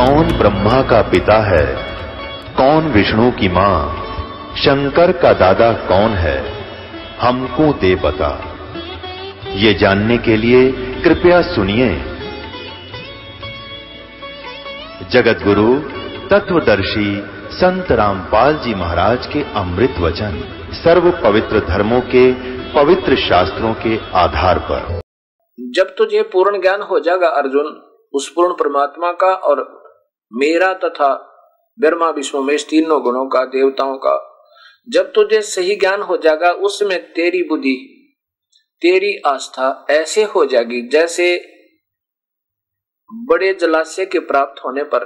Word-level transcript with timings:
कौन 0.00 0.38
ब्रह्मा 0.38 0.82
का 0.82 1.02
पिता 1.02 1.38
है? 1.38 1.76
कौन 2.56 2.84
विष्णु 2.84 3.30
की 3.30 3.48
माँ? 3.48 4.04
शंकर 4.56 5.12
का 5.12 5.32
दादा 5.32 5.72
कौन 5.72 6.10
है? 6.10 6.64
हमको 7.20 7.72
दे 7.72 7.94
बता। 7.94 8.56
ये 9.48 9.74
जानने 9.74 10.18
के 10.18 10.36
लिए 10.36 10.72
कृपया 11.04 11.42
सुनिए। 11.42 12.02
जगत 15.10 15.40
गुरु 15.42 15.74
तत्वदर्शी 16.28 17.22
संत 17.50 17.92
रामपाल 17.92 18.54
जी 18.54 18.74
महाराज 18.74 19.26
के 19.26 19.44
अमृत 19.54 19.94
वचन 19.98 20.44
सर्व 20.72 21.10
पवित्र 21.10 21.60
धर्मों 21.68 22.00
के 22.00 22.32
पवित्र 22.72 23.16
शास्त्रों 23.16 23.74
के 23.74 24.00
आधार 24.14 24.58
पर। 24.58 25.00
जब 25.60 25.94
तुझे 25.98 26.22
पूर्ण 26.22 26.60
ज्ञान 26.60 26.82
हो 26.82 27.00
जाएगा 27.00 27.28
अर्जुन, 27.28 27.86
उस 28.12 28.28
पूर्ण 28.28 28.52
परमात्मा 28.52 29.12
का 29.12 29.34
और 29.34 29.79
मेरा 30.32 30.72
तथा 30.74 31.12
ब्रह्मा 31.78 32.10
विश्व 32.10 32.40
में 32.42 32.56
तीनों 32.70 33.02
गुणों 33.02 33.26
का, 33.26 33.44
देवताओं 33.44 33.96
का। 33.96 34.26
जब 34.88 35.12
तुझे 35.12 35.40
सही 35.42 35.76
ज्ञान 35.76 36.02
हो 36.02 36.16
जाएगा, 36.16 36.50
उसमें 36.50 37.12
तेरी 37.12 37.42
बुद्धि, 37.42 37.76
तेरी 38.82 39.16
आस्था 39.26 39.86
ऐसे 39.90 40.22
हो 40.24 40.44
जाएगी 40.46 40.80
जैसे 40.88 41.26
बड़े 43.10 43.52
जलाशय 43.54 44.06
के 44.06 44.18
प्राप्त 44.18 44.60
होने 44.64 44.84
पर 44.84 45.04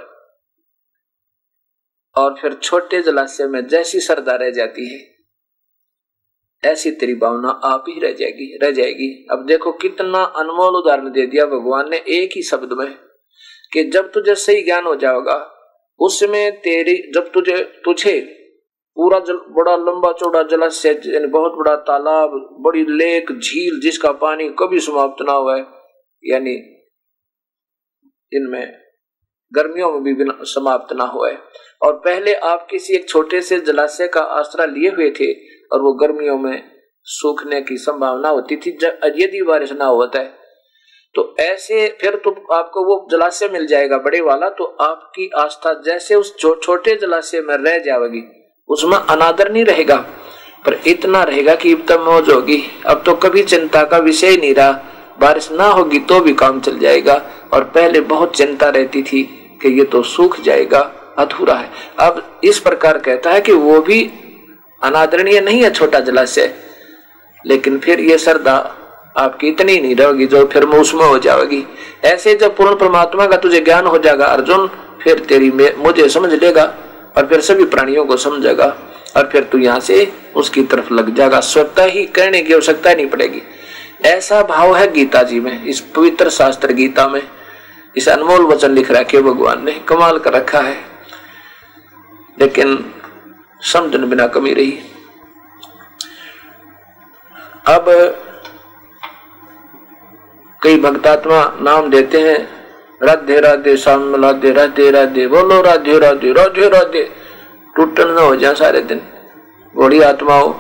और 2.17 2.35
फिर 2.41 2.55
छोटे 2.55 3.01
जलाशय 3.03 3.47
में 3.47 3.67
जैसी 3.67 4.01
श्रद्धा 4.01 4.35
रह 4.35 4.51
जाती 4.51 4.87
है, 4.89 5.01
ऐसी 6.63 6.91
तेरी 6.91 7.15
भावना 7.15 7.51
आप 7.65 7.85
ही 7.89 8.01
रह 8.01 8.13
जाएगी 8.13 8.59
रह 8.63 8.71
जाएगी। 8.71 9.27
अब 9.31 9.45
देखो, 9.47 9.73
कितना 9.73 10.23
अनमोल 10.23 10.77
उदाहरण 10.77 11.11
दे 11.11 11.27
दिया 11.27 11.47
भगवान 11.47 11.91
ने 11.91 11.97
एक 11.97 12.37
ही 12.37 12.43
शब्द 12.43 12.73
में। 12.73 12.99
कि 13.75 13.85
जब 13.85 14.11
तुझे 14.13 14.35
सही 14.35 14.63
ज्ञान 14.63 14.85
हो 14.85 14.95
जाएगा 14.97 15.51
उसमें 16.01 16.61
तेरी, 16.61 16.95
जब 17.15 17.31
तुझे 17.33 17.57
तुझे 17.85 18.21
पूरा 18.97 19.19
जल, 19.19 19.37
बड़ा 19.49 19.77
लंबा 19.77 20.13
चौड़ा 20.13 20.43
जलाशय, 20.43 21.01
यानी 21.07 21.27
बहुत 21.27 21.53
बड़ा 21.53 21.75
तालाब, 21.77 22.31
बड़ी 22.61 22.85
लेक, 22.85 23.33
झील 23.33 23.81
जिसका 23.81 24.13
पानी 24.13 24.49
कभी 24.49 24.81
समाप्त 24.81 25.23
ना 25.23 25.33
हुआ 25.33 25.57
यानी 26.25 26.55
इनमें 28.33 28.73
गर्मियों 29.53 30.01
में 30.01 30.15
भी 30.15 30.25
समाप्त 30.45 30.93
ना 30.93 31.05
हुआ 31.05 31.31
है। 31.31 31.39
और 31.83 31.93
पहले 31.93 32.35
आप 32.35 32.67
किसी 32.71 32.95
एक 32.95 33.09
छोटे 33.09 33.41
से 33.41 33.61
जलाशय 33.61 34.09
का 34.09 34.21
आश्रय 34.21 34.67
लिए 34.67 34.91
हुए 34.91 35.11
थे, 35.11 35.33
और 35.73 35.83
वो 35.83 35.93
गर्मियों 35.93 36.39
में 36.39 36.71
सूखने 37.03 37.61
की 37.63 37.77
संभावना 37.77 38.29
होती 38.29 38.57
थी, 38.57 38.79
जब, 38.81 38.99
यदि 39.05 39.43
बारिश 39.43 39.73
ना 39.73 39.85
होता 39.85 40.19
है 40.19 40.44
तो 41.15 41.35
ऐसे 41.41 41.87
फिर 42.01 42.15
तो 42.25 42.31
आपको 42.53 42.85
वो 42.85 43.07
जलाशय 43.11 43.49
मिल 43.49 43.67
जाएगा 43.67 43.99
बड़े 43.99 44.21
वाला 44.21 44.49
तो 44.51 44.65
आपकी 44.83 45.31
आस्था 45.39 45.73
जैसे 45.83 46.15
उस 46.15 46.35
छोटे 46.39 46.95
जलाशय 46.97 47.41
में 47.41 47.57
रह 47.57 47.79
जाएगी, 47.81 48.23
उसमें 48.69 48.97
अनादर 48.97 49.53
नहीं 49.53 49.65
रहेगा, 49.65 49.97
पर 50.65 50.79
इतना 50.87 51.23
रहेगा 51.23 51.55
कि 51.55 51.75
तब 51.89 52.05
मौज 52.05 52.31
होगी। 52.31 52.63
अब 52.87 53.03
तो 53.07 53.15
कभी 53.17 53.43
चिंता 53.45 53.85
का 53.85 53.99
विषय 54.01 54.37
नहीं 54.37 54.55
रहा, 54.55 54.73
बारिश 55.21 55.51
ना 55.53 55.67
होगी 55.69 55.99
तो 56.01 56.21
भी 56.21 56.35
काम 56.35 56.61
चल 56.61 56.79
जाएगा, 56.79 57.23
और 57.53 57.65
पहले 57.67 58.01
बहुत 58.03 58.37
चिंता 58.37 58.69
रहती 58.69 59.03
थी 59.03 59.23
कि 59.63 59.79
ये 59.79 59.85
तो 59.85 60.03
सूख 60.05 60.41
जाएगा, 60.41 60.81
अधूरा 61.19 61.55
है। 61.55 61.71
अब 62.01 62.41
इस 62.45 62.59
प्रकार 62.61 62.99
कहता 63.01 63.31
है 63.31 63.41
कि 63.41 63.53
वो 63.53 63.81
भी 63.81 64.03
अनादरणीय 64.83 65.41
नहीं 65.41 65.63
है 65.63 65.71
छोटा 65.73 66.01
जलाशय, 66.01 66.55
लेकिन 67.45 67.79
फिर 67.79 68.01
ये 68.01 68.19
श्रद्धा 68.19 68.57
आपकी 69.17 69.49
इतनी 69.49 69.81
नहीं 69.81 69.97
रहेगी 69.97 70.27
जो 70.27 70.47
फिर 70.47 70.65
उसमें 70.65 71.05
हो 71.05 71.19
जाएगी। 71.19 71.67
ऐसे 72.05 72.35
जब 72.35 72.57
पूर्ण 72.57 72.77
परमात्मा 72.77 73.27
का 73.27 73.37
तुझे 73.37 73.61
ज्ञान 73.61 73.87
हो 73.87 73.99
जाएगा, 73.99 74.27
अर्जुन, 74.27 74.71
फिर 75.03 75.19
तेरी 75.19 75.51
मुझे 75.79 76.09
समझ 76.09 76.33
लेगा 76.33 76.75
और 77.17 77.27
फिर 77.27 77.41
सभी 77.41 77.65
प्राणियों 77.65 78.05
को 78.05 78.17
समझेगा 78.17 78.77
और 79.17 79.29
फिर 79.33 79.45
तू 79.45 79.59
यहाँ 79.59 79.81
से 79.81 80.13
उसकी 80.37 80.63
तरफ़ 80.63 80.95
लग 80.95 81.15
जाएगा। 81.15 81.41
स्वतः 81.41 81.85
ही 81.85 82.07
करने 82.07 82.43
की 82.43 82.53
आवश्यकता 82.53 82.95
नहीं 82.95 83.07
पड़ेगी। 83.07 83.43
ऐसा 84.05 84.43
भाव 84.43 84.77
है 84.77 84.93
गीता 84.93 85.23
जी 85.23 85.41
में, 85.41 85.65
इस 85.65 85.81
पवित्र 85.81 86.31
शास्त्र 86.31 86.73
गीता 86.73 87.09
में। 87.09 87.23
इस 87.97 88.09
अनमोल 88.09 88.47
वचन 88.47 88.71
लिख 88.71 88.91
रखे 88.91 89.23
भगवान 89.23 89.65
ने, 89.65 89.73
कमाल 89.73 90.19
कर 90.19 90.33
रखा 90.33 90.61
है। 90.61 90.77
लेकिन 92.41 92.95
समझन 93.61 94.11
बिना 94.11 94.27
कमी 94.27 94.55
रही। 94.55 94.79
अब 97.67 97.85
कई 100.65 100.77
भक्तात्मा 100.81 101.39
नाम 101.63 101.89
देते 101.91 102.21
हैं। 102.21 102.39
राधे 103.01 103.39
राधे 103.41 103.77
श्याम 103.77 104.15
राधे 104.17 104.53
राधे 104.53 104.91
राधे, 104.91 105.27
बोलो 105.27 105.61
राधे 105.63 105.99
राधे 105.99 106.33
राधे 106.33 106.69
राधे। 106.69 107.03
टूटन 107.77 108.11
न 108.11 108.19
हो 108.19 108.37
जाए 108.37 108.55
सारे 108.55 108.81
दिन। 108.83 109.01
बड़ी 109.75 110.01
आत्माओं 110.03 110.53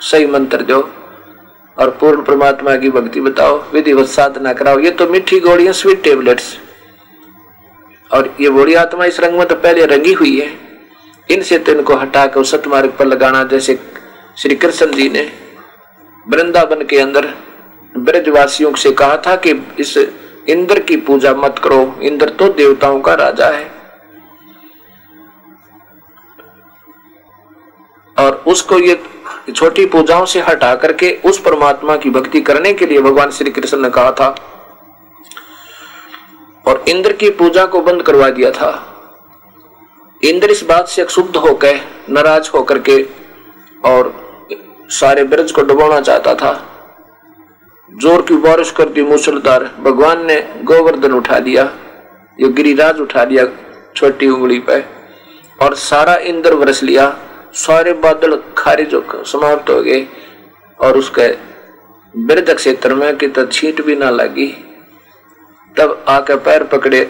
सही 0.00 0.26
मंत्र 0.26 0.62
दो 0.62 0.80
और 1.76 1.90
पूर्ण 2.00 2.22
परमात्मा 2.24 2.76
की 2.76 2.90
भक्ति 2.90 3.20
बताओ, 3.20 3.56
विधिवत 3.72 4.08
साधना 4.08 4.52
कराओ। 4.52 4.78
ये 4.78 4.90
तो 4.90 5.06
मीठी 5.08 5.40
गोड़ियाँ 5.40 5.72
स्वीट 5.72 6.02
टेबलेट्स 6.04 6.56
और 8.10 8.34
ये 8.40 8.50
बड़ी 8.50 8.74
आत्मा 8.76 9.04
इस 9.04 9.20
रंग 9.20 9.38
में 9.38 9.46
तो 9.48 9.54
पहले 9.56 9.86
रंगी 9.86 10.12
हुई 10.12 10.38
है। 10.40 10.50
इनसे 11.28 11.58
तो 11.58 11.72
इनको 11.72 11.94
हटा 11.96 12.26
कर 12.26 12.44
सतमार्ग 12.44 12.92
पर 12.98 13.06
लगाना, 13.06 13.42
जैसे 13.44 13.78
श्री 14.38 14.56
कृष्ण 14.56 14.92
जी 14.92 15.08
ने 15.08 15.30
वृंदावन 16.26 16.84
के 16.84 16.98
अंदर 16.98 17.32
ब्रजवासियों 17.94 18.74
से 18.74 18.90
कहा 18.92 19.16
था 19.16 19.36
कि 19.36 19.50
इस 19.78 19.96
इंद्र 20.48 20.80
की 20.80 20.96
पूजा 20.96 21.34
मत 21.34 21.58
करो। 21.58 21.98
इंद्र 22.02 22.28
तो 22.30 22.48
देवताओं 22.48 23.00
का 23.00 23.14
राजा 23.14 23.46
है। 23.46 23.70
और 28.16 28.42
उसको 28.46 28.78
ये 28.78 29.00
छोटी 29.54 29.86
पूजाओं 29.86 30.24
से 30.24 30.40
हटा 30.40 30.74
करके 30.74 31.10
उस 31.24 31.38
परमात्मा 31.38 31.96
की 31.96 32.10
भक्ति 32.10 32.40
करने 32.40 32.72
के 32.74 32.86
लिए 32.86 33.00
भगवान 33.00 33.30
श्री 33.30 33.50
कृष्ण 33.50 33.78
ने 33.78 33.90
कहा 33.90 34.12
था 34.12 34.28
और 36.66 36.84
इंद्र 36.88 37.12
की 37.12 37.30
पूजा 37.30 37.66
को 37.66 37.80
बंद 37.80 38.02
करवा 38.02 38.30
दिया 38.30 38.50
था। 38.50 38.70
इंद्र 40.22 40.50
इस 40.50 40.64
बात 40.64 40.88
से 40.88 41.02
अक्षुब्ध 41.02 41.36
होकर, 41.36 41.80
नाराज़ 42.10 42.50
होकर 42.54 42.78
के 42.78 43.02
और 43.84 44.14
सारे 44.90 45.24
ब्रज 45.24 45.52
को 45.52 45.62
डुबाना 45.62 46.00
चाहता 46.00 46.34
था। 46.34 46.75
ज़ोर 47.96 48.22
की 48.22 48.36
बारिश 48.36 48.70
कर 48.70 48.88
दी 48.88 49.02
मुसलधार। 49.02 49.64
भगवान 49.80 50.24
ने 50.26 50.36
गोवर्धन 50.64 51.12
उठा 51.12 51.38
लिया। 51.38 51.62
ये 52.38 52.48
गिरिराज 52.48 53.00
उठा 53.00 53.24
लिया 53.24 53.44
छोटी 53.96 54.28
उंगली 54.28 54.58
पे 54.60 54.80
और 55.58 55.74
सारा 55.74 56.16
इंद्र 56.24 56.54
बरस 56.54 56.82
लिया। 56.82 57.06
सारे 57.56 57.92
बादल 57.92 58.36
खारिज 58.58 58.94
समाप्त 59.26 59.70
हो 59.70 59.80
गए 59.82 60.06
और 60.78 60.98
उसके 60.98 61.28
वृद्ध 62.14 62.54
क्षेत्र 62.54 62.94
में 62.94 63.16
कि 63.16 63.28
तो 63.28 63.46
छींट 63.46 63.84
भी 63.84 63.96
ना 63.96 64.10
लगी। 64.10 64.46
तब 65.76 66.04
आके 66.08 66.36
पैर 66.36 66.64
पकड़े 66.64 67.00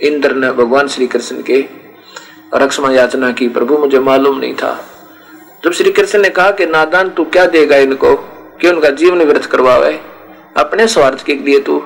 इंद्र 0.00 0.34
ने 0.34 0.50
भगवान 0.52 0.88
श्री 0.88 1.06
कृष्ण 1.06 1.42
के 1.42 1.64
रक्षमा 2.54 2.90
याचना 2.92 3.30
की। 3.32 3.48
प्रभु, 3.48 3.78
मुझे 3.78 3.98
मालूम 4.00 4.38
नहीं 4.38 4.54
था। 4.54 4.72
जब 5.64 5.72
श्री 5.72 5.90
कृष्ण 5.92 6.20
ने 6.20 6.28
कहा 6.30 6.50
कि 6.50 6.66
नादान, 6.66 7.10
तू 7.10 7.24
क्या 7.24 7.46
देगा 7.46 7.76
इनको? 7.78 8.14
कि 8.62 8.68
उनका 8.68 8.90
जीवन 8.92 9.22
व्यर्थ 9.22 9.46
करवावे। 9.46 9.92
अपने 10.56 10.86
स्वार्थ 10.88 11.24
के 11.24 11.34
लिए 11.36 11.60
तू 11.60 11.78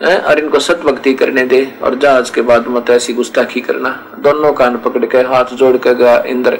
और 0.00 0.38
इनको 0.38 0.58
सत 0.58 0.80
भक्ति 0.80 1.12
करने 1.14 1.44
दे, 1.44 1.60
और 1.82 1.94
जहाज़ 1.94 2.32
के 2.32 2.42
बाद 2.42 2.68
मत 2.68 2.90
ऐसी 2.90 3.12
गुस्ताखी 3.12 3.60
करना। 3.60 3.90
दोनों 4.18 4.52
कान 4.52 4.76
पकड़ 4.76 5.04
के 5.06 5.18
हाथ 5.28 5.54
जोड़ 5.54 5.76
के 5.76 5.94
गया 5.94 6.16
इंद्र। 6.26 6.58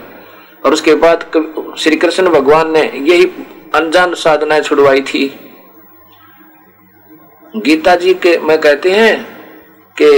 और 0.67 0.73
उसके 0.73 0.95
बाद 0.95 1.25
श्री 1.79 1.97
कृष्ण 1.97 2.31
भगवान 2.31 2.71
ने 2.73 2.83
यही 2.97 3.25
अनजान 3.75 4.15
साधनाएँ 4.15 4.61
छुड़वाई 4.61 5.01
थी। 5.03 5.25
गीता 7.57 7.95
जी 7.97 8.15
के, 8.15 8.39
मैं 8.39 8.59
कहते 8.61 8.91
हैं 8.91 9.15
कि 9.97 10.11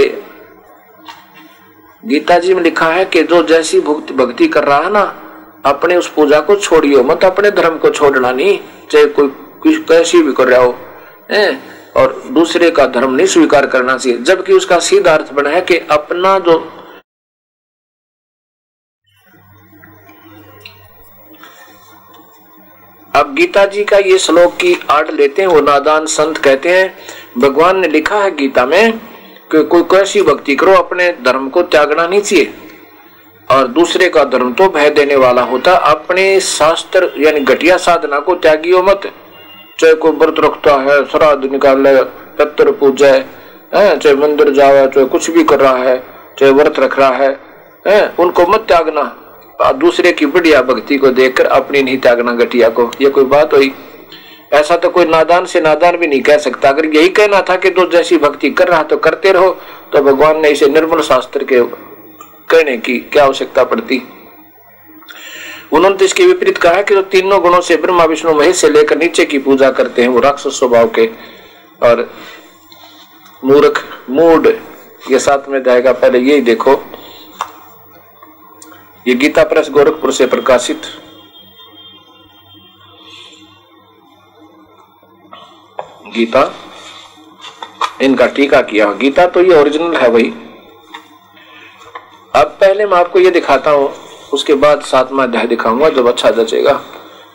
गीता 2.03 2.39
जी 2.39 2.53
में 2.53 2.61
लिखा 2.63 2.87
है 2.87 3.05
कि 3.05 3.23
जो 3.23 3.43
जैसी 3.43 3.79
भक्ति 3.79 4.47
कर 4.47 4.63
रहा 4.63 4.77
है 4.77 4.91
ना, 4.91 5.03
अपने 5.65 5.95
उस 5.95 6.07
पूजा 6.07 6.39
को 6.39 6.55
छोड़ियो, 6.55 7.03
मत 7.03 7.23
अपने 7.23 7.51
धर्म 7.51 7.77
को 7.77 7.89
छोड़ना 7.89 8.31
नहीं। 8.31 8.59
चाहे 8.93 9.05
कोई 9.09 9.75
कैसी 9.89 10.21
भी 10.23 10.33
कर 10.33 10.47
रहा 10.47 10.61
हो, 10.61 10.75
है? 11.31 11.59
और 11.97 12.21
दूसरे 12.31 12.69
का 12.71 12.85
धर्म 12.89 13.11
नहीं 13.11 13.27
स्वीकार 13.27 13.65
करना 13.67 13.97
चाहिए, 13.97 14.17
जबकि 14.19 14.53
उसका 14.53 14.79
सीधा 14.81 15.13
अर्थ 15.13 15.31
बना 15.33 15.49
है 15.49 15.61
कि 15.61 15.77
अपना 15.91 16.37
जो 16.39 16.57
अब 23.13 23.33
गीता 23.35 23.65
जी 23.65 23.83
का 23.83 23.97
ये 23.99 24.17
श्लोक 24.17 24.53
की 24.55 24.73
आड़ 24.89 25.11
लेते 25.11 25.41
हैं, 25.41 25.49
वो 25.49 25.59
नादान 25.61 26.05
संत 26.05 26.37
कहते 26.37 26.69
हैं, 26.69 26.93
भगवान 27.37 27.79
ने 27.79 27.87
लिखा 27.87 28.21
है 28.23 28.31
गीता 28.35 28.65
में 28.65 28.97
कि 29.51 29.63
कोई 29.63 29.83
कैसी 29.91 30.21
भक्ति 30.21 30.55
करो, 30.55 30.73
अपने 30.73 31.11
धर्म 31.25 31.49
को 31.49 31.61
त्यागना 31.63 32.07
नहीं 32.07 32.21
चाहिए। 32.21 32.53
और 33.47 33.67
दूसरे 33.69 34.09
का 34.09 34.23
धर्म 34.25 34.53
तो 34.53 34.67
भय 34.69 34.89
देने 34.89 35.15
वाला 35.15 35.41
होता। 35.43 35.71
अपने 35.89 36.39
शास्त्र 36.41 37.11
यानी 37.17 37.39
घटिया 37.41 37.77
साधना 37.79 38.19
को 38.19 38.35
त्यागियो 38.35 38.81
मत। 38.83 39.11
चाहे 39.79 39.93
कोई 39.95 40.11
व्रत 40.13 40.39
रखता 40.39 40.75
है 40.81 41.03
श्राद्ध 41.05 41.51
निकाल 41.51 41.85
पत्र 42.39 42.71
पूजा 42.73 43.07
है 43.07 43.97
चाहे 43.97 44.15
मंदिर 44.17 44.51
जाओ 44.53 44.85
चाहे 44.87 45.05
कुछ 45.07 45.29
भी 45.31 45.43
कर 45.43 45.59
रहा 45.59 45.77
है 45.79 45.97
चाहे 46.39 46.51
व्रत 46.51 46.79
रख 46.79 46.97
रहा 46.99 47.15
है, 47.15 47.37
है 47.85 48.13
उनको 48.19 48.45
मत 48.47 48.65
त्यागना। 48.67 49.03
दूसरे 49.75 50.11
की 50.11 50.25
बढ़िया 50.27 50.61
भक्ति 50.63 50.97
को 50.97 51.07
देखकर 51.11 51.45
अपनी 51.47 51.81
नहीं 51.83 51.97
त्यागना 51.97 52.31
घटिया 52.33 52.69
को। 52.69 52.89
ये 53.01 53.09
कोई 53.09 53.25
बात 53.25 53.53
हुई? 53.53 53.73
ऐसा 54.53 54.75
तो 54.77 54.89
कोई 54.89 55.05
नादान 55.05 55.45
से 55.45 55.61
नादान 55.61 55.97
भी 55.97 56.07
नहीं 56.07 56.21
कह 56.21 56.37
सकता। 56.39 56.69
अगर 56.69 56.85
यही 56.87 57.09
कहना 57.11 57.41
था 57.41 57.55
कि 57.55 57.69
तो 57.69 57.85
जैसी 57.91 58.17
भक्ति 58.17 58.49
कर 58.51 58.67
रहा 58.67 58.83
तो 58.83 58.97
करते 58.97 59.31
रहो। 59.31 59.49
तो 59.93 60.01
भगवान 60.03 60.41
ने 60.41 60.49
इसे 60.49 60.67
निर्मल 60.69 61.01
शास्त्र 61.01 61.43
के 61.43 61.61
कहने 62.53 62.77
की 62.77 62.97
क्या 63.11 63.23
आवश्यकता 63.23 63.63
पड़ती? 63.63 64.01
उन्होंने 65.71 65.97
तो 65.97 66.05
इसके 66.05 66.25
विपरीत 66.25 66.57
कहा 66.57 66.81
कि 66.81 66.95
जो 66.95 67.01
तीनों 67.01 67.41
गुणों 67.41 67.61
से 67.61 67.75
ब्रह्मा, 67.77 68.03
विष्णु, 68.05 68.33
महेश 68.33 68.55
से 68.55 68.69
लेकर 68.69 68.97
नीचे 68.97 69.25
की 69.25 69.37
पूजा 69.37 69.71
करते 69.71 70.01
हैं, 70.01 70.09
वो 70.09 70.19
राक्षस 70.19 70.59
स्वभाव 70.59 70.89
के 70.89 71.05
और 71.81 72.09
मूर्ख, 73.43 73.83
मूड 74.09 74.47
ये 75.11 75.19
साथ 75.19 75.49
में 75.49 75.61
जाएगा 75.63 75.93
पहले 75.93 76.19
यही 76.19 76.41
देखो। 76.41 76.73
ये 79.07 79.15
गीता 79.15 79.43
प्रेस 79.43 79.69
गोरखपुर 79.69 80.11
से 80.11 80.25
प्रकाशित। 80.27 80.81
गीता, 86.15 86.51
इनका 88.01 88.27
टीका 88.27 88.61
किया। 88.61 88.91
गीता 88.93 89.25
तो 89.27 89.41
ये 89.41 89.59
ओरिजिनल 89.59 89.95
है 89.97 90.09
वही 90.09 90.33
अब 92.33 92.47
पहले 92.61 92.85
मैं 92.85 92.97
आपको 92.97 93.19
ये 93.19 93.29
दिखाता 93.31 93.71
हूँ, 93.71 93.89
उसके 94.33 94.53
बाद 94.55 94.81
सातवा 94.81 95.23
अध्याय 95.23 95.47
दिखाऊँगा 95.47 95.89
जब 95.89 96.07
अच्छा 96.07 96.29
जचेगा। 96.31 96.71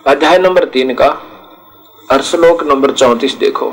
अध्याय 0.06 0.39
नंबर 0.39 0.65
तीन 0.67 0.95
का 0.95 1.06
अर्शलोक 2.09 2.62
नंबर 2.65 2.93
चौतीस 2.93 3.35
देखो। 3.35 3.71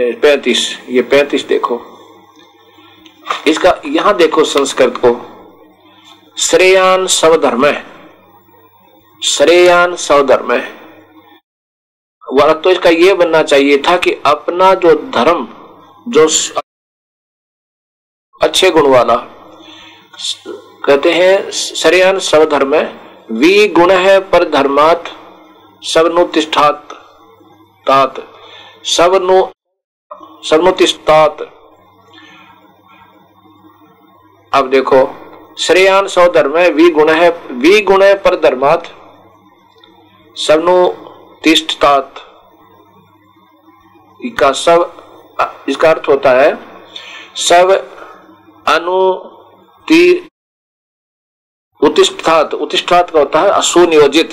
पैतीस, 0.00 0.78
ये 0.88 1.02
पैतीस 1.04 1.46
देखो। 1.46 1.80
इसका, 3.46 3.74
यहाँ 3.86 4.16
देखो 4.16 4.44
संस्कृत 4.44 5.00
को, 5.04 5.16
श्रेयान 6.38 7.06
सवधर्म 7.08 7.72
श्रेयान 9.22 9.96
सवधर्म। 9.96 10.58
तो 12.54 12.70
इसका 12.70 12.90
यह 12.90 13.14
बनना 13.14 13.42
चाहिए 13.42 13.82
था 13.88 13.96
कि 13.96 14.12
अपना 14.26 14.74
जो 14.76 14.94
धर्म, 15.14 15.46
जो 16.06 16.28
अच्छे 18.40 18.70
गुण 18.70 18.86
वाला 18.90 19.14
कहते 20.84 21.12
हैं 21.12 21.50
श्रेयान 21.50 22.18
सवधर्म 22.22 22.74
वी 23.32 23.66
गुण 23.68 23.90
है 23.92 24.18
पर 24.30 24.48
धर्मात 24.50 25.08
सबनुतिष्ठात 25.82 26.92
तात। 27.86 28.20
सबनु 28.86 29.40
सबनुतिष्ठात 30.44 31.42
अब 34.52 34.70
देखो 34.70 35.02
श्रेयान 35.58 36.06
सौ 36.08 36.28
धर्म 36.32 36.56
है, 36.56 36.68
वी 36.70 36.88
गुण 36.90 37.10
है, 37.10 37.30
वी 37.52 37.80
गुण 37.82 38.02
है 38.02 38.14
पर 38.22 38.40
धर्मात, 38.40 38.86
सबनु 40.36 40.86
तिष्ठतात 41.44 42.20
इसका 44.20 44.52
सब, 44.54 44.90
इसका 45.68 45.90
अर्थ 45.90 46.08
होता 46.08 46.30
है, 46.32 46.56
सब 47.38 47.72
अनु 48.68 48.98
उत्तिष्ठात 51.80 52.54
उत्तिष्ठात 52.54 53.10
का 53.10 53.18
होता 53.18 53.40
है 53.40 53.60
सुनियोजित 53.62 54.30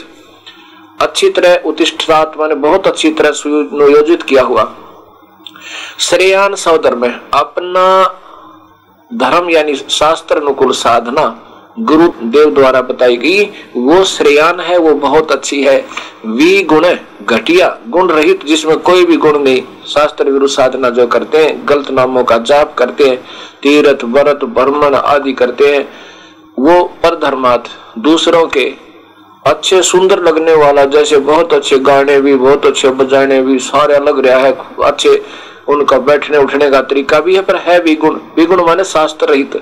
अच्छी 1.01 1.29
तरह 1.29 1.67
उत्तिष्ठात 1.67 2.37
माने 2.37 2.55
बहुत 2.61 2.87
अच्छी 2.87 3.11
तरह 3.11 3.31
सुनियोजित 3.31 4.23
किया 4.23 4.43
हुआ। 4.43 4.63
श्रेयान 5.99 6.55
सौधर्म 6.55 7.05
अपना 7.33 7.85
धर्म 9.09 9.49
यानी 9.49 9.75
शास्त्र 9.75 10.41
अनुकूल 10.41 10.71
साधना 10.73 11.25
गुरु 11.79 12.07
देव 12.23 12.53
द्वारा 12.53 12.81
बताई 12.81 13.17
गई, 13.17 13.43
वो 13.77 14.03
श्रेयान 14.03 14.59
है, 14.59 14.77
वो 14.77 14.93
बहुत 14.93 15.31
अच्छी 15.31 15.63
है। 15.63 15.85
वी 16.25 16.63
गुण 16.63 16.85
घटिया, 17.25 17.77
गुण 17.89 18.09
रहित, 18.09 18.45
जिसमें 18.45 18.77
कोई 18.77 19.05
भी 19.05 19.17
गुण 19.17 19.39
नहीं। 19.39 19.61
शास्त्र 19.87 20.23
विरुद्ध 20.23 20.53
साधना 20.53 20.89
जो 20.89 21.07
करते 21.07 21.37
हैं, 21.37 21.61
गलत 21.69 21.91
नामों 21.91 22.23
का 22.23 22.37
जाप 22.37 22.75
करते 22.77 23.03
हैं, 23.03 23.17
तीर्थ, 23.63 24.03
व्रत 24.03 24.39
ब्रह्मण 24.43 24.95
आदि 24.95 25.33
करते 25.33 25.75
हैं, 25.75 25.89
वो 26.59 26.83
पर 26.83 27.15
धर्मात 27.15 27.63
दूसरों 27.97 28.47
के 28.47 28.73
अच्छे, 29.45 29.81
सुंदर 29.81 30.19
लगने 30.19 30.53
वाला, 30.53 30.85
जैसे 30.85 31.17
बहुत 31.17 31.53
अच्छे 31.53 31.79
गाने 31.79 32.21
भी, 32.21 32.35
बहुत 32.35 32.65
अच्छे 32.65 32.89
बजाने 32.89 33.41
भी, 33.41 33.59
सारे 33.59 33.99
लग 33.99 34.25
रहा 34.25 34.39
है, 34.39 34.57
अच्छे, 34.83 35.25
उनका 35.67 35.97
बैठने 35.97 36.37
उठने 36.37 36.69
का 36.69 36.81
तरीका 36.81 37.19
भी 37.19 37.35
है, 37.35 37.41
पर 37.41 37.55
है 37.55 37.79
विगुण 37.79 38.19
विगुण 38.35 38.65
माने 38.65 38.83
शास्त्र 38.83 39.25
रहित। 39.25 39.61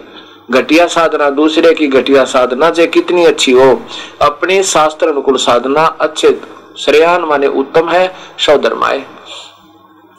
घटिया 0.50 0.88
साधना, 0.88 1.30
दूसरे 1.32 1.74
की 1.74 1.88
घटिया 1.88 2.24
साधना 2.26 2.70
चाहे 2.70 2.88
कितनी 2.88 3.26
अच्छी 3.26 3.52
हो, 3.52 3.82
अपने 4.22 4.62
शास्त्र 4.64 5.08
अनुकूल 5.08 5.38
साधना 5.38 5.86
अच्छे 6.02 6.40
श्रेयान 6.78 7.22
माने 7.22 7.48
उत्तम 7.48 7.90
है 7.90 8.08
सौधर्माए 8.40 9.04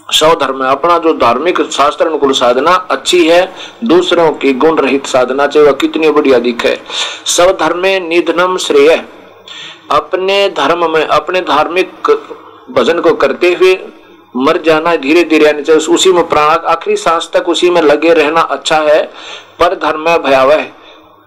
सौधर्म 0.09 0.65
अपना 0.65 0.99
जो 0.99 1.13
धार्मिक 1.15 1.61
शास्त्र 1.63 2.07
अनुकूल 2.07 2.33
साधना 2.33 2.71
अच्छी 2.91 3.27
है, 3.29 3.55
दूसरों 3.85 4.31
की 4.33 4.53
गुण 4.55 4.79
रहित 4.79 5.07
साधना 5.07 5.47
चाहे 5.47 5.67
वह 5.67 5.73
कितनी 5.73 6.11
बढ़िया 6.11 6.39
दिखे 6.39 6.79
स्वधर्मे 7.27 7.99
निधनम 8.01 8.57
श्रेय। 8.57 8.97
अपने 9.91 10.49
धर्म 10.49 10.91
में, 10.93 11.07
अपने 11.07 11.41
धार्मिक 11.43 12.11
भजन 12.71 13.01
को 13.01 13.15
करते 13.15 13.53
हुए 13.55 13.75
मर 14.35 14.61
जाना 14.63 14.95
धीरे 14.97 15.23
धीरे 15.25 15.47
यानी 15.47 15.73
उसी 15.95 16.13
में 16.13 16.27
प्राण 16.29 16.67
आखिरी 16.69 16.97
सांस 16.97 17.31
तक 17.35 17.49
उसी 17.49 17.71
में 17.71 17.81
लगे 17.83 18.13
रहना 18.15 18.41
अच्छा 18.41 18.79
है 18.83 19.03
पर 19.61 19.75
धर्म 19.83 20.01
में 20.01 20.23
भयावह 20.23 20.65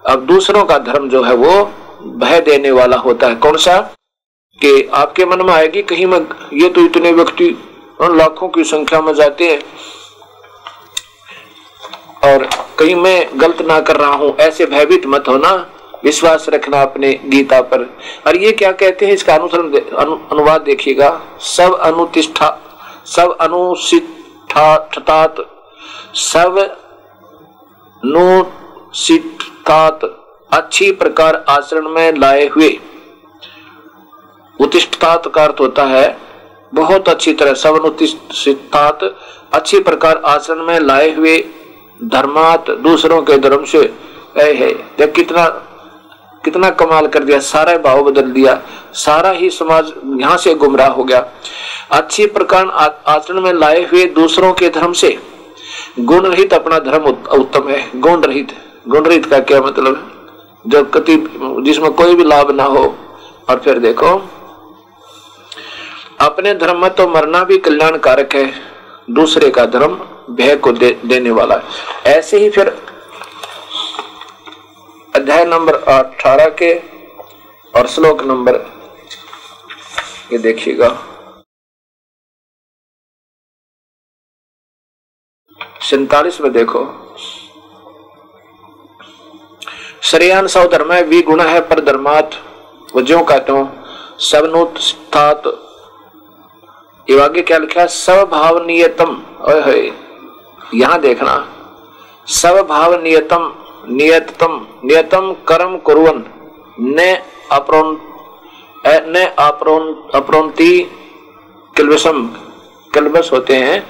अब 0.04 0.26
दूसरों 0.26 0.64
का 0.66 0.78
धर्म 0.80 1.10
जो 1.10 1.24
है 1.24 1.34
वो 1.36 1.54
भय 2.18 2.42
देने 2.42 2.72
वाला 2.72 2.98
होता 2.98 3.28
है। 3.28 3.36
कौन 3.36 3.58
सा 3.58 3.78
कि 4.62 4.90
आपके 4.96 5.26
मन 5.26 5.42
में 5.46 5.54
आएगी 5.54 5.82
कहीं 5.84 6.06
में 6.06 6.20
ये 6.54 6.70
तो 6.70 6.82
इतने 6.82 7.12
व्यक्ति 7.12 7.50
लाखों 8.02 8.48
की 8.50 8.64
संख्या 8.66 9.02
में 9.02 9.14
जाते 9.14 9.52
हैं 9.52 9.62
और 12.24 12.48
कहीं 12.80 12.96
मैं 12.96 13.30
गलत 13.36 13.62
ना 13.62 13.80
कर 13.80 13.96
रहा 13.96 14.14
हूँ 14.14 14.36
ऐसे 14.40 14.66
भयभीत 14.66 15.06
मत 15.08 15.28
होना 15.28 15.56
विश्वास 16.04 16.46
रखना 16.50 16.82
अपने 16.82 17.14
गीता 17.26 17.62
पर। 17.64 17.84
और 18.28 18.38
ये 18.38 18.52
क्या 18.52 18.72
कहते 18.74 19.06
हैं 19.06 19.14
इसका 19.14 19.36
अनुसरण 19.36 19.72
अनु, 19.72 20.16
अनुवाद 20.32 20.62
देखिएगा। 20.62 21.10
सब 21.48 21.74
अनुतिष्ठा 21.76 22.50
सब 23.08 23.36
अनुसिठात 23.42 25.00
सब 26.16 26.58
नुसिठात 28.04 30.00
अच्छी 30.52 30.92
प्रकार 30.92 31.36
आचरण 31.50 31.88
में 31.90 32.12
लाए 32.14 32.48
हुए। 32.48 32.70
उत्तिष्ठात 34.60 35.28
का 35.28 35.44
अर्थ 35.44 35.60
होता 35.60 35.84
है, 35.86 36.18
बहुत 36.74 37.10
अच्छी 37.10 37.34
तरह 37.34 37.54
सब 37.54 37.80
अनुतिष्ठात 37.80 39.04
अच्छी 39.54 39.80
प्रकार 39.80 40.22
आचरण 40.26 40.64
में 40.64 40.80
लाए 40.80 41.14
हुए 41.16 41.38
धर्मात 42.06 42.70
दूसरों 42.80 43.22
के 43.22 43.38
धर्म 43.38 43.64
से 43.66 43.82
है। 44.38 44.72
जब 44.98 45.12
कितना 45.14 45.46
कितना 46.44 46.70
कमाल 46.80 47.08
कर 47.08 47.24
दिया 47.24 47.40
सारा 47.42 47.78
भाव 47.80 48.04
बदल 48.04 48.32
दिया 48.32 48.60
सारा 48.96 49.32
ही 49.32 49.50
समाज 49.52 49.92
यहाँ 50.20 50.38
से 50.38 50.54
गुमराह 50.56 50.88
हो 50.90 51.04
गया। 51.04 51.26
अच्छी 51.92 52.26
प्रकार 52.28 52.68
आचरण 53.08 53.42
में 53.42 53.52
लाए 53.54 53.84
हुए 53.86 54.06
दूसरों 54.14 54.54
के 54.54 54.70
धर्म 54.70 54.94
से 54.94 55.18
गुण 56.02 56.26
रहित 56.26 56.54
अपना 56.54 56.80
धर्म 56.82 57.06
उत्तम 57.06 57.70
है। 57.70 57.82
गुण 57.96 58.22
रहित। 58.24 58.54
गुण 58.88 59.06
रहित 59.06 59.26
का 59.26 59.40
क्या 59.42 59.62
मतलब 59.62 60.14
जो 60.66 60.84
कति 60.94 61.16
जिसमें 61.66 61.92
कोई 61.94 62.16
भी 62.16 62.24
लाभ 62.24 62.52
ना 62.52 62.64
हो 62.66 62.84
और 63.50 63.60
फिर 63.60 63.80
देखो 63.80 64.16
अपने 66.22 66.54
धर्म 66.56 66.82
में 66.82 66.90
तो 66.90 67.08
मरना 67.08 67.44
भी 67.44 67.58
कल्याणकारक 67.60 68.36
है 68.36 68.52
दूसरे 69.12 69.50
का 69.50 69.66
धर्म 69.68 69.94
भय 70.32 70.56
को 70.56 70.72
दे, 70.72 70.98
देने 71.06 71.32
वाला 71.32 71.56
है। 71.56 72.14
ऐसे 72.14 72.38
ही 72.38 72.50
फिर 72.50 72.76
अध्याय 75.18 75.44
नंबर 75.46 75.76
अठारह 75.92 76.50
के 76.58 76.74
और 77.74 77.88
श्लोक 77.88 78.22
नंबर, 78.24 78.56
ये 80.32 80.38
देखिएगा। 80.38 80.90
सैतालीस 85.82 86.40
में 86.42 86.52
देखो। 86.54 86.84
श्रेयान 90.04 90.48
सौ 90.48 90.68
धर्म 90.68 90.94
है 90.94 91.02
वी 91.04 91.22
गुण 91.24 91.42
है 91.44 91.60
पर 91.70 91.84
धर्मात, 91.86 92.40
वो 92.96 93.02
जो 93.04 93.24
कहते 93.26 93.52
हो 93.52 93.68
सबनुत्थात 94.24 95.54
ये 97.08 97.22
आगे 97.22 97.42
क्या 97.42 97.58
लिखा 97.58 97.82
है? 97.82 97.88
स्वभाव 98.00 98.66
नियतम 98.66 99.22
यहाँ 100.76 101.00
देखना। 101.02 101.36
स्वभाव 102.28 103.02
नियतम 103.04 103.54
नियतम 103.90 104.68
नियतम 104.86 105.36
कर्म 105.48 105.78
कुरन 105.78 106.26
ने 106.80 107.24
अप्रोन 107.52 108.02
ने 108.88 109.26
अप्रोन, 109.26 110.10
अप्रोन्ति 110.16 110.92
किलविषम 111.76 112.30
कलबस 112.94 113.30
होते 113.34 113.56
हैं। 113.56 113.82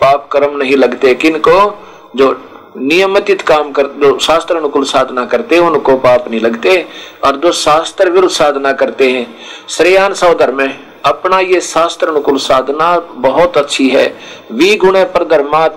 पाप 0.00 0.28
कर्म 0.32 0.56
नहीं 0.56 0.76
लगते। 0.76 1.14
किनको? 1.14 1.78
जो 2.16 2.40
नियमित 2.76 3.42
काम 3.42 3.72
कर, 3.72 3.86
जो 3.86 4.18
शास्त्र 4.18 4.56
अनुकूल 4.56 4.84
साधना 4.84 5.26
करते 5.26 5.54
हैं, 5.54 5.62
उनको 5.62 5.96
पाप 5.96 6.30
नहीं 6.30 6.40
लगते। 6.40 6.86
और 7.24 7.36
जो 7.36 7.52
शास्त्र 7.52 8.10
विरुद्ध 8.10 8.34
साधना 8.34 8.72
करते 8.72 9.10
हैं, 9.10 9.36
श्रेयान 9.68 10.14
सौधर्म 10.14 10.56
में 10.56 10.80
अपना 11.04 11.38
ये 11.38 11.60
शास्त्र 11.60 12.08
अनुकूल 12.08 12.36
साधना 12.36 13.00
बहुत 13.00 13.56
अच्छी 13.56 13.88
है। 13.88 14.18
वी 14.52 14.76
गुण 14.76 15.04
पर 15.04 15.28
धर्मात 15.28 15.76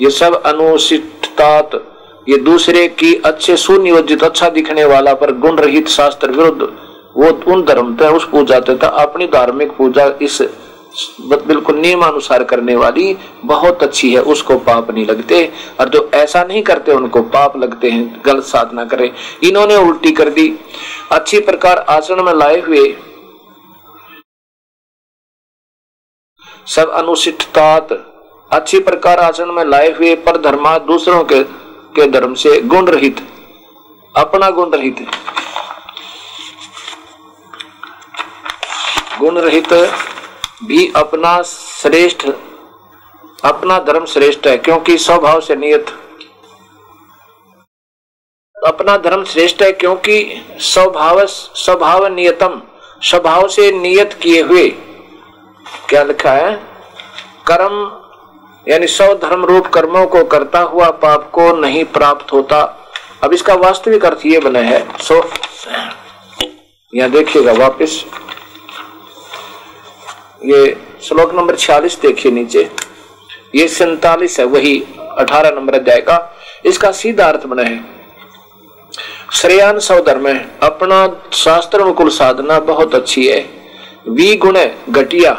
ये 0.00 0.10
सब 0.10 0.42
अनुशिष्टतात 0.42 1.93
ये 2.26 2.36
दूसरे 2.40 2.86
की 2.88 3.14
अच्छे 3.24 3.56
सुनियोजित 3.56 4.22
अच्छा 4.24 4.48
दिखने 4.50 4.84
वाला 4.84 5.14
पर 5.14 5.32
गुण 5.38 5.58
रहित 5.58 5.88
शास्त्र 5.88 6.30
विरुद्ध 6.30 6.62
वो 7.16 7.30
उन 7.52 7.64
धर्म 7.64 7.94
थे 7.96 8.08
उस 8.08 8.28
पूजा 8.28 8.60
तथा 8.60 8.88
अपनी 9.02 9.26
धार्मिक 9.26 9.72
पूजा 9.72 10.06
इस 10.22 10.40
बिल्कुल 11.22 11.76
नियमानुसार 11.76 12.42
करने 12.44 12.74
वाली 12.76 13.16
बहुत 13.44 13.82
अच्छी 13.82 14.12
है, 14.14 14.20
उसको 14.22 14.58
पाप 14.58 14.90
नहीं 14.90 15.06
लगते। 15.06 15.44
और 15.80 15.88
जो 15.88 16.10
ऐसा 16.14 16.42
नहीं 16.44 16.62
करते, 16.62 16.92
उनको 16.92 17.22
पाप 17.28 17.56
लगते 17.56 17.90
हैं, 17.90 18.22
गलत 18.26 18.44
साधना 18.44 18.84
करें। 18.84 19.10
इन्होंने 19.44 19.76
उल्टी 19.78 20.12
कर 20.12 20.30
दी। 20.30 20.48
अच्छी 21.12 21.40
प्रकार 21.40 21.78
आचरण 21.88 22.22
में 22.22 22.32
लाए 22.34 22.60
हुए 22.60 22.84
सब 26.66 26.90
अनुशिष्टतात 26.92 27.92
अच्छी 28.50 28.78
प्रकार 28.80 29.20
आचरण 29.20 29.52
में 29.52 29.64
लाए 29.64 29.90
हुए 29.92 30.14
पर 30.16 30.40
धर्मा 30.40 30.76
दूसरों 30.86 31.22
के 31.24 31.42
के 31.96 32.06
धर्म 32.10 32.34
से 32.34 32.60
गुण 32.60 32.86
रहित 32.86 33.20
अपना 34.16 34.50
गुण 34.50 34.70
रहित 34.70 35.06
गुण 39.18 39.38
रहित 39.38 39.72
भी 40.64 40.92
अपना 40.96 41.42
श्रेष्ठ, 41.42 42.26
अपना 43.44 43.78
धर्म 43.78 44.04
श्रेष्ठ 44.04 44.46
है, 44.46 44.56
क्योंकि 44.56 44.96
स्वभाव 44.98 45.40
से 45.40 45.56
नियत। 45.56 45.86
अपना 48.56 48.96
धर्म 48.96 49.24
श्रेष्ठ 49.24 49.62
है 49.62 49.72
क्योंकि 49.72 50.16
स्वभाव 50.60 51.24
स्वभाव 51.26 52.06
नियतम, 52.06 52.60
स्वभाव 53.02 53.48
से 53.48 53.70
नियत 53.72 54.12
किए 54.22 54.42
हुए। 54.42 54.68
क्या 55.88 56.02
लिखा 56.02 56.32
है? 56.32 56.54
कर्म 57.46 58.03
यानी 58.66 58.86
सौ 58.86 59.14
धर्म 59.14 59.44
रूप 59.44 59.66
कर्मों 59.66 60.06
को 60.06 60.22
करता 60.24 60.60
हुआ 60.60 60.90
पाप 60.98 61.30
को 61.30 61.52
नहीं 61.56 61.84
प्राप्त 61.92 62.32
होता। 62.32 62.60
अब 63.22 63.32
इसका 63.32 63.54
वास्तविक 63.56 64.04
अर्थ 64.04 64.26
ये 64.26 64.38
बना 64.40 64.58
है, 64.60 64.86
सो, 64.98 65.22
यहाँ 66.92 67.10
देखिएगा 67.10 67.52
वापस। 67.54 68.04
ये 70.44 70.76
श्लोक 71.02 71.34
नंबर 71.34 71.56
छियालीस 71.56 71.98
देखिए 72.00 72.32
नीचे। 72.32 72.68
ये 73.54 73.66
सैतालीस 73.68 74.38
है, 74.40 74.44
वही 74.46 74.78
अठारह 75.10 75.50
नंबर 75.50 75.74
अध्याय 75.74 76.00
का। 76.00 76.18
इसका 76.66 76.90
सीधा 76.92 77.26
अर्थ 77.26 77.46
बना 77.46 77.62
है, 77.62 77.84
श्रेयान 79.32 79.78
सौधर्म 79.80 80.26
है, 80.28 80.36
अपना 80.62 81.06
शास्त्र 81.34 81.80
अनुकूल 81.80 82.08
साधना 82.10 82.58
बहुत 82.62 82.94
अच्छी 82.94 83.26
है। 83.26 83.40
वी 84.08 84.34
गुण 84.36 84.58
घटिया, 84.90 85.32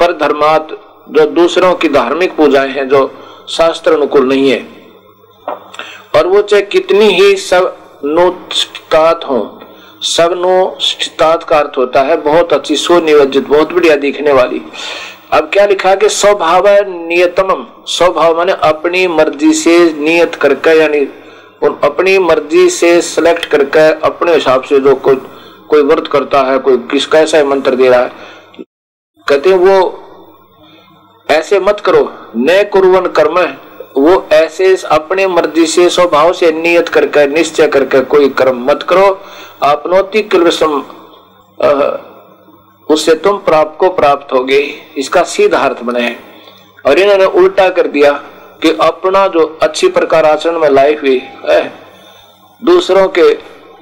पर 0.00 0.12
धर्मात 0.18 0.76
जो 1.08 1.26
दूसरों 1.26 1.74
की 1.74 1.88
धार्मिक 1.88 2.36
पूजाएँ 2.36 2.70
हैं, 2.70 2.88
जो 2.88 3.14
शास्त्र 3.48 3.92
अनुकूल 3.92 4.28
नहीं 4.28 4.50
है। 4.50 4.68
और 6.16 6.26
वो 6.26 6.42
चाहे 6.42 6.62
कितनी 6.62 7.04
ही 7.04 7.36
सब 7.36 7.76
नुतात 8.04 9.24
हो 9.24 9.60
सब 10.02 10.32
नुतात 10.36 11.44
का 11.44 11.58
अर्थ 11.58 11.78
होता 11.78 12.02
है 12.02 12.16
बहुत 12.16 12.52
अच्छी, 12.52 12.76
सुनियोजित, 12.76 13.46
बहुत 13.48 13.72
बढ़िया 13.72 13.96
दिखने 13.96 14.32
वाली। 14.32 14.62
अब 15.32 15.50
क्या 15.52 15.66
लिखा 15.66 15.94
कि 15.94 16.08
स्वभाव 16.08 16.64
नियतम 16.88 17.66
स्वभाव 17.86 18.36
माने 18.36 18.52
अपनी 18.52 19.06
मर्ज़ी 19.06 19.52
से 19.52 19.92
नियत 19.92 20.34
करके, 20.34 20.78
यानी 20.78 20.98
अपनी 21.84 22.18
मर्ज़ी 22.18 22.70
से 22.70 23.00
सिलेक्ट 23.02 23.44
करके, 23.44 24.06
अपने 24.06 24.34
हिसाब 24.34 24.62
से 24.62 24.80
जो 24.80 24.94
कोई 24.94 25.16
कोई 25.68 25.82
व्रत 25.82 26.06
करता 26.06 26.42
है, 26.42 26.58
कोई 26.58 26.76
किस, 26.76 27.06
कैसा 27.06 27.44
मंत्र 27.44 27.74
दे 27.74 27.88
रहा 27.88 28.00
है। 28.00 28.12
कहते 29.28 29.50
हैं 29.50 29.56
वो 29.56 30.03
ऐसे 31.28 31.58
मत 31.60 31.80
करो। 31.80 32.02
न 32.36 32.62
कुरवन 32.72 33.06
कर्म 33.18 33.38
वो 33.96 34.26
ऐसे 34.32 34.74
अपने 34.90 35.26
मर्ज़ी 35.26 35.66
से, 35.66 35.88
स्वभाव 35.90 36.32
से 36.32 36.50
नियत 36.52 36.88
करके, 36.88 37.26
निश्चय 37.26 37.66
करके 37.66 38.00
कोई 38.04 38.28
कर्म 38.30 38.64
मत 38.70 38.82
करो। 38.82 39.06
आपनोति 39.62 40.22
किलसम 40.24 40.82
उससे 42.88 43.14
तुम 43.14 43.36
प्राप्त 43.38 43.78
को 43.80 43.88
प्राप्त 43.90 44.32
होगे। 44.32 44.58
इसका 44.98 45.22
सीधा 45.24 45.58
अर्थ 45.58 45.82
बने 45.82 46.16
और 46.84 46.98
इन्होंने 46.98 47.24
उल्टा 47.24 47.68
कर 47.68 47.86
दिया 47.88 48.10
कि 48.62 48.76
अपना 48.80 49.26
जो 49.28 49.46
अच्छी 49.62 49.88
प्रकार 49.88 50.24
आचरण 50.24 50.58
में 50.58 50.68
लाए 50.70 50.94
हुई 50.94 51.18
है, 51.48 51.62
दूसरों 52.62 53.08
के 53.08 53.32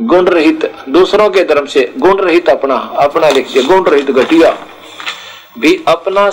गुण 0.02 0.26
रहित, 0.26 0.70
दूसरों 0.88 1.28
के 1.30 1.44
धर्म 1.44 1.66
से 1.66 1.92
गुण 1.98 2.20
रहित 2.20 2.48
अपना 2.48 2.76
अपना 2.98 3.28
लिखिए 3.28 3.62
गुण 3.62 3.84
रहित 3.84 4.10
घटिया। 4.10 4.56
भी 5.56 5.74
अपना 5.88 6.30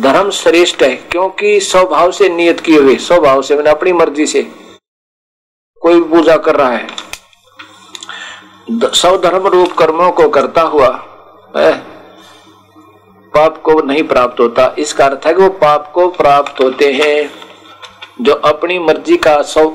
धर्म 0.00 0.30
श्रेष्ठ 0.30 0.82
है, 0.82 0.94
क्योंकि 1.10 1.58
स्वभाव 1.60 2.10
से 2.10 2.28
नियत 2.28 2.60
किए 2.60 2.78
हुए, 2.78 2.94
स्वभाव 2.96 3.42
से, 3.42 3.56
मैंने 3.56 3.70
अपनी 3.70 3.92
मर्ज़ी 3.92 4.26
से 4.26 4.42
कोई 5.82 6.00
पूजा 6.02 6.36
कर 6.36 6.56
रहा 6.56 6.70
है। 6.70 6.86
सब 8.94 9.20
धर्म 9.22 9.46
रूप 9.46 9.72
कर्मों 9.72 10.10
को 10.12 10.28
करता 10.28 10.62
हुआ, 10.62 10.88
है, 11.56 11.72
पाप 13.34 13.62
को 13.62 13.80
नहीं 13.82 14.02
प्राप्त 14.02 14.40
होता। 14.40 14.74
इसका 14.78 15.06
अर्थ 15.06 15.26
है 15.26 15.34
कि 15.34 15.42
वो 15.42 15.48
पाप 15.58 15.90
को 15.94 16.08
प्राप्त 16.08 16.60
होते 16.60 16.92
हैं, 16.92 17.30
जो 18.20 18.34
अपनी 18.44 18.78
मर्ज़ी 18.78 19.16
का 19.16 19.40
स्व 19.42 19.72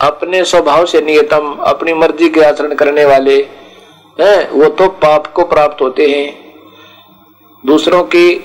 अपने 0.00 0.44
स्वभाव 0.44 0.86
से 0.86 1.00
नियतम, 1.00 1.54
अपनी 1.60 1.92
मर्ज़ी 1.94 2.28
के 2.28 2.40
आचरण 2.40 2.74
करने 2.74 3.04
वाले, 3.04 3.36
हैं, 4.18 4.50
वो 4.50 4.68
तो 4.68 4.88
पाप 5.02 5.26
को 5.26 5.44
प्राप्त 5.44 5.82
होते 5.82 6.06
हैं। 6.06 6.41
दूसरों 7.66 8.02
की 8.04 8.44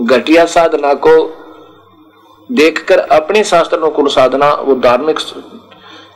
घटिया 0.00 0.44
साधना 0.44 0.94
को 0.94 1.14
देखकर 2.52 2.98
अपने 2.98 3.44
शास्त्र 3.44 3.76
अनुकूल 3.76 4.08
साधना, 4.08 4.52
वो 4.52 4.74
धार्मिक 4.74 5.18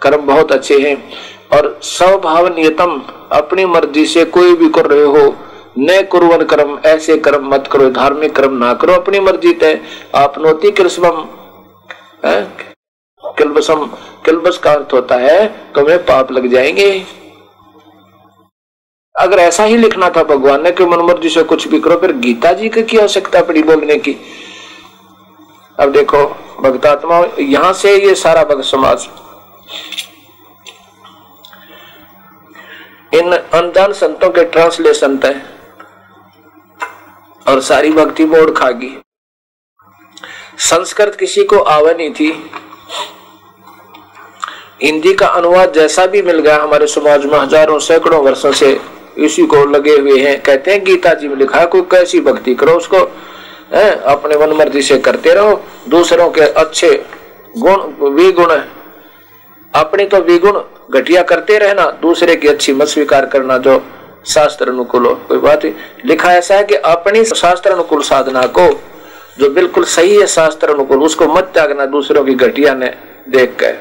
कर्म 0.03 0.27
बहुत 0.27 0.53
अच्छे 0.53 0.79
हैं। 0.79 1.13
और 1.53 1.79
स्वभाव 1.83 2.47
नियतम 2.55 3.03
अपनी 3.33 3.65
मर्ज़ी 3.65 4.07
से 4.07 4.25
कोई 4.25 4.55
भी 4.55 4.69
कर 4.69 4.87
रहे 4.87 5.05
हो, 5.05 5.35
न 5.79 6.03
कुरवन 6.03 6.45
कर्म, 6.45 6.79
ऐसे 6.87 7.17
कर्म 7.19 7.49
मत 7.55 7.69
करो, 7.73 7.91
धार्मिक 7.91 8.37
कर्म 8.37 8.57
ना 8.57 8.75
करो, 8.75 8.93
अपनी 8.93 9.21
मर्ज़ी 9.21 9.53
तय। 9.53 9.81
आपनोति 10.15 10.71
कृष्णम 10.71 11.25
किलबसम, 13.25 13.87
किलबस 14.25 14.59
का 14.59 14.73
अर्थ 14.73 14.93
होता 14.93 15.17
है, 15.17 15.47
तुम्हें 15.75 15.99
पाप 15.99 16.33
लग 16.33 16.47
जाएँगे। 16.47 17.22
अगर 19.23 19.39
ऐसा 19.39 19.65
ही 19.65 19.77
लिखना 19.77 20.09
था 20.11 20.23
भगवान 20.25 20.63
ने 20.63 20.71
कि 20.73 20.85
मनमर्जी 20.87 21.29
से 21.31 21.43
कुछ 21.45 21.67
भी 21.69 21.81
करो, 21.81 21.97
फिर 21.97 22.13
गीता 22.19 22.53
जी 22.53 22.69
की 22.71 22.99
आवश्यकता 22.99 23.43
पड़ी 23.43 23.63
बोलने 23.63 23.97
की? 23.99 24.17
अब 25.79 25.93
देखो 25.93 26.25
भक्तात्मा 26.63 27.25
यहाँ 27.41 27.73
से 27.73 27.95
ये 27.97 28.15
सारा 28.17 28.43
भक्त 28.45 28.65
समाज। 28.67 29.09
इन 33.13 33.33
अनजान 33.33 33.93
संतों 33.93 34.31
के 34.31 34.45
ट्रांसलेशन 34.47 35.19
थे 35.19 35.33
और 37.47 37.61
सारी 37.63 37.91
भक्ति 37.93 38.25
मोड़ 38.27 38.51
खागी 38.53 38.97
संस्कृत 40.63 41.15
किसी 41.15 41.45
को 41.45 41.59
आवे 41.59 41.95
नहीं 41.95 42.13
थी। 42.13 42.31
हिंदी 44.83 45.13
का 45.15 45.27
अनुवाद 45.29 45.73
जैसा 45.73 46.07
भी 46.07 46.23
मिल 46.23 46.39
गया 46.39 46.63
हमारे 46.63 46.87
समाज 46.89 47.25
में 47.25 47.39
हज़ारों 47.39 47.79
सैकड़ों 47.81 48.23
वर्षों 48.25 48.53
से। 48.53 48.73
इसी 49.19 49.47
को 49.47 49.65
लगे 49.67 49.97
हुए 49.97 50.19
हैं। 50.21 50.41
कहते 50.43 50.71
हैं, 50.71 50.85
गीता 50.85 51.15
जी 51.15 51.29
में 51.29 51.37
लिखा, 51.37 51.65
कोई 51.65 51.81
कैसी 51.91 52.21
भक्ति 52.21 52.55
करो 52.55 52.73
उसको, 52.73 52.99
है, 53.75 53.91
अपने 54.05 54.37
मन 54.37 54.53
मर्ज़ी 54.53 54.83
से 54.83 54.99
करते 54.99 55.35
रहो। 55.35 55.61
दूसरों 55.89 56.31
के 56.31 56.41
अच्छे 56.41 56.91
गुण, 57.59 57.83
विगुण, 58.15 58.51
अपने 59.75 60.05
तो 60.05 60.21
विगुण 60.23 60.61
घटिया 60.91 61.23
करते 61.23 61.59
रहना, 61.59 61.91
दूसरे 62.03 62.37
की 62.37 62.49
अच्छी 62.49 62.73
मत 62.73 62.87
स्वीकार 62.87 63.27
करना 63.27 63.59
जो 63.59 63.83
शास्त्र 64.27 64.69
अनुकूल 64.69 65.07
हो। 65.07 65.15
कोई 65.29 65.39
बात 65.39 65.65
लिखा 66.05 66.33
ऐसा 66.33 66.55
है 66.55 66.65
कि 66.65 66.75
अपनी 66.75 67.25
शास्त्र 67.25 67.71
अनुकूल 67.71 68.03
साधना 68.03 68.43
को, 68.49 68.69
जो 69.39 69.49
बिल्कुल 69.51 69.85
सही 69.85 70.17
है 70.17 70.27
शास्त्र 70.27 70.71
अनुकूल, 70.71 71.03
उसको 71.03 71.27
मत 71.27 71.51
त्यागना, 71.55 71.87
दूसरों 71.87 72.25
की 72.25 72.35
घटिया 72.35 72.75
ने 72.75 72.95
देख 73.29 73.57
कर 73.61 73.77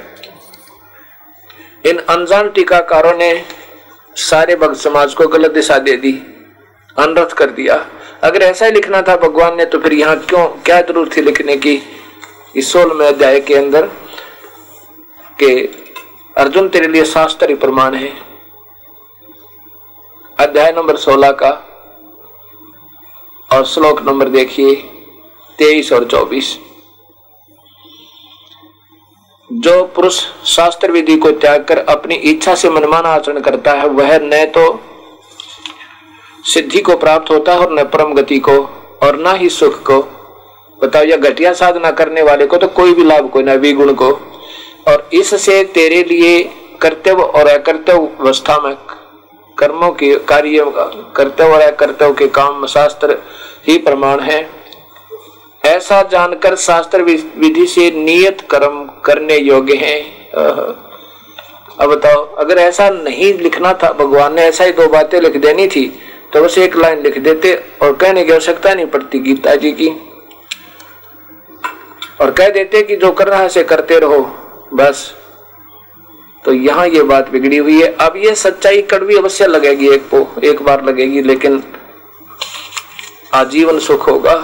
इन 1.86 1.98
अनजान 2.10 2.50
टीकाकारों 2.50 3.14
ने 3.14 3.34
सारे 4.16 4.56
भक्त 4.56 4.76
समाज 4.76 5.14
को 5.14 5.28
गलत 5.28 5.52
दिशा 5.52 5.78
दे 5.80 5.96
दी, 5.98 6.12
अनरथ 6.96 7.34
कर 7.34 7.50
दिया। 7.52 7.76
अगर 8.24 8.42
ऐसा 8.42 8.66
ही 8.66 8.72
लिखना 8.72 9.02
था 9.02 9.16
भगवान 9.18 9.56
ने 9.58 9.66
तो 9.66 9.80
फिर 9.80 9.94
यहाँ 9.94 10.16
क्यों, 10.20 10.48
क्या 10.48 10.82
ज़रूरत 10.82 11.16
थी 11.18 11.22
लिखने 11.22 11.56
की? 11.58 11.82
इस 12.56 12.72
सोलह 12.72 13.08
अध्याय 13.08 13.40
के 13.40 13.56
अंदर 13.56 13.86
के 15.40 15.54
अर्जुन 16.36 16.68
तेरे 16.70 16.88
लिए 16.88 17.06
शास्त्र 17.06 17.56
प्रमाण 17.56 17.96
है। 17.96 18.12
अध्याय 20.38 20.72
नंबर 20.72 20.96
सोलह 20.98 21.32
का 21.42 21.50
और 23.50 23.66
श्लोक 23.66 24.02
नंबर 24.02 24.30
देखिए, 24.30 24.76
तेईस 25.60 25.92
और 25.94 26.06
चौबीस। 26.06 26.58
जो 29.54 29.84
पुरुष 29.86 30.20
शास्त्र 30.46 30.92
विधि 30.92 31.16
को 31.18 31.32
त्याग 31.32 31.64
कर 31.64 31.78
अपनी 31.80 32.16
इच्छा 32.16 32.54
से 32.56 32.70
मनमाना 32.70 33.10
आचरण 33.10 33.40
करता 33.40 33.72
है, 33.74 33.88
वह 33.88 34.18
न 34.24 34.46
तो 34.46 34.80
सिद्धि 36.46 36.82
को 36.82 36.96
प्राप्त 36.98 37.32
होता 37.32 37.54
है 37.54 37.60
और 37.60 37.74
न 37.80 37.84
परम 37.84 38.14
गति 38.14 38.40
को 38.40 38.58
और 39.04 39.18
न 39.20 39.36
ही 39.36 39.50
सुख 39.50 39.82
को। 39.82 40.00
बताओ, 40.80 41.04
या 41.04 41.18
घटिया 41.18 41.54
साधना 41.54 41.92
करने 41.92 42.22
वाले 42.22 42.46
को 42.46 42.58
तो 42.58 42.68
कोई 42.68 42.94
भी 42.94 43.04
लाभ, 43.04 43.30
कोई 43.30 43.44
ना 43.44 43.54
विगुण 43.56 43.94
को। 43.94 44.12
और 44.88 45.10
इससे 45.14 45.64
तेरे 45.64 46.04
लिए 46.04 46.44
कर्तव्य 46.82 47.24
और 47.24 47.48
अकर्तव्य 47.48 48.08
अवस्था 48.20 48.58
में 48.60 48.76
कर्मों 49.58 49.92
के 49.92 50.16
कार्य, 50.26 50.66
कर्तव्य 51.16 51.54
और 51.54 51.62
अकर्तव्य 51.62 52.14
के 52.14 52.28
काम 52.28 52.66
शास्त्र 52.68 53.18
ही 53.68 53.78
प्रमाण 53.78 54.20
है। 54.20 54.42
ऐसा 55.64 56.02
जानकर 56.12 56.56
शास्त्र 56.58 57.02
विधि 57.02 57.66
से 57.68 57.90
नियत 57.94 58.42
कर्म 58.52 58.84
करने 59.06 59.38
योग्य 59.38 59.76
है। 59.78 60.00
अब 61.80 61.90
बताओ, 61.90 62.24
अगर 62.36 62.58
ऐसा 62.58 62.90
नहीं 62.90 63.34
लिखना 63.36 63.74
था, 63.74 63.92
भगवान 63.94 64.34
ने 64.36 64.42
ऐसा 64.44 64.64
ही 64.64 64.72
दो 64.72 64.88
बातें 64.90 65.20
लिख 65.22 65.38
देनी 65.38 65.68
थी 65.68 65.86
तो 66.34 66.42
बस 66.42 66.58
एक 66.58 66.76
लाइन 66.76 67.02
लिख 67.04 67.18
देते 67.20 67.54
और 67.82 67.94
कहने 67.94 68.24
की 68.26 68.32
आवश्यकता 68.32 68.74
नहीं 68.74 68.86
पड़ती 68.88 69.20
गीता 69.20 69.56
जी 69.56 69.72
की। 69.72 69.90
और 72.22 72.32
कह 72.32 72.50
देते 72.50 72.82
कि 72.84 72.96
जो 72.96 73.12
कर 73.12 73.28
रहा 73.28 73.40
है 73.42 73.50
से 73.50 73.64
करते 73.64 74.00
रहो, 74.00 74.20
बस। 74.74 75.14
तो 76.46 76.54
यहाँ 76.54 76.88
ये 76.88 77.04
बात 77.04 77.30
बिगड़ी 77.30 77.58
हुई 77.58 77.82
है। 77.82 77.92
अब 77.98 78.14
ये 78.18 78.34
सच्चाई 78.36 78.82
कड़वी 78.84 79.18
अवश्य 79.18 79.48
लगेगी 79.48 79.90
एक 79.90 80.40
एक 80.44 80.62
बार 80.62 80.84
लगेगी, 80.86 81.22
लेकिन 81.22 81.64
आजीवन 83.34 83.80
सुख 83.80 84.08
होगा। 84.08 84.36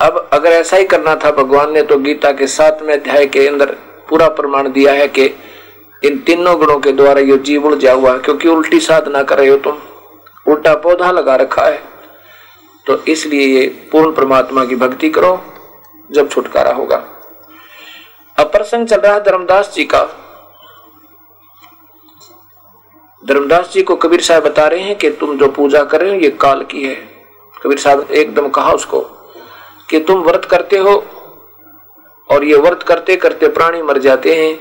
अब 0.00 0.28
अगर 0.32 0.50
ऐसा 0.50 0.76
ही 0.76 0.84
करना 0.84 1.14
था, 1.14 1.30
भगवान 1.30 1.72
ने 1.72 1.82
तो 1.82 1.98
गीता 1.98 2.32
के 2.32 2.46
सातवें 2.46 2.94
अध्याय 2.94 3.26
के 3.26 3.48
अंदर 3.48 3.66
पूरा 4.08 4.28
प्रमाण 4.28 4.72
दिया 4.72 4.92
है 4.92 5.08
कि 5.08 5.24
इन 6.04 6.18
तीनों 6.18 6.58
गुणों 6.58 6.78
के 6.80 6.92
द्वारा 6.92 7.20
ये 7.20 7.38
जीव 7.38 7.66
उड़ 7.66 7.74
जा 7.74 7.92
हुआ 7.92 8.18
क्योंकि 8.18 8.48
उल्टी 8.48 8.80
साधना 8.80 9.22
कर 9.22 9.38
रहे 9.38 9.48
हो 9.48 9.56
तुम। 9.56 9.78
उल्टा 10.46 10.74
पौधा 10.74 11.10
लगा 11.10 11.36
रखा 11.36 11.62
है। 11.62 11.82
तो 12.86 13.04
इसलिए 13.04 13.60
ये 13.60 13.66
पूर्ण 13.92 14.12
परमात्मा 14.12 14.64
की 14.64 14.76
भक्ति 14.76 15.10
करो, 15.10 15.44
जब 16.10 16.30
छुटकारा 16.30 16.72
होगा। 16.72 16.96
अब 18.38 18.46
प्रसंग 18.46 18.86
चल 18.86 18.96
रहा 18.96 19.14
है 19.14 19.24
धर्मदास 19.24 19.72
जी 19.74 19.84
का। 19.84 20.02
धर्मदास 23.28 23.72
जी 23.72 23.82
को 23.82 23.96
कबीर 23.96 24.20
साहब 24.20 24.42
बता 24.42 24.66
रहे 24.66 24.80
हैं 24.80 24.96
कि 24.96 25.10
तुम 25.10 25.38
जो 25.38 25.48
पूजा 25.48 25.84
कर 25.84 26.00
रहे 26.00 26.10
हो, 26.10 26.16
ये 26.16 26.30
काल 26.30 26.62
की 26.62 26.84
है। 26.84 26.94
कबीर 27.62 27.78
साहब 27.78 28.10
एकदम 28.10 28.48
कहा 28.48 28.72
उसको 28.72 29.17
कि 29.88 29.98
तुम 30.00 30.22
व्रत 30.22 30.44
करते 30.44 30.78
हो 30.78 30.94
और 32.30 32.44
ये 32.44 32.56
व्रत 32.56 32.82
करते 32.82 33.16
करते 33.16 33.48
प्राणी 33.48 33.82
मर 33.82 33.98
जाते 33.98 34.34
हैं। 34.34 34.52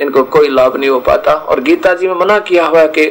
इनको 0.00 0.22
कोई 0.24 0.48
लाभ 0.48 0.76
नहीं 0.76 0.90
हो 0.90 1.00
पाता। 1.00 1.32
और 1.32 1.60
गीता 1.60 1.94
जी 1.94 2.08
में 2.08 2.14
मना 2.14 2.38
किया 2.38 2.66
हुआ 2.66 2.86
कि 2.88 3.08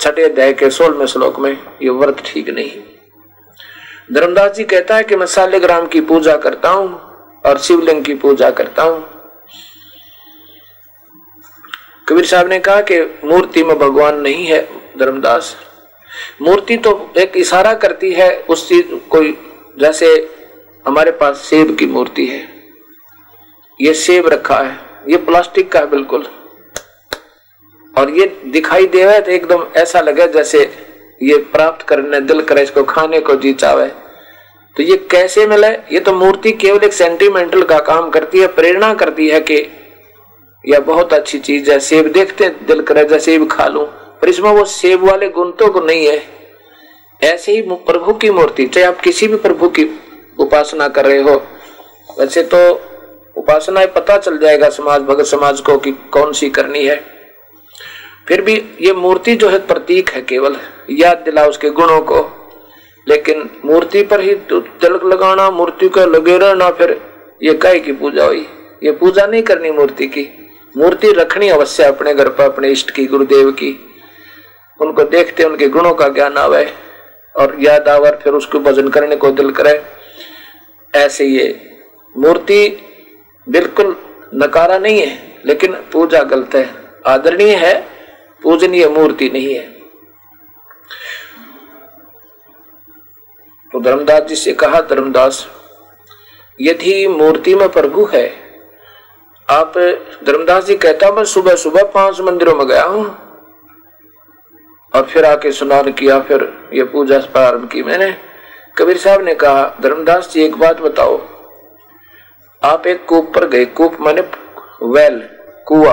छठे 0.00 0.24
अध्याय 0.24 0.52
के 0.52 0.70
सोलहवें 0.70 1.06
श्लोक 1.06 1.38
में 1.38 1.50
ये 1.82 1.90
व्रत 1.90 2.22
ठीक 2.26 2.48
नहीं 2.48 2.70
धर्मदास 4.12 4.52
जी 4.52 4.64
कहता 4.64 4.96
है 4.96 5.04
कि 5.04 5.16
मैं 5.16 5.26
सालेग्राम 5.26 5.86
की 5.86 6.00
पूजा 6.00 6.36
करता 6.36 6.70
हूँ 6.70 6.88
और 7.46 7.58
शिवलिंग 7.58 8.04
की 8.04 8.14
पूजा 8.14 8.50
करता 8.50 8.82
हूँ। 8.82 9.00
कबीर 12.08 12.24
साहब 12.26 12.48
ने 12.48 12.58
कहा 12.58 12.80
कि 12.80 13.00
मूर्ति 13.24 13.62
में 13.64 13.78
भगवान 13.78 14.20
नहीं 14.20 14.46
है 14.46 14.60
धर्मदास। 14.98 15.54
मूर्ति 16.42 16.76
तो 16.76 17.12
एक 17.18 17.36
इशारा 17.36 17.74
करती 17.74 18.12
है, 18.12 18.30
उस 18.40 18.68
चीज़ 18.68 18.94
कोई 19.10 19.32
जैसे 19.76 20.06
हमारे 20.84 21.10
पास 21.12 21.36
सेब 21.40 21.74
की 21.76 21.86
मूर्ति 21.86 22.26
है। 22.26 22.40
ये 23.80 23.94
सेब 23.94 24.28
रखा 24.28 24.58
है। 24.58 24.78
ये 25.08 25.16
प्लास्टिक 25.18 25.70
का 25.72 25.80
है 25.80 25.86
बिल्कुल। 25.86 26.26
और 27.94 28.10
ये 28.10 28.26
दिखाई 28.46 28.86
दे 28.86 29.04
रहा 29.04 29.12
है 29.12 29.20
तो 29.20 29.30
एकदम 29.32 29.64
ऐसा 29.76 30.00
लगे 30.00 30.26
जैसे 30.28 30.58
ये 31.22 31.36
प्राप्त 31.52 31.86
करने, 31.86 32.20
दिल 32.20 32.40
करे, 32.42 32.62
इसको 32.62 32.84
खाने 32.84 33.20
को 33.20 33.34
जी 33.36 33.52
चावे 33.52 33.86
तो 34.76 34.82
ये 34.82 34.96
कैसे 35.10 35.46
मिले 35.46 35.68
ये 35.92 36.00
तो 36.00 36.12
मूर्ति 36.12 36.52
केवल 36.52 36.84
एक 36.84 36.92
सेंटिमेंटल 36.92 37.62
का 37.62 37.78
काम 37.80 38.10
करती 38.10 38.40
है, 38.40 38.46
प्रेरणा 38.46 38.92
करती 38.94 39.28
है 39.28 39.40
कि 39.40 39.56
यह 40.64 40.80
बहुत 40.80 41.12
अच्छी 41.12 41.38
चीज़ 41.38 41.70
है। 41.70 41.78
सेब 41.80 42.06
देखते 42.12 42.48
दिल 42.66 42.82
करे, 42.82 43.04
जैसे 43.04 43.24
सेब 43.24 43.48
खा 43.50 43.66
लू। 43.66 43.84
पर 44.22 44.28
इसमें 44.28 44.50
वो 44.50 44.64
सेब 44.64 45.04
वाले 45.04 45.28
गुण 45.28 45.50
तो 45.52 45.80
नहीं 45.80 46.06
है। 46.06 46.39
ऐसे 47.22 47.52
ही 47.52 47.62
प्रभु 47.62 48.12
की 48.12 48.30
मूर्ति, 48.30 48.66
चाहे 48.66 48.86
आप 48.86 49.00
किसी 49.00 49.28
भी 49.28 49.36
प्रभु 49.36 49.68
की 49.68 50.00
उपासना 50.38 50.88
कर 50.88 51.04
रहे 51.04 51.22
हो। 51.22 51.42
वैसे 52.20 52.42
तो 52.42 52.80
उपासना 53.36 53.86
पता 53.86 54.18
चल 54.18 54.38
जाएगा 54.38 54.68
समाज, 54.68 55.00
भगत 55.00 55.24
समाज 55.24 55.60
को 55.60 55.78
कि 55.78 55.92
कौन 55.92 56.32
सी 56.32 56.50
करनी 56.50 56.86
है। 56.86 57.04
फिर 58.28 58.42
भी 58.42 58.64
ये 58.80 58.92
मूर्ति 58.92 59.36
जो 59.36 59.48
है 59.48 59.58
प्रतीक 59.58 60.10
है 60.10 60.22
केवल, 60.22 60.56
याद 60.90 61.18
दिला 61.18 61.46
उसके 61.46 61.70
गुणों 61.70 62.00
को। 62.00 62.36
लेकिन 63.08 63.50
मूर्ति 63.64 64.02
पर 64.02 64.20
ही 64.20 64.34
तो 64.34 64.60
तिलक 64.60 65.04
लगाना, 65.04 65.50
मूर्ति 65.50 65.88
का 65.88 66.04
लगे 66.04 66.38
रहना, 66.38 66.70
फिर 66.70 67.02
ये 67.42 67.54
काय 67.54 67.80
की 67.80 67.92
पूजा 67.92 68.24
हुई? 68.24 68.46
ये 68.82 68.92
पूजा 68.92 69.26
नहीं 69.26 69.42
करनी 69.42 69.70
मूर्ति 69.70 70.06
की। 70.06 70.52
मूर्ति 70.76 71.12
रखनी 71.12 71.48
अवश्य 71.48 71.82
अपने 71.82 72.14
घर 72.14 72.28
पर, 72.28 72.44
अपने 72.44 72.68
इष्ट 72.68 72.90
की, 72.90 73.06
गुरुदेव 73.06 73.50
की। 73.50 73.90
उनको 74.80 75.02
देखते, 75.02 75.44
उनके 75.44 75.68
गुणों 75.68 75.94
का 75.94 76.08
ज्ञान 76.08 76.36
आवे। 76.36 76.89
और 77.34 77.56
याद 77.60 77.88
आवर, 77.88 78.16
फिर 78.16 78.32
उसको 78.32 78.58
भजन 78.58 78.88
करने 78.88 79.16
को 79.16 79.30
दिल 79.30 79.50
करे। 79.50 79.82
ऐसे 80.94 81.24
ये 81.24 81.48
मूर्ति 82.14 82.66
बिल्कुल 83.46 83.96
नकारा 84.34 84.78
नहीं 84.78 85.00
है, 85.00 85.40
लेकिन 85.44 85.74
पूजा 85.92 86.22
गलत 86.22 86.54
है। 86.54 86.68
आदरणीय 87.06 87.54
है, 87.56 87.74
पूजनीय 88.42 88.88
मूर्ति 88.88 89.28
नहीं 89.30 89.54
है। 89.54 89.68
तो 93.70 93.80
धर्मदास 93.80 94.22
जी 94.22 94.36
से 94.36 94.52
कहा, 94.54 94.80
धर्मदास, 94.80 95.46
यदि 96.60 97.06
मूर्ति 97.08 97.54
में 97.54 97.68
प्रभु 97.68 98.04
है, 98.04 98.28
आप 99.48 99.78
धर्मदास 100.26 100.64
जी 100.64 100.76
कहता, 100.76 101.10
मैं 101.12 101.24
सुबह 101.24 101.54
सुबह 101.56 101.82
पाँच 101.94 102.20
मंदिरों 102.20 102.54
में 102.54 102.66
गया 102.66 102.84
हूँ। 102.84 103.04
और 104.94 105.02
फिर 105.02 105.24
आके 105.24 105.52
स्नान 105.52 105.92
किया, 105.92 106.20
फिर 106.20 106.70
ये 106.74 106.84
पूजा 106.84 107.18
प्रारंभ 107.18 107.68
की। 107.68 107.82
मैंने 107.82 108.14
कबीर 108.78 108.96
साहब 108.96 109.20
ने 109.20 109.34
कहा, 109.34 109.76
धर्मदास 109.80 110.30
जी, 110.32 110.42
एक 110.42 110.56
बात 110.56 110.80
बताओ। 110.80 111.20
आप 112.62 112.86
एक 112.86 113.04
कूप 113.06 113.32
पर 113.34 113.46
गए। 113.48 113.64
कूप 113.64 113.96
माने 114.00 114.20
वेल 114.82 115.28
कुआ। 115.66 115.92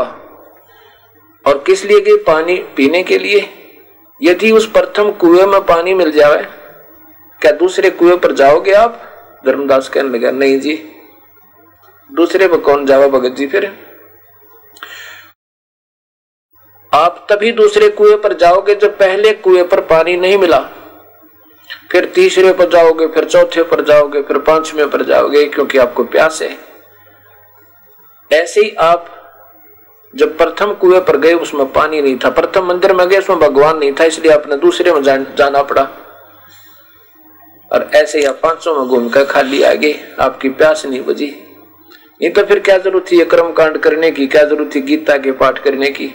और 1.46 1.64
किस 1.66 1.86
लिए 1.86 2.00
गए? 2.00 2.16
पानी 2.18 2.56
पीने 2.76 3.04
के 3.04 3.18
लिए। 3.18 3.50
यदि 4.22 4.52
उस 4.52 4.72
प्रथम 4.72 5.12
कुएँ 5.12 5.46
में 5.46 5.62
पानी 5.62 5.94
मिल 5.94 6.12
जाए, 6.12 6.46
क्या 7.42 7.52
दूसरे 7.52 7.90
कुएँ 7.90 8.18
पर 8.18 8.32
जाओगे 8.32 8.74
आप? 8.74 9.02
धर्मदास 9.46 9.90
कहने 9.90 10.18
लगा, 10.18 10.32
नहीं 10.32 10.60
जी। 10.60 10.74
दूसरे 12.12 12.48
पर 12.48 12.58
कौन 12.58 12.86
जावा 12.86 13.08
भगत 13.08 13.30
जी, 13.30 13.48
फिर? 13.48 13.87
आप 16.92 17.26
तभी 17.30 17.52
दूसरे 17.52 17.88
कुएँ 17.90 18.16
पर 18.18 18.34
जाओगे 18.34 18.76
जब 18.76 18.98
पहले 18.98 19.32
कुएँ 19.34 19.64
पर 19.64 19.82
पानी 19.82 20.16
नहीं 20.18 20.38
मिला। 20.38 20.60
फिर 21.92 22.06
तीसरे 22.06 22.52
पर 22.54 22.70
जाओगे 22.70 23.08
फिर 23.08 23.26
चौथे 23.26 23.64
पर 23.64 23.84
जाओगे 23.84 24.22
फिर 24.22 24.38
पाँचवें 24.38 24.90
पर 24.90 25.04
जाओगे 25.04 25.46
क्योंकि 25.46 25.78
आपको 25.78 26.04
प्यास 26.04 26.42
है। 26.42 26.58
ऐसे 28.32 28.62
ही 28.62 28.70
आप 28.72 29.14
जब 30.14 30.38
प्रथम 30.38 30.74
कुएँ 30.74 31.00
पर 31.00 31.18
गए 31.18 31.34
उसमें 31.34 31.66
पानी 31.74 32.02
नहीं 32.02 32.18
था। 32.18 32.30
प्रथम 32.30 32.66
मंदिर 32.66 32.94
में 32.94 33.08
गए 33.10 33.18
उसमें 33.18 33.40
भगवान 33.40 33.78
नहीं 33.78 33.92
था 33.94 34.04
इसलिए 34.04 34.32
आपने 34.32 34.58
दूसरे 34.58 34.92
में 34.92 35.02
जान, 35.04 35.64
पड़ा। 35.64 35.88
और 37.72 37.90
ऐसे 37.96 38.20
ही 38.20 38.26
आप 38.26 38.40
पाँचों 38.44 38.76
में 38.76 38.88
घूमकर 38.88 39.26
खाली 39.26 39.62
आ 39.64 39.74
गए। 39.74 40.00
आपकी 40.20 40.50
प्यास 40.50 40.86
नहीं 40.86 41.02
बुझी। 41.04 41.28
नहीं 42.22 42.32
तो 42.32 42.44
फिर 42.44 42.60
क्या 42.60 42.78
ज़रूरत 42.78 43.06
थी 43.12 43.24
कर्म 43.26 43.52
कांड 43.54 43.78
करने 43.78 44.12
की 44.12 44.28
क्या 44.28 44.44
ज़रूरत 44.44 44.76
थी 44.76 44.82
गीता 44.82 45.18
के 45.18 45.32
पाठ 45.32 45.60
करने 45.60 45.90
की? 45.92 46.08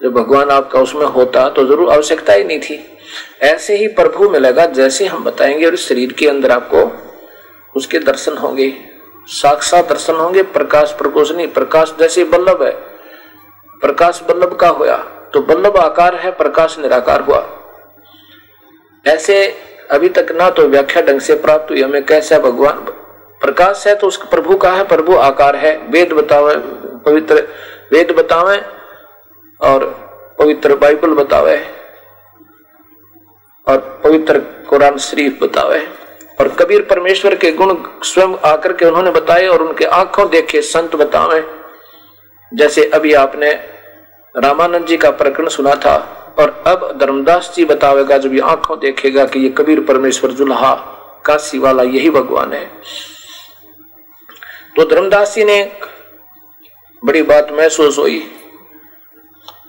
जब 0.00 0.12
भगवान 0.12 0.50
आपका 0.50 0.80
उसमें 0.80 1.06
होता 1.06 1.48
तो 1.48 1.64
ज़रूर 1.66 1.90
आवश्यकता 1.92 2.32
ही 2.32 2.44
नहीं 2.44 2.58
थी। 2.60 2.78
ऐसे 3.42 3.76
ही 3.76 3.86
प्रभु 3.88 4.28
मिलेगा 4.30 4.66
जैसे 4.72 5.06
हम 5.06 5.24
बताएँगे 5.24 5.66
और 5.66 5.76
शरीर 5.76 6.12
के 6.12 6.28
अंदर 6.28 6.50
आपको 6.50 6.82
उसके 7.74 7.98
दर्शन 7.98 8.36
होंगे। 8.36 8.72
साक्षात 9.28 9.88
दर्शन 9.88 10.14
होंगे। 10.14 10.42
प्रकाश 10.42 10.92
प्रकोष 10.92 11.32
नहीं, 11.32 11.46
प्रकाश 11.48 11.94
जैसे 12.00 12.24
बल्लभ 12.26 12.62
है। 12.62 12.72
प्रकाश 13.82 14.22
बल्लभ 14.28 14.54
का 14.56 14.68
होया 14.70 14.96
तो 15.34 15.40
बल्लभ 15.42 15.76
आकार 15.76 16.14
है, 16.14 16.30
प्रकाश 16.32 16.78
निराकार 16.78 17.20
हुआ। 17.20 17.44
ऐसे 19.04 19.44
अभी 19.90 20.08
तक 20.08 20.32
ना 20.32 20.50
तो 20.50 20.68
व्याख्या 20.68 21.02
ढंग 21.02 21.20
से 21.20 21.34
प्राप्त 21.36 21.70
हुई। 21.70 21.82
हमें 21.82 22.04
कैसा 22.04 22.38
भगवान? 22.40 22.84
प्रकाश 23.40 23.86
है 23.86 23.94
तो 23.94 24.06
उस 24.06 24.16
प्रभु 24.26 24.56
का 24.56 24.70
है, 24.70 24.86
प्रभु 24.86 25.16
आकार 25.16 25.56
है। 25.56 25.76
वेद 25.90 26.12
बतावे, 26.12 26.54
पवित्र 27.02 27.48
वेद 27.92 28.10
बतावे 28.12 28.56
और 29.60 29.84
पवित्र 30.38 30.76
बाइबल 30.76 31.14
बतावे 31.14 31.56
और 33.66 33.78
पवित्र 34.04 34.38
कुरान 34.68 34.98
शरीफ 34.98 35.38
बतावे 35.42 35.78
और 36.40 36.48
कबीर 36.48 36.82
परमेश्वर 36.82 37.34
के 37.34 37.50
गुण 37.52 37.74
स्वयं 38.04 38.34
आकर 38.44 38.72
के 38.72 38.84
उन्होंने 38.84 39.10
बताए 39.10 39.46
और 39.46 39.62
उनके 39.62 39.84
आँखों 39.94 40.28
देखे 40.30 40.62
संत 40.62 40.96
बतावे 40.96 41.42
जैसे 42.52 42.84
अभी 42.94 43.12
आपने 43.14 43.52
रामानंद 44.34 44.86
जी 44.86 44.96
का 44.96 45.10
प्रकरण 45.10 45.48
सुना 45.48 45.74
था 45.74 45.96
और 46.38 46.50
अब 46.66 46.98
धर्मदास 47.00 47.52
जी 47.56 47.64
बतावेगा, 47.64 48.18
जब 48.18 48.34
ये 48.34 48.40
आँखों 48.40 48.78
देखेगा 48.78 49.24
कि 49.24 49.40
ये 49.40 49.48
कबीर 49.48 49.80
परमेश्वर 49.80 50.30
जुल्हा 50.30 50.74
काशी 51.24 51.58
वाला 51.58 51.82
यही 51.82 52.10
भगवान 52.10 52.52
है। 52.52 52.64
तो 54.76 54.84
धर्मदास 54.84 55.34
जी 55.34 55.44
ने 55.44 55.62
बड़ी 57.02 57.22
बात 57.22 57.52
महसूस 57.52 57.98
हुई। 57.98 58.18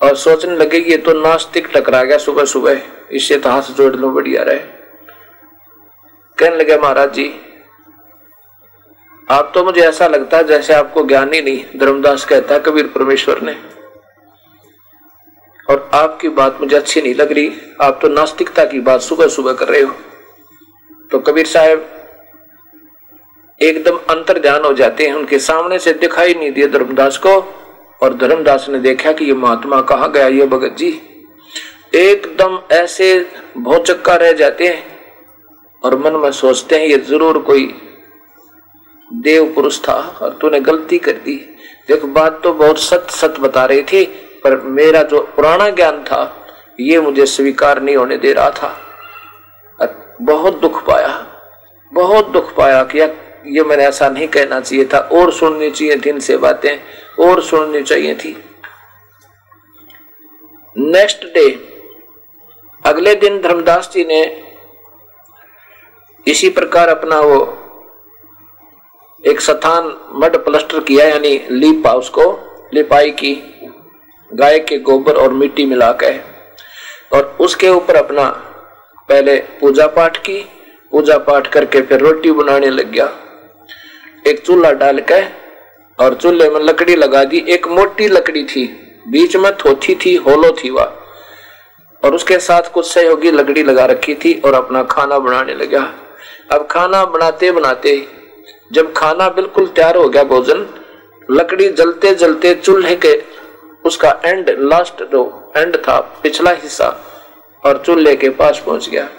और 0.02 0.16
सोचने 0.16 0.56
लगे 0.56 0.78
ये 0.80 0.98
तो 0.98 1.14
नास्तिक 1.14 1.68
टकरा 1.74 2.04
गया 2.04 2.18
सुबह 2.18 2.46
सुबह 2.46 2.82
इससे 3.12 3.38
तो 3.38 3.50
हाथ 3.50 3.72
जोड़ 3.78 3.96
लो 3.96 4.10
बढ़िया 4.12 4.44
रहे। 4.44 4.60
कहने 6.38 6.56
लगे, 6.56 6.78
महाराज 6.78 7.14
जी, 7.14 7.28
आप 9.28 9.52
तो 9.54 9.64
मुझे 9.64 9.82
ऐसा 9.82 10.08
लगता 10.08 10.38
है 10.38 10.44
जैसे 10.44 10.74
आपको 10.74 11.04
ज्ञान 11.04 11.34
ही 11.34 11.42
नहीं। 11.42 11.80
धर्मदास 11.80 12.26
कहता 12.26 12.58
कबीर 12.60 12.88
परमेश्वर 12.88 13.42
ने। 13.42 13.56
और 15.70 15.90
आपकी 15.94 16.30
बात 16.30 16.62
मुझे 16.62 16.76
अच्छी 16.76 17.02
नहीं 17.02 17.16
लग 17.16 17.32
रही। 17.32 17.52
आप 17.82 18.00
तो 18.02 18.08
नास्तिकता 18.08 18.66
की 18.66 18.80
बात 18.80 19.02
सुबह 19.02 19.28
सुबह 19.28 19.54
कर 19.54 19.68
रहे 19.68 19.82
हो। 19.82 19.94
तो 21.12 21.20
कबीर 21.20 21.46
साहब 21.46 21.86
एकदम 23.62 23.98
अंतर 24.10 24.40
ध्यान 24.40 24.66
हो 24.66 24.74
जाते 24.74 25.08
हैं। 25.08 25.14
उनके 25.14 25.40
सामने 25.40 25.80
से 25.80 25.94
दिखाई 25.96 26.34
नहीं 26.34 26.52
दिए 26.52 26.68
धर्मदास 26.68 27.18
को। 27.18 27.40
और 28.02 28.14
धर्मदास 28.14 28.66
ने 28.70 28.80
देखा 28.80 29.12
कि 29.12 29.26
ये 29.26 29.34
महात्मा 29.36 29.82
कहा 29.82 30.08
गया, 30.08 30.28
ये 30.28 30.46
भगत 30.46 30.76
जी? 30.78 30.90
एकदम 31.96 32.60
ऐसे 32.72 33.20
भौचक्का 33.58 34.16
रह 34.16 34.32
जाते 34.34 34.68
हैं 34.68 34.84
और 35.84 35.98
मन 35.98 36.16
में 36.16 36.32
सोचते 36.34 36.80
हैं, 36.80 36.88
ये 36.88 36.98
ज़रूर 37.00 37.38
कोई 37.40 37.66
देव 39.12 39.52
पुरुष 39.56 39.80
था 39.82 39.94
और 40.22 40.38
तूने 40.42 40.60
गलती 40.62 40.98
कर 40.98 41.12
दी। 41.16 41.36
देखो, 41.88 42.08
बात 42.10 42.40
तो 42.44 42.54
बहुत 42.54 42.80
सत 42.80 43.08
सत 43.12 43.36
बता 43.40 43.66
रही 43.66 43.84
थी, 43.84 44.04
पर 44.44 44.58
मेरा 44.58 45.04
जो 45.04 45.20
पुराना 45.36 45.70
ज्ञान 45.70 46.04
था, 46.04 46.46
ये 46.80 47.00
मुझे 47.02 47.26
स्वीकार 47.26 47.82
नहीं 47.82 47.96
होने 47.96 48.18
दे 48.18 48.34
रहा 48.34 48.50
था। 48.52 48.76
बहुत 50.22 50.60
दुख 50.60 50.86
पाया, 50.86 51.26
बहुत 51.92 52.30
दुख 52.32 52.56
पाया 52.56 52.84
कि 52.86 53.00
ये 53.48 53.64
मैंने 53.64 53.84
ऐसा 53.84 54.10
नहीं 54.10 54.28
कहना 54.28 54.60
चाहिए 54.60 54.86
था। 54.86 55.00
और 55.00 55.32
सुननी 55.34 55.70
चाहिए 55.72 55.96
थी 55.96 56.10
इनसे 56.10 56.38
बातें। 56.38 56.78
और 57.20 57.42
सुननी 57.44 57.82
चाहिए 57.84 58.16
थी। 58.16 58.36
नेक्स्ट 60.76 61.26
डे 61.34 61.50
अगले 62.86 63.14
दिन 63.16 63.42
धर्मदास 63.42 63.90
जी 63.94 64.04
ने 64.06 64.22
इसी 66.28 66.50
प्रकार 66.50 66.90
अपना 66.90 67.20
वो 67.20 67.40
एक 69.24 69.42
स्थान 69.42 69.86
मड 70.14 70.36
प्लस्टर 70.38 70.80
किया, 70.80 71.06
यानी 71.08 71.38
लीपा 71.52 71.94
उसको 71.94 72.26
लिपाई 72.74 73.12
की 73.12 73.34
गाय 74.32 74.60
के 74.60 74.78
गोबर 74.80 75.16
और 75.16 75.34
मिट्टी 75.34 75.66
मिलाकर 75.66 76.20
और 77.14 77.38
उसके 77.40 77.70
ऊपर 77.70 77.96
अपना 77.96 78.30
पहले 79.10 79.38
पूजा 79.60 79.88
पाठ 79.88 80.18
की, 80.18 80.40
पूजा 80.92 81.18
पाठ 81.18 81.48
करके 81.48 81.82
फिर 81.82 82.00
रोटी 82.00 82.32
बनाने 82.32 82.70
लग 82.70 82.92
गया। 82.92 83.06
एक 84.28 84.46
चूल्हा 84.46 84.72
डाल 84.74 85.00
के 85.12 85.22
और 86.00 86.14
चूल्हे 86.14 86.50
में 86.50 86.62
लकड़ी 86.62 86.96
लगा 86.96 87.24
दी। 87.24 87.46
एक 87.50 87.68
मोटी 87.68 88.08
लकड़ी 88.08 88.44
थी। 88.44 88.66
बीच 89.08 89.36
में 89.36 89.52
थोथी 89.56 89.96
थी, 89.96 90.16
होलो 90.16 90.56
थी 90.64 90.70
वह। 90.70 90.94
और 92.04 92.16
उसके 92.16 92.40
साथ 92.40 92.62
कुछ 92.62 92.94
सहयोगी 92.94 93.32
लकड़ी 93.32 93.64
लगा 93.64 93.86
रखी 93.86 94.16
थी 94.16 94.42
और 94.46 94.54
अपना 94.54 94.84
खाना 94.84 95.20
बनाने 95.20 95.54
लगा। 95.54 95.94
अब 96.52 96.68
खाना 96.72 97.06
बनाते 97.06 97.52
बनाते, 97.52 98.08
जब 98.72 98.94
खाना 98.94 99.30
बिल्कुल 99.30 99.68
तैयार 99.68 99.98
हो 99.98 100.10
गया 100.10 100.24
भोजन, 100.24 100.68
लकड़ी 101.32 101.70
जलते 101.70 102.16
जलते 102.16 102.56
चूल्हे 102.56 102.96
के 102.96 103.24
उसका 103.86 104.22
एंड 104.26 104.56
लास्ट 104.60 105.04
जो 105.04 105.54
एंड 105.58 105.78
था, 105.78 106.00
पिछला 106.00 106.52
हिस्सा, 106.52 107.04
और 107.66 107.84
चूल्हे 107.86 108.16
के 108.16 108.30
पास 108.30 108.64
पहुँच 108.66 108.90
गया। 108.90 109.10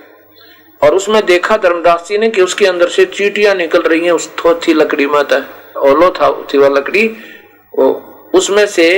और 0.82 0.94
उसमें 0.94 1.26
देखा 1.26 1.56
धर्मदास 1.56 2.06
जी 2.08 2.18
ने 2.18 2.30
कि 2.30 2.42
उसके 2.42 2.66
अंदर 2.66 2.88
से 2.88 3.04
चीटियाँ 3.04 3.54
निकल 3.54 3.82
रही 3.82 4.04
हैं 4.04 4.12
उस 4.12 4.30
थोथी 4.36 4.74
लकड़ी 4.74 5.06
में 5.06 5.24
ओलो 5.78 6.11
था, 6.11 6.31
थी 6.44 6.59
वह 6.59 6.68
लकड़ी। 6.68 7.07
वो 7.74 7.90
उसमें 8.35 8.66
से 8.68 8.88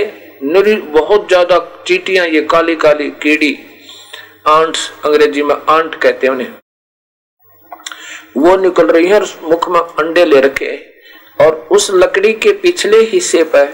बहुत 0.42 1.26
ज़्यादा 1.28 1.59
चीटियाँ, 1.87 2.26
ये 2.26 2.40
काली 2.42 2.74
काली, 2.76 3.09
कीड़ी, 3.22 3.52
आंट्स, 4.48 4.90
अंग्रेज़ी 5.04 5.42
में 5.42 5.54
आंट 5.54 5.94
कहते 5.94 6.26
हैं 6.26 6.35
उन्हें। 6.35 6.52
वो 8.37 8.56
निकल 8.56 8.87
रही 8.87 9.06
है 9.06 9.14
और 9.14 9.26
मुख 9.42 9.68
में 9.68 9.80
अंडे 9.80 10.24
ले 10.24 10.40
रखे 10.40 10.76
और 11.38 11.54
उस 11.72 11.90
लकड़ी 11.92 12.33
के 12.35 12.52
पिछले 12.62 13.00
हिस्से 13.04 13.42
पर 13.46 13.68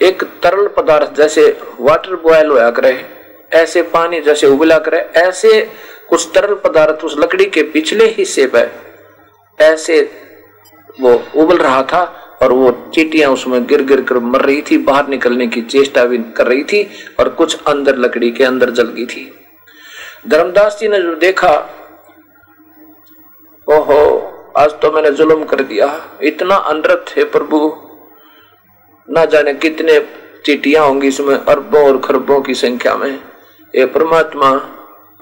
एक 0.00 0.22
तरल 0.42 0.66
पदार्थ, 0.76 1.14
जैसे 1.16 1.48
वाटर 1.80 2.14
बॉयल 2.18 2.50
होया 2.50 2.70
करे, 2.70 3.04
ऐसे 3.52 3.82
पानी 3.90 4.20
जैसे 4.20 4.46
उबला 4.46 4.78
करे, 4.78 4.98
ऐसे 4.98 5.60
कुछ 6.08 6.28
तरल 6.34 6.54
पदार्थ 6.64 7.04
उस 7.04 7.14
लकड़ी 7.18 7.44
के 7.46 7.62
पिछले 7.64 8.06
हिस्से 8.08 8.46
पर, 8.46 8.70
ऐसे 9.58 10.02
वो 10.98 11.12
उबल 11.34 11.56
रहा 11.56 11.82
था 11.82 12.02
और 12.42 12.52
वो 12.52 12.70
चीटियाँ 12.94 13.30
उसमें 13.30 13.66
गिर 13.66 13.82
गिर 13.82 14.02
कर 14.02 14.18
मर 14.18 14.40
रही 14.40 14.62
थी, 14.62 14.78
बाहर 14.78 15.08
निकलने 15.08 15.46
की 15.46 15.62
चेष्टा 15.62 16.04
भी 16.04 16.18
कर 16.36 16.46
रही 16.46 16.64
थी 16.64 16.88
और 17.20 17.28
कुछ 17.28 17.62
अंदर 17.64 17.96
लकड़ी 17.96 18.30
के 18.30 18.44
अंदर 18.44 18.70
जल 18.70 18.88
गई 18.88 19.06
थी। 19.06 19.30
धर्मदास 20.28 20.78
जी 20.80 20.88
ने 20.88 21.00
जो 21.00 21.14
देखा, 21.14 21.50
ओहो, 23.68 24.30
आज 24.56 24.70
तो 24.72 24.90
मैंने 24.92 25.10
जुल्म 25.10 25.44
कर 25.44 25.62
दिया। 25.62 25.88
इतना 26.22 26.54
अनरत 26.54 27.14
है 27.16 27.24
प्रभु। 27.24 27.58
ना 29.08 29.24
जाने 29.24 29.54
कितने 29.54 29.98
चीटियाँ 30.44 30.86
होंगी 30.86 31.08
इसमें 31.08 31.34
अरबों 31.34 31.86
और 31.86 31.98
खरबों 31.98 32.40
की 32.40 32.54
संख्या 32.54 32.94
में। 32.96 33.10
ये 33.74 33.86
परमात्मा, 33.86 34.48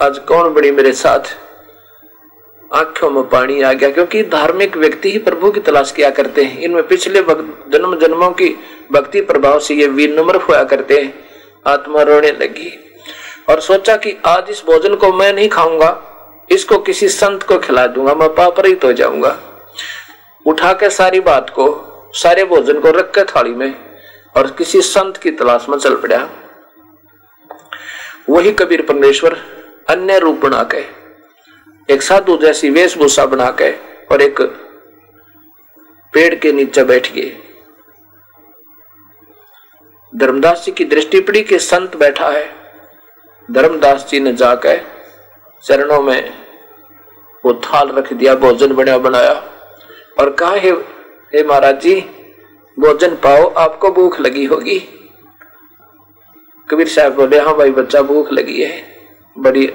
आज 0.01 0.19
कौन 0.19 0.53
बड़ी 0.55 0.71
मेरे 0.71 0.93
साथ 0.93 1.37
आँखों 2.73 3.11
में 3.11 3.23
पानी 3.29 3.61
आ 3.63 3.73
गया, 3.73 3.91
क्योंकि 3.91 4.23
धार्मिक 4.25 4.77
व्यक्ति 4.77 5.11
ही 5.13 5.19
प्रभु 5.21 5.51
की 5.51 5.61
तलाश 5.61 5.91
किया 5.93 6.11
करते 6.11 6.45
हैं। 6.45 6.61
इनमें 6.61 6.87
पिछले 6.89 7.21
जन्म 7.21 7.97
जन्मों 7.99 8.31
की 8.33 8.49
भक्ति 8.93 9.21
प्रभाव 9.23 9.59
से 9.59 9.75
ये 9.75 9.87
विनम्र 9.89 10.37
हुआ 10.39 10.63
करते 10.65 11.01
हैं। 11.01 11.13
आत्मा 11.67 12.03
रोने 12.03 12.31
लगी 12.33 12.73
और 13.49 13.61
सोचा 13.61 13.97
कि 13.97 14.17
आज 14.27 14.51
इस 14.51 14.63
भोजन 14.67 14.95
को 14.95 15.13
मैं 15.13 15.33
नहीं 15.33 15.49
खाऊँगा, 15.49 15.91
इसको 16.51 16.79
किसी 16.81 17.09
संत 17.11 17.43
को 17.43 17.59
खिला 17.59 17.87
दूँगा, 17.89 18.15
मैं 18.15 18.29
पापरित 18.35 18.85
हो 18.85 18.93
जाऊँगा। 18.93 19.39
उठा 20.47 20.73
के 20.73 20.91
सारी 20.91 21.21
बात 21.23 21.51
को, 21.51 21.69
सारे 22.15 22.45
भोजन 22.45 22.81
को 22.81 22.91
रख 22.91 23.11
के 23.11 23.25
थाली 23.27 23.51
में 23.51 23.75
और 24.35 24.51
किसी 24.59 24.81
संत 24.83 25.17
की 25.17 25.31
तलाश 25.33 25.67
में 25.69 25.79
चल 25.79 25.97
पड़ा। 25.97 26.27
वही 28.29 28.53
कबीर 28.53 28.83
परमेश्वर 28.83 29.37
अन्य 29.89 30.19
रूप 30.19 30.41
बना 30.41 30.63
के 30.65 30.81
एक 31.89 32.03
साधु 32.03 32.37
जैसी 32.37 32.71
वेशभूषा 32.71 33.25
बना 33.27 33.51
के 33.61 33.71
और 34.07 34.23
एक 34.23 34.41
पेड़ 36.13 36.35
के 36.35 36.53
नीचे 36.53 36.85
बैठ 36.85 37.13
गए। 37.13 37.31
धर्मदास 40.13 40.65
जी 40.65 40.73
की 40.73 40.85
दृष्टि 40.85 41.21
पड़ी 41.21 41.43
कि 41.43 41.59
संत 41.59 41.97
बैठा 41.97 42.29
है। 42.29 42.45
धर्मदास 43.49 44.07
जी 44.11 44.21
ने 44.21 44.33
जाकर 44.33 44.81
चरणों 45.65 46.01
में 46.03 46.33
वो 47.45 47.53
थाल 47.55 47.89
रख 47.89 48.13
दिया, 48.13 48.35
भोजन 48.35 48.73
बना 48.73 48.97
बनाया 48.99 49.33
और 50.21 50.31
कहा, 50.31 50.55
हे 50.55 50.71
हे 51.33 51.43
महाराज 51.43 51.81
जी, 51.81 52.01
भोजन 52.77 53.15
पाओ, 53.17 53.49
आपको 53.49 53.91
भूख 53.91 54.21
लगी 54.21 54.45
होगी। 54.45 54.79
कबीर 56.69 56.89
साहब 56.89 57.15
बोले 57.15 57.39
हाँ 57.39 57.57
भाई 57.57 57.71
बच्चा, 57.71 58.03
भूख 58.03 58.33
लगी 58.33 58.63
है। 58.63 58.83
बड़ी, 59.37 59.67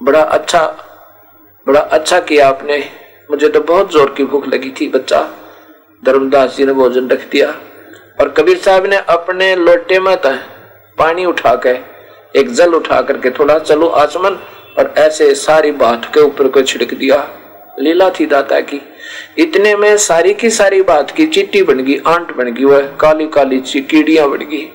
बड़ा 0.00 0.22
अच्छा 0.22 0.66
बड़ा 1.70 1.80
अच्छा 1.80 2.18
किया 2.20 2.48
आपने। 2.48 2.78
मुझे 3.30 3.48
तो 3.48 3.60
बहुत 3.62 3.92
ज़ोर 3.92 4.14
की 4.16 4.24
भूख 4.24 4.46
लगी 4.48 4.70
थी, 4.70 4.88
बच्चा। 4.88 5.20
धर्मदास 6.02 6.56
जी 6.56 6.64
ने 6.64 6.72
भोजन 6.72 7.08
रख 7.08 7.28
दिया 7.30 7.48
और 8.20 8.28
कबीर 8.36 8.56
साहब 8.58 8.86
ने 8.86 8.96
अपने 9.08 9.54
लोटे 9.56 9.98
में 10.00 10.16
पानी 10.98 11.24
उठा 11.26 11.54
के, 11.66 11.74
एक 12.34 12.50
जल 12.52 12.74
उठा 12.74 13.00
करके 13.02 13.30
थोड़ा, 13.30 13.58
चलो 13.60 13.86
आसमन, 13.86 14.38
और 14.78 14.94
ऐसे 14.98 15.34
सारी 15.36 15.70
बात 15.74 16.10
के 16.14 16.20
ऊपर 16.20 16.48
को 16.48 16.62
छिड़क 16.62 16.94
दिया। 16.94 17.16
लीला 17.78 18.10
थी 18.10 18.26
दाता 18.26 18.60
की। 18.62 18.80
इतने 19.38 19.74
में 19.76 19.96
सारी 19.98 20.34
की 20.34 20.50
सारी 20.50 20.82
बात 20.82 21.10
की 21.10 21.26
चिट्टी 21.28 21.62
बन 21.62 21.78
गई, 21.80 21.98
आंट 21.98 22.36
बन 22.36 22.52
गई, 22.52 22.64
वह 22.64 22.88
काली 23.00 23.26
काली 23.28 23.60
कीड़ियाँ 23.60 24.28
बन 24.30 24.44
गई, 24.44 24.68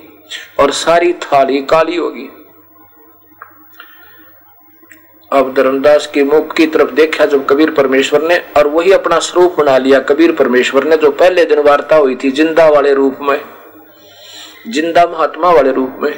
और 0.60 0.72
सारी 0.74 1.14
थाली 1.24 1.62
काली 1.68 1.96
होगी 1.96 2.30
अब 5.36 5.54
धर्मदास 5.54 6.06
के 6.08 6.24
मुख 6.24 6.54
की 6.56 6.66
तरफ़ 6.68 6.92
देखा 6.92 7.26
जब 7.26 7.46
कबीर 7.46 7.70
परमेश्वर 7.72 8.22
ने, 8.22 8.38
और 8.58 8.68
वही 8.68 8.92
अपना 8.92 9.20
स्वरूप 9.20 9.56
बना 9.58 9.78
लिया 9.78 10.00
कबीर 10.00 10.32
परमेश्वर 10.32 10.84
ने, 10.84 10.98
जो 10.98 11.12
पहले 11.12 11.46
दिन 11.46 11.60
वार्ता 11.60 11.96
हुई 11.96 12.16
थी 12.16 12.32
ज़िंदा 12.32 12.68
वाले 12.70 12.94
रूप 12.94 13.18
में, 13.22 13.40
ज़िंदा 14.68 15.06
महात्मा 15.06 15.52
वाले 15.52 15.72
रूप 15.72 15.98
में। 16.02 16.14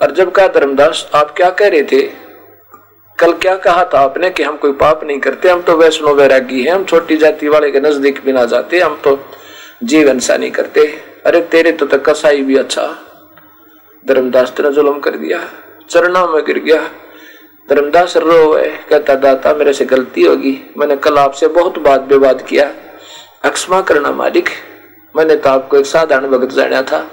और 0.00 0.10
जब 0.10 0.30
कहा, 0.32 0.46
धर्मदास, 0.48 1.10
आप 1.14 1.34
क्या 1.36 1.50
कह 1.50 1.68
रहे 1.68 1.82
थे? 1.82 2.00
कल 3.18 3.32
क्या 3.32 3.56
कहा 3.56 3.84
था 3.84 4.00
आपने 4.00 4.30
कि 4.30 4.42
हम 4.42 4.56
कोई 4.56 4.72
पाप 4.72 5.04
नहीं 5.04 5.18
करते, 5.20 5.48
हम 5.48 5.62
तो 5.62 5.76
वैष्णो 5.76 6.14
वैरागी 6.14 6.62
हैं, 6.62 6.72
हम 6.72 6.84
छोटी 6.84 7.16
जाति 7.16 7.48
वाले 7.48 7.70
के 7.70 7.80
नज़दीक 7.80 8.20
भी 8.24 8.32
ना 8.32 8.44
जाते, 8.44 8.78
हम 8.78 9.00
तो 9.04 9.18
जीवन 9.84 10.18
सा 10.18 10.36
नहीं 10.36 10.50
करते 10.50 10.86
अरे, 11.26 11.40
तेरे 11.42 11.72
तो 11.72 11.86
तक 11.86 12.08
कसाई 12.08 12.42
भी 12.42 12.56
अच्छा। 12.56 12.86
धर्मदास 14.04 14.50
तेरा 14.50 14.70
जुलम 14.70 14.98
कर 15.00 15.16
दिया 15.16 15.40
चरणा 15.90 16.26
में 16.26 16.42
गिर 16.44 16.58
गया। 16.58 16.82
धर्मदास 17.70 18.16
रो 18.16 18.54
है, 18.54 18.86
कहता, 18.88 19.14
दाता, 19.14 19.54
मेरे 19.54 19.72
से 19.72 19.84
गलती 19.84 20.22
होगी। 20.22 20.70
मैंने 20.78 20.96
कल 20.96 21.18
आपसे 21.18 21.48
बहुत 21.48 21.78
बात 21.78 22.00
विवाद 22.00 22.42
किया। 22.42 22.74
अक्षमा 23.44 23.80
करना, 23.80 24.10
मालिक। 24.10 24.48
मैंने 25.16 25.36
तो 25.36 25.50
आपको 25.50 25.76
एक 25.76 25.86
साधारण 25.86 26.28
भगत 26.28 26.48
जाना 26.48 26.82
था। 26.82 27.10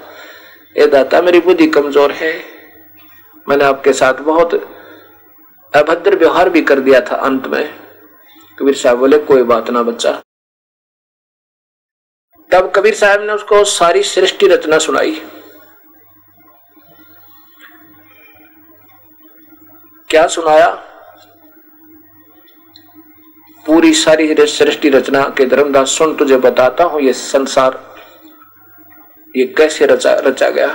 ये 0.76 0.86
दाता, 0.86 1.22
मेरी 1.22 1.40
बुद्धि 1.40 1.66
कमज़ोर 1.66 2.12
है। 2.12 2.44
मैंने 3.48 3.64
आपके 3.64 3.92
साथ 3.92 4.14
बहुत 4.14 4.54
अभद्र 5.74 6.16
व्यवहार 6.16 6.50
भी 6.50 6.62
कर 6.62 6.80
दिया 6.80 7.00
था 7.00 7.14
अंत 7.14 7.46
में। 7.46 7.74
कबीर 8.58 8.74
साहब 8.74 8.98
बोले, 8.98 9.18
कोई 9.18 9.42
बात 9.42 9.70
ना, 9.70 9.82
बच्चा। 9.82 10.22
तब 12.50 12.72
कबीर 12.74 12.94
साहब 12.94 13.22
ने 13.22 13.32
उसको 13.32 13.64
सारी 13.64 14.02
सृष्टि 14.02 14.46
रचना 14.46 14.78
सुनाई। 14.78 15.22
क्या 20.10 20.26
सुनाया? 20.26 20.68
पूरी 23.66 23.92
सारी 23.94 24.34
सृष्टि 24.46 24.88
रचना 24.88 25.22
के 25.28 25.46
धर्मदास 25.46 25.90
सुन 25.90 26.16
तुझे 26.16 26.36
बताता 26.36 26.84
हूँ 26.84 27.00
ये 27.02 27.12
संसार, 27.12 27.74
ये 29.34 29.46
कैसे 29.58 29.86
रचा 29.86 30.14
रचा 30.18 30.48
गया 30.50 30.68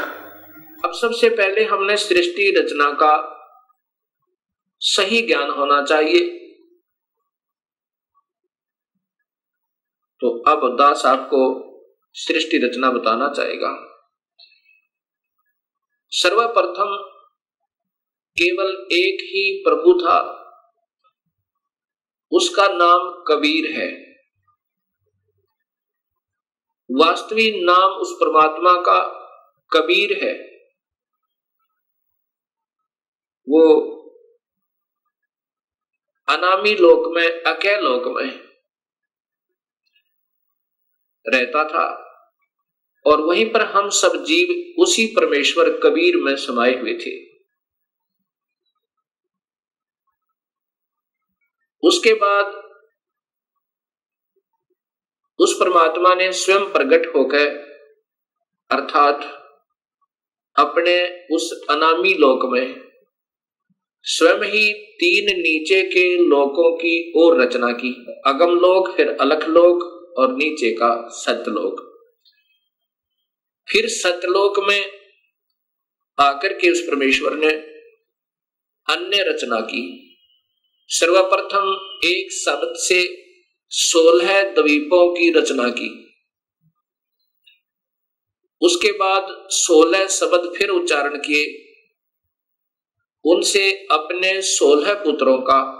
अब 0.85 0.91
सबसे 0.93 1.29
पहले 1.29 1.63
हमने 1.63 1.95
सृष्टि 1.97 2.49
रचना 2.57 2.91
का 2.93 3.13
सही 4.81 5.21
ज्ञान 5.27 5.49
होना 5.49 5.81
चाहिए। 5.83 6.19
तो 10.21 10.29
अब 10.47 10.67
दास 10.77 11.05
आपको 11.05 11.41
सृष्टि 12.15 12.57
रचना 12.57 12.91
बताना 12.91 13.29
चाहेगा। 13.29 13.73
सर्वप्रथम 16.11 16.95
केवल 18.41 18.87
एक 18.91 19.21
ही 19.21 19.63
प्रभु 19.63 20.01
था। 20.01 20.39
उसका 22.31 22.67
नाम 22.67 23.23
कबीर 23.27 23.71
है। 23.71 24.03
वास्तविक 26.91 27.53
नाम 27.57 27.91
उस 27.91 28.11
परमात्मा 28.11 28.81
का 28.81 29.19
कबीर 29.73 30.23
है। 30.23 30.33
वो 33.49 33.93
अनामी 36.29 36.75
लोक 36.75 37.15
में 37.15 37.41
अकय 37.41 37.81
लोक 37.81 38.03
में 38.07 38.39
रहता 41.27 41.63
था 41.63 41.85
और 43.05 43.21
वहीं 43.21 43.51
पर 43.51 43.61
हम 43.61 43.89
सब 43.89 44.23
जीव 44.23 44.81
उसी 44.81 45.05
परमेश्वर 45.15 45.69
कबीर 45.83 46.15
में 46.17 46.35
समाये 46.35 46.79
हुए 46.79 46.93
थे। 46.93 47.32
उसके 51.83 52.13
बाद 52.13 52.63
उस 55.39 55.57
परमात्मा 55.59 56.15
ने 56.15 56.31
स्वयं 56.31 56.65
प्रकट 56.73 57.15
होकर, 57.15 57.47
अर्थात 58.71 59.23
अपने 60.59 61.25
उस 61.35 61.65
अनामी 61.69 62.13
लोक 62.13 62.39
में 62.45 62.81
स्वयं 64.03 64.43
ही 64.43 64.73
तीन 64.73 65.39
नीचे 65.39 65.81
के 65.81 66.17
लोकों 66.17 66.75
की 66.75 67.13
ओर 67.17 67.41
रचना 67.41 67.71
की। 67.71 68.21
अगम 68.27 68.59
लोक, 68.59 68.95
फिर 68.95 69.17
अलख 69.21 69.47
लोक 69.47 69.83
और 70.17 70.33
नीचे 70.33 70.71
का 70.71 71.07
सतलोक 71.07 71.89
फिर 73.67 73.87
सतलोक 73.87 74.59
में 74.59 74.91
आकर 76.19 76.53
के 76.53 76.71
उस 76.71 76.81
परमेश्वर 76.81 77.33
ने 77.33 77.51
अन्य 78.87 79.23
रचना 79.23 79.59
की। 79.59 80.09
सर्वप्रथम 80.87 81.97
एक 82.05 82.31
शब्द 82.31 82.73
से 82.75 83.25
सोलह 83.69 84.43
द्वीपों 84.43 85.13
की 85.13 85.31
रचना 85.31 85.69
की। 85.69 86.13
उसके 88.61 88.91
बाद 88.91 89.47
सोलह 89.49 90.07
शब्द 90.07 90.53
फिर 90.57 90.69
उच्चारण 90.69 91.17
किए। 91.17 91.73
उनसे 93.25 93.71
अपने 93.71 94.41
सोलह 94.41 94.93
पुत्रों 94.93 95.37
का 95.37 95.79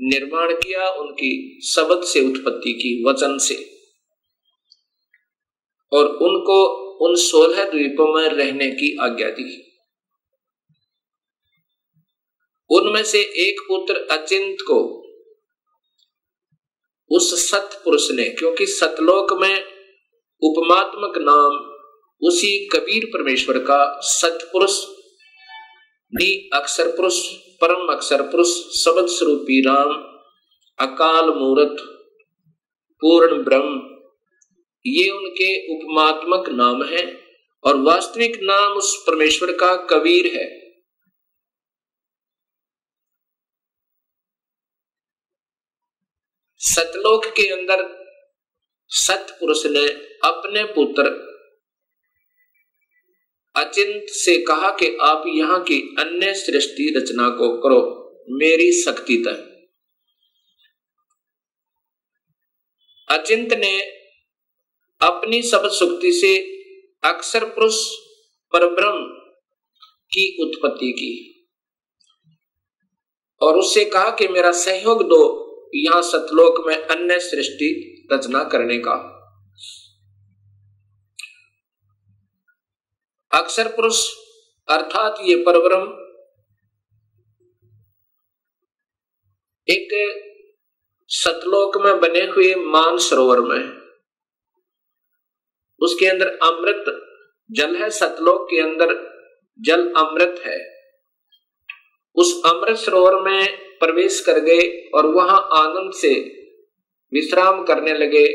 निर्माण 0.00 0.52
किया, 0.52 0.90
उनकी 0.90 1.60
शब्द 1.60 2.04
से 2.04 2.20
उत्पत्ति 2.20 2.72
की, 2.72 3.04
वचन 3.04 3.38
से। 3.38 3.70
और 5.92 6.04
उनको 6.06 6.66
उन 7.06 7.14
सोलह 7.14 7.64
द्वीपों 7.64 8.20
में 8.20 8.28
रहने 8.28 8.70
की 8.70 8.96
आज्ञा 9.00 9.30
दी। 9.30 9.63
उनमें 12.74 13.02
से 13.04 13.18
एक 13.18 13.60
पुत्र 13.68 14.06
अचिंत 14.10 14.56
को 14.60 14.80
उस 17.10 17.50
सत 17.50 17.80
पुरुष 17.84 18.10
ने, 18.10 18.24
क्योंकि 18.24 18.66
सतलोक 18.66 19.32
में 19.32 19.64
उपमात्मक 20.42 21.18
नाम 21.18 21.70
उसी 22.22 22.68
कबीर 22.68 23.04
परमेश्वर 23.04 23.58
का 23.58 24.00
सतपुरुष, 24.00 24.78
नी 26.12 26.50
अक्षर 26.54 26.88
पुरुष, 26.96 27.20
परम 27.60 27.92
अक्षर 27.92 28.22
पुरुष 28.22 28.48
शब्द 28.74 29.06
स्वरूपी 29.06 29.60
राम, 29.60 29.92
अकाल 30.78 31.30
मूर्त, 31.30 31.76
पूर्ण 33.02 33.42
ब्रह्म, 33.44 33.80
ये 34.84 35.08
उनके 35.10 35.52
उपमात्मक 35.74 36.48
नाम 36.48 36.82
है 36.84 37.04
और 37.64 37.80
वास्तविक 37.82 38.38
नाम 38.42 38.72
उस 38.72 38.96
परमेश्वर 39.06 39.52
का 39.52 39.74
कबीर 39.90 40.26
है। 40.34 40.63
सतलोक 46.64 47.24
के 47.26 47.46
अंदर 47.48 47.82
सत 48.88 49.36
पुरुष 49.40 49.66
ने 49.66 49.86
अपने 50.24 50.64
पुत्र 50.64 51.02
अचिंत 53.56 54.06
से 54.08 54.36
कहा 54.38 54.70
कि 54.70 54.96
आप 55.00 55.24
यहाँ 55.26 55.62
की 55.62 55.96
अन्य 55.98 56.34
सृष्टि 56.34 56.94
रचना 56.96 57.28
को 57.28 57.48
करो, 57.60 57.80
मेरी 58.30 58.82
शक्ति 58.82 59.16
तक 59.16 59.50
अचिंत 63.08 63.52
ने 63.52 63.80
अपनी 65.00 65.42
सब 65.42 65.68
शक्ति 65.68 66.12
से 66.12 66.36
अक्षर 67.04 67.44
पुरुष 67.44 67.84
पर 68.52 68.74
ब्रह्म 68.74 69.06
की 69.84 70.26
उत्पत्ति 70.42 70.92
की 70.92 71.12
और 73.40 73.58
उससे 73.58 73.84
कहा 73.84 74.10
कि 74.10 74.28
मेरा 74.28 74.52
सहयोग 74.52 75.02
दो। 75.02 75.43
यहाँ 75.74 76.02
सतलोक 76.02 76.66
में 76.66 76.76
अन्य 76.76 77.18
सृष्टि 77.18 77.68
रचना 78.12 78.44
करने 78.44 78.78
का। 78.78 78.94
अक्षर 83.32 83.68
पुरुष, 83.68 84.08
अर्थात 84.68 85.14
ये 85.20 85.36
परब्रह्म, 85.36 85.86
एक 89.68 89.88
सतलोक 91.08 91.76
में 91.84 92.00
बने 92.00 92.20
हुए 92.20 92.54
मान 92.54 92.98
सरोवर 92.98 93.40
में। 93.40 93.84
उसके 95.80 96.06
अंदर 96.06 96.28
अमृत 96.28 96.84
जल 97.50 97.76
है, 97.76 97.90
सतलोक 97.90 98.46
के 98.50 98.60
अंदर 98.60 98.94
जल 99.60 99.92
अमृत 99.94 100.42
है। 100.46 100.58
उस 102.16 102.42
अमृत 102.46 102.76
सरोवर 102.76 103.20
में 103.20 103.64
प्रवेश 103.84 104.20
कर 104.20 104.38
गए 104.38 104.90
और 104.94 105.06
वहाँ 105.06 105.48
आनंद 105.52 105.92
से 105.92 106.14
विश्राम 107.14 107.64
करने 107.64 107.94
लगे। 107.94 108.26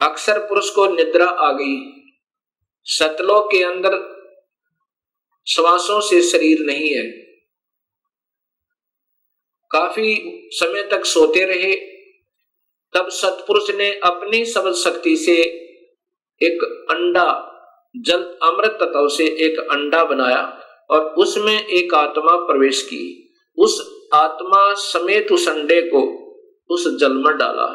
अक्सर 0.00 0.38
पुरुष 0.38 0.70
को 0.70 0.86
निद्रा 0.86 1.26
आ 1.26 1.52
गई। 1.52 1.92
सतलोक 2.84 3.52
के 3.52 3.64
अंदर 3.64 4.14
श्वासों 5.48 6.00
से 6.00 6.22
शरीर 6.22 6.58
नहीं 6.60 6.94
है। 6.94 7.10
काफ़ी 9.70 10.40
समय 10.52 10.82
तक 10.82 11.04
सोते 11.04 11.44
रहे। 11.44 11.74
तब 12.94 13.08
सतपुरुष 13.08 13.70
ने 13.70 13.90
अपनी 13.90 14.44
सबल 14.44 14.72
शक्ति 14.72 15.16
से 15.16 15.34
एक 16.42 16.86
अंडा, 16.90 17.50
जल 17.96 18.22
अमृत 18.22 18.70
तत्व 18.70 19.08
से 19.08 19.24
एक 19.24 19.58
अंडा 19.58 20.04
बनाया 20.04 20.60
और 20.90 21.14
उसमें 21.14 21.66
एक 21.66 21.94
आत्मा 21.94 22.36
प्रवेश 22.36 22.82
की। 22.82 23.34
उस 23.58 23.93
आत्मा 24.14 24.62
समेत 24.80 25.32
उस 25.32 25.48
अंडे 25.48 25.80
को 25.84 26.02
उस 26.70 26.86
जल 27.00 27.12
में 27.16 27.36
डाला, 27.38 27.66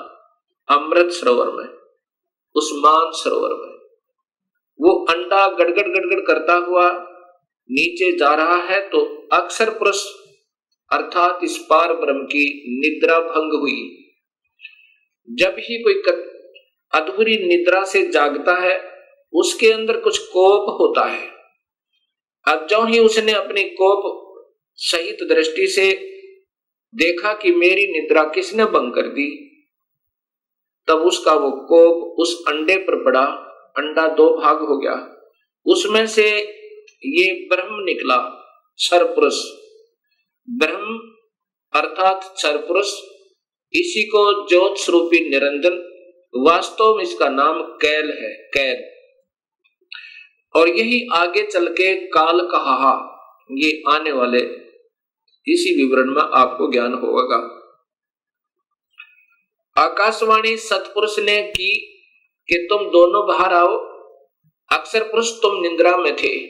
अमृत 0.70 1.12
सरोवर 1.12 1.52
में, 1.54 1.68
उस 2.56 2.70
मान 2.76 3.12
सरोवर 3.14 3.56
में। 3.56 3.78
वो 4.80 4.94
अंडा 5.06 5.46
गड़गड़ 5.50 5.88
गड़गड़ 5.88 6.20
करता 6.28 6.54
हुआ 6.66 6.90
नीचे 7.70 8.12
जा 8.18 8.34
रहा 8.36 8.58
है 8.66 8.80
तो 8.90 9.00
अक्सर 9.34 9.70
पुरुष, 9.70 10.04
अर्थात 10.92 11.40
इस 11.44 11.58
पार 11.70 11.94
ब्रह्म 11.96 12.24
की 12.26 12.46
निद्रा 12.80 13.20
भंग 13.22 13.60
हुई। 13.62 13.82
जब 15.28 15.56
ही 15.60 15.82
कोई 15.84 16.02
अधूरी 16.94 17.38
निद्रा 17.48 17.84
से 17.86 18.06
जागता 18.08 18.56
है, 18.60 18.78
उसके 19.34 19.72
अंदर 19.72 20.00
कुछ 20.00 20.18
कोप 20.28 20.70
होता 20.80 21.06
है। 21.06 21.28
अब 22.46 22.66
जो 22.68 22.84
ही 22.84 23.00
उसने 23.00 23.34
अपनी 23.34 23.64
कोप 23.74 24.08
सहित 24.80 25.18
दृष्टि 25.30 25.68
से 25.68 25.92
देखा 26.94 27.34
कि 27.34 27.52
मेरी 27.52 27.86
निद्रा 27.92 28.24
किसने 28.24 28.66
भंग 28.66 28.94
कर 28.94 29.02
दी? 29.02 29.28
तब 30.88 31.02
उसका 31.02 31.34
वो 31.34 31.52
कोप 31.52 32.20
उस 32.20 32.44
अंडे 32.48 32.78
पर 32.78 33.04
पड़ा, 33.06 33.24
अंडा 33.78 34.08
दो 34.08 34.30
भाग 34.38 34.60
हो 34.60 34.78
गया। 34.78 34.96
उसमें 35.66 36.06
से 36.08 36.28
ये 37.06 37.48
ब्रह्म 37.50 37.84
निकला 37.84 38.18
सरपुरुष 38.78 39.36
ब्रह्म 40.48 40.98
अर्थात 41.74 42.24
सरपुरुष 42.38 42.94
इसी 43.74 44.04
को 44.04 44.48
ज्योत 44.48 44.78
स्वरूपी 44.78 45.30
निरंजन, 45.30 45.76
वास्तव 46.34 46.96
में 46.96 47.04
इसका 47.04 47.30
नाम 47.30 47.62
कैल 47.62 48.10
है 48.22 48.32
कैल 48.54 48.84
और 50.56 50.70
यही 50.70 51.08
आगे 51.14 51.44
चल 51.44 51.68
के 51.68 51.94
काल 52.08 52.40
कहा 52.42 52.94
ये 53.52 53.82
आने 53.88 54.12
वाले 54.12 54.40
इसी 55.48 55.84
विवरण 55.84 56.10
में 56.10 56.22
आपको 56.22 56.72
ज्ञान 56.72 56.94
होगा। 56.94 57.56
आकाशवाणी 59.84 60.58
सतपुरुष 60.58 61.20
ने 61.20 61.42
की 61.42 61.76
कि 62.50 62.68
तुम 62.70 62.86
दोनों 62.86 63.28
बाहर 63.28 63.54
आओ, 63.54 63.76
अक्सर 64.72 65.04
पुरुष 65.04 65.32
तुम 65.42 65.62
निंद्रा 65.62 65.98
में 65.98 66.16
थे, 66.16 66.48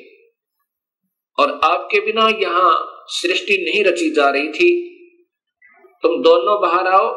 और 1.38 1.60
आपके 1.64 2.00
बिना 2.00 2.30
यहाँ 2.30 3.06
सृष्टि 3.08 3.58
नहीं 3.58 3.84
रची 3.84 4.10
जा 4.10 4.30
रही 4.30 4.48
थी। 4.48 4.70
तुम 6.04 6.22
दोनों 6.22 6.62
बाहर 6.62 6.88
आओ, 6.88 7.08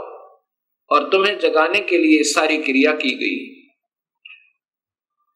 और 0.91 1.09
तुम्हें 1.09 1.39
जगाने 1.39 1.81
के 1.81 1.99
लिए 1.99 2.23
सारी 2.23 2.57
क्रिया 2.57 2.93
की 2.93 3.11
गई। 3.11 3.63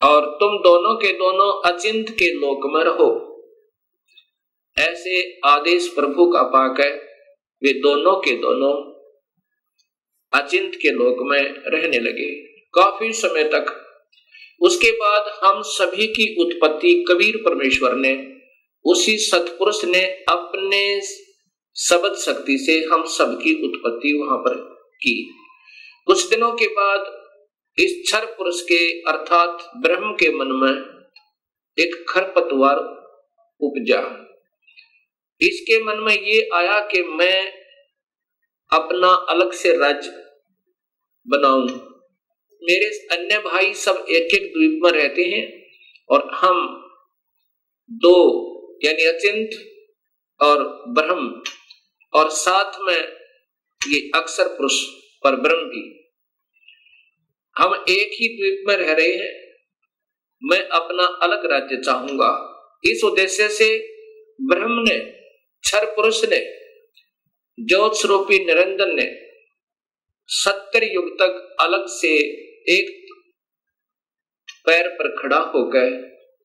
और 0.03 0.27
तुम 0.27 0.59
दोनों 0.59 0.97
के 0.97 1.13
दोनों 1.13 1.73
अचिंत 1.73 2.11
के 2.11 2.35
लोक 2.35 2.75
में 2.75 2.85
रहो 2.85 3.36
ऐसे 4.77 5.41
आदेश 5.45 5.89
प्रभु 5.89 6.27
का 6.31 6.43
पाक 6.43 6.81
है 6.81 6.91
वे 7.63 7.73
दोनों 7.73 8.17
के 8.17 8.37
दोनों 8.37 8.75
अचिंत 10.33 10.75
के 10.75 10.91
लोक 10.91 11.17
में 11.21 11.41
रहने 11.67 11.99
लगे। 11.99 12.31
काफ़ी 12.75 13.13
समय 13.13 13.45
तक 13.45 13.83
उसके 14.61 14.91
बाद 14.91 15.41
हम 15.45 15.63
सभी 15.63 16.07
की 16.07 16.35
उत्पत्ति 16.45 17.05
कबीर 17.09 17.37
परमेश्वर 17.37 17.95
ने, 17.95 18.13
उसी 18.85 19.17
सतपुरुष 19.19 19.85
ने 19.85 20.03
अपने 20.29 21.01
शब्द 21.77 22.15
शक्ति 22.17 22.59
से 22.59 22.79
हम 22.93 23.05
सबकी 23.05 23.55
उत्पत्ति 23.65 24.13
वहाँ 24.13 24.39
पर 24.39 24.55
की। 24.95 25.15
कुछ 26.07 26.29
दिनों 26.31 26.53
के 26.53 26.67
बाद 26.67 27.13
इस 27.79 28.03
छर 28.09 28.25
पुरुष 28.27 28.61
के, 28.63 29.01
अर्थात 29.01 29.71
ब्रह्म 29.77 30.13
के 30.13 30.31
मन 30.31 30.53
में 30.53 30.75
एक 31.79 32.05
खरपतवार 32.09 32.77
उपजा। 33.61 34.26
इसके 35.41 35.85
मन 35.85 36.01
में 36.01 36.15
ये 36.15 36.49
आया 36.55 36.79
कि 36.81 37.03
मैं 37.03 37.53
अपना 38.73 39.09
अलग 39.09 39.53
से 39.53 39.77
राज्य 39.77 40.11
बनाऊँ। 41.27 41.69
मेरे 42.63 42.87
अन्य 43.13 43.39
भाई 43.39 43.75
सब 43.75 44.07
एक 44.11 44.35
एक 44.35 44.53
द्वीप 44.53 44.81
में 44.85 44.91
रहते 44.91 45.23
हैं 45.23 45.67
और 46.11 46.31
हम 46.35 46.83
दो 47.91 48.17
यानी 48.85 49.05
अचिंत 49.05 49.51
और 50.41 50.63
ब्रह्म 50.89 51.43
और 52.13 52.31
साथ 52.31 52.81
में 52.81 53.17
ये 53.89 54.11
अक्सर 54.15 54.49
पुरुष 54.49 54.83
पर 55.25 55.37
ब्रह्म 55.37 55.69
भी। 55.69 55.83
हम 57.57 57.75
एक 57.89 58.11
ही 58.13 58.29
द्वीप 58.29 58.65
में 58.69 58.77
रह 58.77 58.93
रहे 58.93 59.15
हैं। 59.15 59.35
मैं 60.43 60.61
अपना 60.69 61.05
अलग 61.23 61.47
राज्य 61.53 61.77
चाहूँगा। 61.77 62.31
इस 62.85 63.05
उद्देश्य 63.05 63.49
से 63.49 63.79
ब्रह्म 64.41 64.85
ने 64.89 65.16
क्षर 65.67 65.85
पुरुष 65.87 66.25
ने 66.25 66.39
ज्योत 67.59 67.97
स्वरूपी 67.97 68.39
निरंजन 68.45 68.95
ने 68.95 69.07
सत्तर 70.29 70.85
युग 70.85 71.09
तक 71.13 71.57
अलग 71.61 71.87
से 71.89 72.13
एक 72.73 73.07
पैर 74.67 74.89
पर 74.89 75.09
खड़ा 75.17 75.39
होकर 75.39 75.91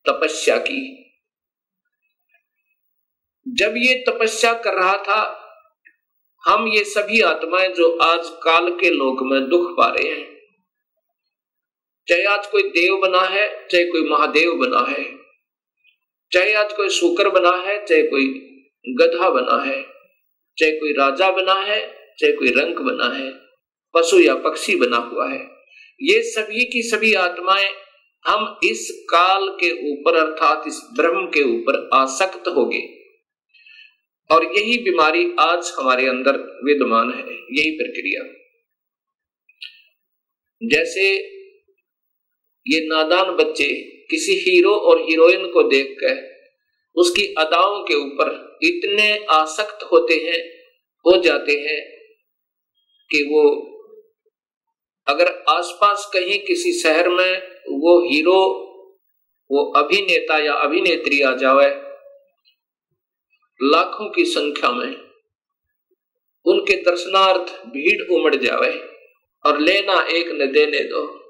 तपस्या 0.05 0.57
की। 0.57 0.81
जब 3.45 3.77
ये 3.77 4.03
तपस्या 4.09 4.53
कर 4.53 4.73
रहा 4.73 4.97
था, 4.97 5.21
हम 6.43 6.67
ये 6.67 6.83
सभी 6.83 7.21
आत्माएँ 7.21 7.73
जो 7.73 7.97
आज 7.99 8.29
काल 8.43 8.69
के 8.71 8.89
लोक 8.89 9.23
में 9.23 9.49
दुख 9.49 9.71
पा 9.77 9.89
रहे 9.89 10.09
हैं, 10.09 10.29
चाहे 12.07 12.23
आज 12.25 12.47
कोई 12.47 12.63
देव 12.63 12.97
बना 12.97 13.21
है, 13.21 13.67
चाहे 13.67 13.85
कोई 13.85 14.09
महादेव 14.09 14.53
बना 14.55 14.85
है, 14.89 15.03
चाहे 16.31 16.53
आज 16.53 16.73
कोई 16.73 16.89
शुकर 16.89 17.29
बना 17.29 17.55
है, 17.57 17.85
चाहे 17.85 18.03
कोई 18.03 18.47
गधा 18.85 19.29
बना 19.29 19.61
है, 19.63 19.81
चाहे 20.57 20.71
कोई 20.71 20.91
राजा 20.91 21.31
बना 21.31 21.53
है, 21.53 21.79
चाहे 22.19 22.33
कोई 22.33 22.47
रंक 22.47 22.79
बना 22.79 23.13
है, 23.15 23.31
पशु 23.93 24.19
या 24.19 24.35
पक्षी 24.35 24.75
बना 24.75 24.97
हुआ 24.97 25.29
है। 25.29 25.39
ये 26.01 26.21
सभी 26.23 26.65
की 26.65 26.81
सभी 26.81 27.13
आत्माएँ 27.13 27.69
हम 28.25 28.59
इस 28.63 29.05
काल 29.09 29.47
के 29.49 29.71
ऊपर 29.91 30.15
अर्थात 30.15 30.63
इस 30.67 30.79
ब्रह्म 30.95 31.25
के 31.25 31.43
ऊपर 31.43 31.89
आसक्त 31.93 32.47
हो 32.47 32.65
गए 32.65 32.81
और 34.29 34.43
यही 34.45 34.77
बीमारी 34.77 35.33
आज 35.39 35.71
हमारे 35.79 36.07
अंदर 36.07 36.37
विद्यमान 36.63 37.13
है, 37.13 37.33
यही 37.33 37.71
प्रक्रिया। 37.71 38.23
जैसे 40.61 41.07
ये 42.65 42.79
नादान 42.87 43.35
बच्चे 43.35 43.67
किसी 44.11 44.33
हीरो 44.33 44.71
और 44.71 45.01
हीरोइन 45.01 45.47
को 45.47 45.63
देखकर 45.63 46.19
उसकी 46.95 47.25
अदाओं 47.37 47.83
के 47.83 47.95
ऊपर 47.95 48.50
इतने 48.63 49.25
आसक्त 49.25 49.83
होते 49.83 50.13
हैं, 50.13 50.61
हो 50.99 51.21
जाते 51.21 51.51
हैं 51.51 51.91
कि 53.09 53.23
वो 53.23 53.71
अगर 55.07 55.43
आसपास 55.49 56.09
कहीं 56.13 56.39
किसी 56.39 56.81
शहर 56.81 57.09
में 57.09 57.41
वो 57.69 58.09
हीरो, 58.09 58.41
वो 59.51 59.71
अभिनेता 59.71 60.37
या 60.37 60.53
अभिनेत्री 60.53 61.21
आ 61.21 61.35
जावे, 61.35 61.69
लाखों 63.63 64.09
की 64.09 64.25
संख्या 64.25 64.71
में 64.71 65.11
उनके 66.45 66.75
दर्शनार्थ 66.75 67.65
भीड़ 67.65 68.11
उमड़ 68.11 68.35
जावे 68.35 68.79
और 69.45 69.59
लेना 69.59 70.07
एक 70.11 70.27
न 70.27 70.51
देने 70.51 70.79
दो। 70.79 71.21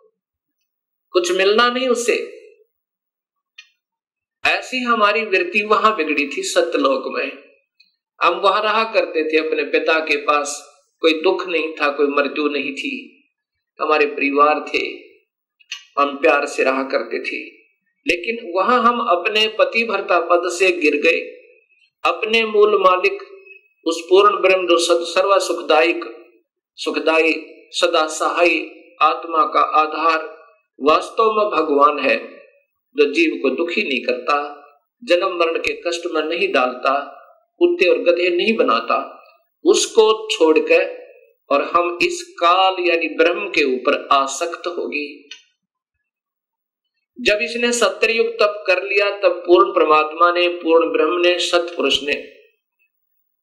कुछ 1.12 1.32
मिलना 1.32 1.70
नहीं 1.70 1.88
उससे। 1.88 2.41
ऐसी 4.46 4.78
हमारी 4.78 5.22
वृत्ति 5.22 5.64
वहाँ 5.64 5.96
बिगड़ी 5.96 6.28
थी 6.28 6.44
सत्यलोक 6.44 7.04
में। 7.08 7.32
हम 8.22 8.36
वहाँ 8.36 8.64
रहा 8.64 8.84
करते 8.84 9.34
थे 9.34 9.48
अपने 9.48 9.64
पिता 9.64 10.00
के 10.00 10.18
पास। 10.18 10.68
कोई 11.00 11.14
दुख 11.14 11.48
नहीं 11.48 11.74
था, 11.74 11.92
कोई 11.92 12.08
मृत्यु 12.08 12.48
नहीं 12.48 12.74
थी। 12.74 13.24
हमारे 13.82 14.06
परिवार 14.06 14.66
थे, 14.74 14.88
हम 16.00 16.18
प्यार 16.18 16.46
से 16.46 16.64
रहा 16.64 16.84
करते 16.84 17.20
थे। 17.20 17.62
लेकिन 18.08 18.52
वहाँ 18.56 18.84
हम 18.84 19.00
अपने 19.00 19.48
पति 19.48 19.84
भरता 19.84 20.20
पद 20.20 20.42
से 20.46 20.72
गिर 20.72 20.96
गए। 20.96 21.20
अपने 22.06 22.46
मूल 22.46 22.82
मालिक, 22.82 23.24
उस 23.86 24.02
पूर्ण 24.10 24.42
ब्रह्म 24.42 24.68
जो 24.68 25.06
सर्व 25.06 25.40
सुखदायक 25.40 26.18
सुखदायी, 26.76 27.46
सदा 27.72 28.08
सहाय 28.08 28.72
आत्मा 29.02 29.46
का 29.46 29.60
आधार, 29.60 30.38
वास्तव 30.82 31.24
में 31.24 31.46
भगवान 31.46 32.00
है। 32.00 32.41
जो 32.98 33.12
जीव 33.12 33.40
को 33.42 33.50
दुखी 33.50 33.84
नहीं 33.84 34.06
करता, 34.06 34.58
जन्म 35.04 35.36
मरण 35.36 35.58
के 35.60 35.82
कष्ट 35.88 36.02
में 36.12 36.24
नहीं 36.24 36.54
डालता, 36.54 37.18
कुत्ते 37.60 37.90
और 37.90 37.98
गधे 37.98 38.30
नहीं 38.30 38.56
बनाता, 38.56 39.18
उसको 39.66 40.28
छोड़कर 40.32 41.02
और 41.50 41.62
हम 41.62 41.98
इस 42.02 42.36
काल 42.40 42.76
यानी 42.80 43.08
ब्रह्म 43.08 43.50
के 43.50 43.64
ऊपर 43.64 44.08
आसक्त 44.12 44.68
होगी। 44.68 45.30
जब 47.22 47.40
इसने 47.42 47.72
सत्तर 47.72 48.12
युग 48.12 48.28
तप 48.28 48.64
कर 48.68 48.84
लिया, 48.84 49.10
तब 49.10 49.44
पूर्ण 49.48 49.72
परमात्मा 49.72 50.32
ने, 50.32 50.48
पूर्ण 50.48 50.92
ब्रह्म 50.92 51.22
ने, 51.22 51.40
सतपुरुष 51.40 52.04
ने 52.04 52.14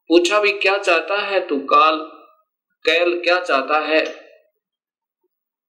पूछा 0.08 0.40
भी 0.40 0.52
क्या 0.52 0.78
चाहता 0.78 1.16
है 1.16 1.48
तू 1.48 1.58
काल? 1.58 1.96
कैल 2.84 3.20
क्या 3.20 3.40
चाहता 3.40 3.78
है? 3.78 4.04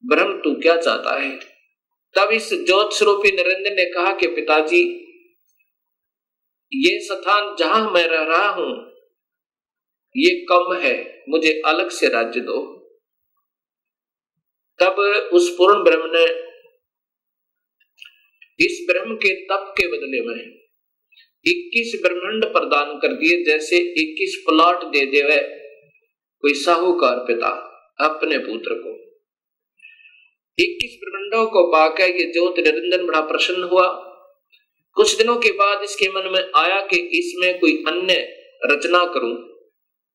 ब्रह्म 0.06 0.34
तू 0.34 0.54
क्या 0.54 0.78
चाहता 0.78 1.20
है? 1.20 1.49
तब 2.16 2.32
इस 2.32 2.50
ज्योत 2.50 2.94
स्वरूपी 2.94 3.32
नरेंद्र 3.32 3.72
ने 3.74 3.86
कहा 3.86 4.14
कि 4.16 4.28
पिताजी, 4.36 4.82
ये 6.72 7.00
स्थान 7.02 7.56
जहाँ 7.60 7.92
मैं 7.92 8.06
रह 8.08 8.24
रहा 8.26 8.50
हूँ, 8.52 8.72
ये 10.16 10.34
कम 10.46 10.74
है, 10.76 10.94
मुझे 11.30 11.52
अलग 11.66 11.90
से 11.92 12.10
राज्य 12.10 12.40
दो। 12.42 12.60
तब 14.80 15.00
उस 15.34 15.50
पूर्ण 15.58 15.84
ब्रह्म 15.84 16.10
ने, 16.14 16.26
इस 18.60 18.86
ब्रह्म 18.90 19.16
के 19.16 19.34
तप 19.46 19.74
के 19.78 19.88
बदले 19.88 20.22
में 20.22 20.38
इक्कीस 21.46 22.00
ब्रह्मांड 22.02 22.46
प्रदान 22.46 22.98
कर 23.00 23.14
दिए, 23.14 23.44
जैसे 23.44 23.78
इक्कीस 23.78 24.36
प्लॉट 24.48 24.84
दे 24.86 25.06
देवे 25.12 25.38
कोई 26.44 26.54
साहूकार 26.56 27.24
पिता 27.28 27.50
अपने 28.00 28.38
पुत्र 28.40 28.76
को। 28.76 28.92
इक्कीस 30.60 31.00
ब्रह्मंडों 31.04 31.52
को 31.52 31.72
पाकर 31.72 32.04
ये 32.04 32.26
ज्योत 32.26 32.56
निरंजन 32.60 33.08
बड़ा 33.08 33.22
प्रसन्न 33.22 33.64
हुआ। 33.64 33.88
कुछ 34.96 35.18
दिनों 35.18 35.36
के 35.36 35.52
बाद 35.52 35.84
इसके 35.84 36.10
मन 36.10 36.30
में 36.34 36.52
आया 36.56 36.82
कि 36.82 36.98
इसमें 36.98 37.60
कोई 37.60 37.84
अन्य 37.88 38.14
रचना 38.66 39.06
करूँ। 39.06 39.50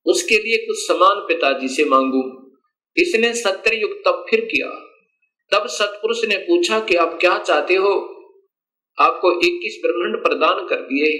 उसके 0.07 0.35
लिए 0.35 0.67
कुछ 0.67 0.77
समान 0.79 1.21
पिताजी 1.21 1.69
से 1.69 1.85
मांगू। 1.85 2.53
इसने 2.97 3.35
सत्य 3.35 3.77
युग 3.77 4.05
तब 4.05 4.27
फिर 4.31 4.41
किया। 4.41 4.69
तब 5.53 5.67
सतपुरुष 5.67 6.25
ने 6.25 6.37
पूछा 6.37 6.81
कि 6.81 6.97
आप 6.97 7.19
क्या 7.21 7.39
चाहते 7.39 7.75
हो? 7.75 7.93
आपको 9.01 9.33
इक्कीस 9.33 9.81
ब्रह्मांड 9.87 10.23
प्रदान 10.23 10.67
कर 10.67 10.77
दिए। 10.77 11.19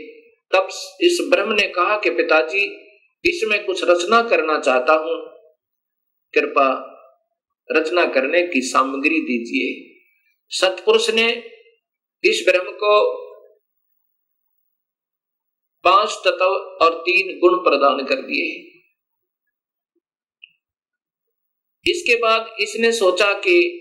तब 0.53 0.69
इस 1.01 1.27
ब्रह्म 1.31 1.53
ने 1.53 1.69
कहा 1.69 1.99
कि 1.99 2.11
पिताजी, 2.11 2.77
इसमें 3.25 3.67
कुछ 3.67 3.85
रचना 3.85 4.23
करना 4.23 4.59
चाहता 4.59 4.93
हूँ। 4.93 5.27
कृपा 6.35 6.94
रचना 7.73 8.07
करने 8.07 8.47
की 8.47 8.61
सामग्री 8.61 9.21
दीजिए। 9.21 9.95
सतपुरुष 10.49 11.11
ने 11.11 11.51
इस 12.25 12.45
ब्रह्म 12.49 12.71
को 12.71 13.25
पाँच 15.85 16.11
तत्व 16.11 16.45
और 16.85 16.95
तीन 17.01 17.39
गुण 17.39 17.59
प्रदान 17.59 18.07
कर 18.07 18.15
दिए। 18.15 18.75
इसके 21.91 22.17
बाद 22.17 22.57
इसने 22.61 22.93
सोचा 22.93 23.33
कि, 23.33 23.81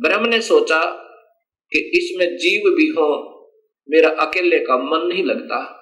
ब्रह्म 0.00 0.28
ने 0.28 0.40
सोचा 0.40 0.84
कि 1.72 1.78
इसमें 1.78 2.36
जीव 2.36 2.62
भी 2.70 2.88
हो, 2.88 3.34
मेरा 3.90 4.08
अकेले 4.08 4.58
का 4.58 4.78
मन 4.78 5.06
नहीं 5.06 5.24
लगता। 5.24 5.74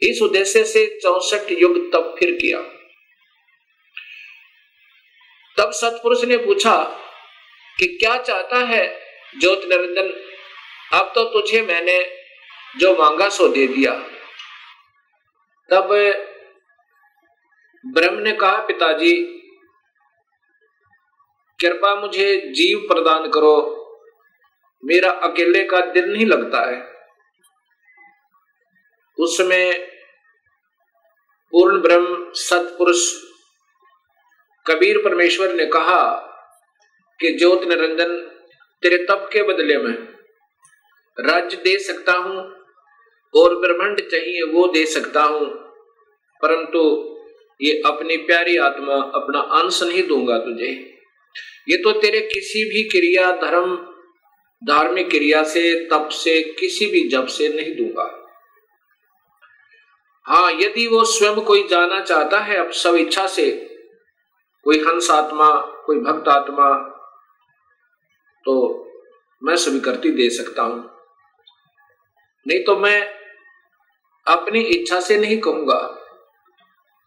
इस 0.00 0.22
उद्देश्य 0.22 0.64
से 0.64 0.98
चौसठ 1.02 1.52
युग 1.52 1.92
तब 1.92 2.16
फिर 2.18 2.30
किया। 2.30 2.81
तब 5.62 5.70
सतपुरुष 5.70 6.24
ने 6.24 6.36
पूछा 6.36 6.84
कि 7.78 7.86
क्या 7.86 8.22
चाहता 8.22 8.56
है 8.56 9.00
ज्योत 9.40 9.60
निरंजन 9.64 10.08
अब 10.98 11.12
तो 11.14 11.24
तुझे 11.24 11.62
मैंने 11.62 12.18
जो 12.78 12.96
मांगा 12.96 13.28
सो 13.28 13.48
दे 13.48 13.66
दिया। 13.66 13.92
तब 15.70 15.88
ब्रह्म 17.86 18.18
ने 18.18 18.32
कहा, 18.32 18.56
पिताजी, 18.56 19.14
कृपा 21.60 21.94
मुझे 21.94 22.36
जीव 22.36 22.78
प्रदान 22.78 23.28
करो। 23.28 23.56
मेरा 24.84 25.10
अकेले 25.10 25.64
का 25.64 25.80
दिल 25.80 26.12
नहीं 26.12 26.26
लगता 26.26 26.70
है। 26.70 27.06
उसमें 29.18 29.90
पूर्ण 31.50 31.80
ब्रह्म, 31.80 32.32
सतपुरुष 32.32 33.31
कबीर 34.66 34.98
परमेश्वर 35.04 35.52
ने 35.54 35.66
कहा 35.66 36.02
कि 37.20 37.32
ज्योत 37.38 37.64
निरंजन, 37.64 38.16
तेरे 38.82 38.96
तप 39.04 39.28
के 39.32 39.42
बदले 39.42 39.76
में 39.78 39.92
राज्य 41.18 41.56
दे 41.64 41.78
सकता 41.80 42.12
हूँ 42.14 42.36
और 43.34 43.54
ब्रह्मांड 43.60 44.00
चाहिए 44.02 44.42
वो 44.52 44.66
दे 44.68 44.84
सकता 44.86 45.22
हूँ, 45.22 45.46
परंतु 46.40 46.80
ये 47.60 47.72
अपनी 47.86 48.16
प्यारी 48.22 48.56
आत्मा 48.58 48.94
अपना 49.14 49.40
अंश 49.58 49.82
नहीं 49.82 50.02
दूँगा 50.08 50.38
तुझे। 50.38 50.70
ये 51.68 51.76
तो 51.76 51.92
तेरे 52.00 52.20
किसी 52.22 52.64
भी 52.64 52.82
क्रिया, 52.90 53.30
धर्म, 53.42 53.76
धार्मिक 54.62 55.10
क्रिया 55.10 55.42
से, 55.44 55.74
तप 55.86 56.08
से, 56.12 56.40
किसी 56.60 56.86
भी 56.86 57.06
जप 57.08 57.26
से 57.28 57.48
नहीं 57.48 57.74
दूँगा। 57.76 58.08
हाँ 60.26 60.50
यदि 60.52 60.86
वो 60.86 61.04
स्वयं 61.06 61.40
कोई 61.42 61.66
जाना 61.68 62.00
चाहता 62.00 62.38
है, 62.38 62.56
अब 62.56 62.70
सब 62.72 62.96
इच्छा 62.96 63.26
से 63.26 63.50
कोई 64.66 64.78
हंस 64.78 65.10
आत्मा, 65.10 65.48
कोई 65.86 65.98
भक्त 66.00 66.28
आत्मा 66.28 66.68
तो 68.44 68.54
मैं 69.42 69.56
स्वीकृति 69.56 70.10
दे 70.10 70.28
सकता 70.30 70.62
हूँ। 70.62 70.78
नहीं 72.46 72.62
तो 72.64 72.76
मैं 72.76 73.00
अपनी 74.26 74.60
इच्छा 74.60 75.00
से 75.00 75.18
नहीं 75.18 75.38
कहूँगा। 75.40 75.80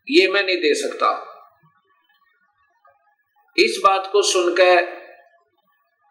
ये 0.08 0.28
मैं 0.32 0.44
नहीं 0.44 0.58
दे 0.58 0.74
सकता। 0.74 1.12
इस 3.58 3.80
बात 3.84 4.10
को 4.12 4.22
सुनकर 4.22 4.84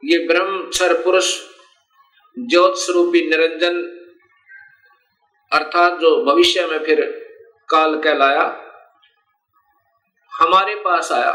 ये 0.03 0.19
ब्रह्मक्षर 0.29 1.03
पुरुष 1.03 1.35
ज्योत 2.37 2.77
स्वरूपी 2.77 3.21
निरंजन, 3.31 3.83
अर्थात 5.53 5.99
जो 5.99 6.17
भविष्य 6.25 6.67
में 6.67 6.79
फिर 6.85 7.03
काल 7.69 7.99
कहलाया 7.99 8.43
हमारे 10.35 10.75
पास 10.75 11.11
आया। 11.13 11.33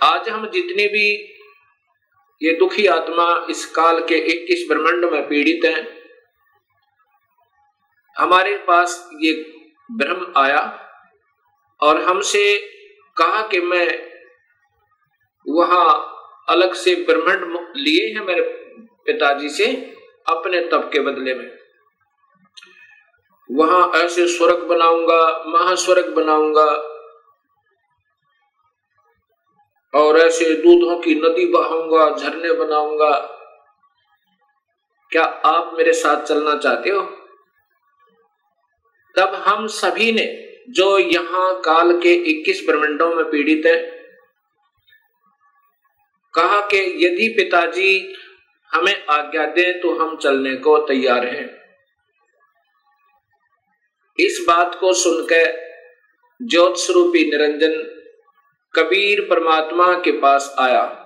आज 0.00 0.28
हम 0.28 0.46
जितने 0.50 0.86
भी 0.88 1.06
ये 2.40 2.52
दुखी 2.58 2.86
आत्मा 2.86 3.24
इस 3.50 3.64
काल 3.74 3.98
के 4.00 4.18
इक्कीस 4.26 4.66
ब्रह्मांड 4.68 5.04
में 5.04 5.28
पीड़ित 5.28 5.64
हैं, 5.64 5.86
हमारे 8.16 8.56
पास 8.58 8.96
ये 9.22 9.32
ब्रह्म 9.88 10.32
आया 10.36 10.60
और 11.80 12.00
हमसे 12.02 12.44
कहा 13.16 13.42
कि 13.48 13.60
मैं 13.62 13.86
वहाँ 15.46 15.86
अलग 16.48 16.74
से 16.74 16.94
ब्रह्मांड 17.04 17.44
लिए 17.78 18.06
हैं 18.14 18.24
मेरे 18.26 18.42
पिताजी 19.06 19.48
से 19.48 19.66
अपने 20.26 20.60
तप 20.68 20.88
के 20.92 21.00
बदले 21.00 21.34
में। 21.34 21.48
वहाँ 23.52 23.92
ऐसे 23.94 24.26
स्वर्ग 24.26 24.62
बनाऊँगा, 24.62 25.44
महास्वर्ग 25.46 26.14
बनाऊँगा। 26.14 26.88
और 29.94 30.18
ऐसे 30.18 30.54
दूधों 30.54 30.98
की 30.98 31.14
नदी 31.14 31.46
बहाऊँगा, 31.46 32.16
झरने 32.16 32.52
बनाऊँगा। 32.52 33.18
क्या 35.10 35.22
आप 35.22 35.74
मेरे 35.78 35.92
साथ 35.92 36.22
चलना 36.22 36.56
चाहते 36.56 36.90
हो? 36.90 37.02
तब 39.16 39.34
हम 39.34 39.66
सभी 39.66 40.12
ने 40.12 40.54
जो 40.70 40.98
यहाँ 40.98 41.60
काल 41.60 42.00
के 42.00 42.14
21 42.14 42.66
ब्रह्मंडों 42.66 43.14
में 43.14 43.24
पीड़ित 43.24 43.66
है, 43.66 44.02
कहा 46.34 46.60
कि 46.60 47.06
यदि 47.06 47.28
पिताजी 47.28 48.14
हमें 48.74 49.06
आज्ञा 49.06 49.46
दे 49.46 49.72
तो 49.72 49.98
हम 49.98 50.16
चलने 50.16 50.56
को 50.56 50.78
तैयार 50.78 51.26
हैं। 51.26 51.61
इस 54.20 54.44
बात 54.48 54.74
को 54.80 54.92
सुनकर 54.92 55.72
ज्योत 56.42 56.76
स्वरूपी 56.76 57.30
निरंजन 57.30 57.98
कबीर 58.74 59.20
परमात्मा 59.20 59.92
के 59.92 60.12
पास 60.12 60.54
आया 60.58 60.98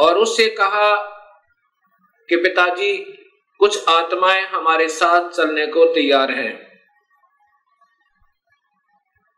और 0.00 0.18
उससे 0.18 0.48
कहा 0.50 0.94
कि 2.28 2.36
पिताजी, 2.36 2.96
कुछ 3.58 3.88
आत्माएँ 3.88 4.46
हमारे 4.46 4.88
साथ 4.88 5.30
चलने 5.30 5.66
को 5.66 5.84
तैयार 5.84 6.30
हैं। 6.30 6.80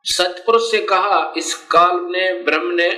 सतपुरुष 0.05 0.71
से 0.71 0.79
कहा 0.79 1.35
इस 1.37 1.55
काल 1.55 1.97
ने, 1.97 2.43
ब्रह्म 2.43 2.75
ने 2.75 2.91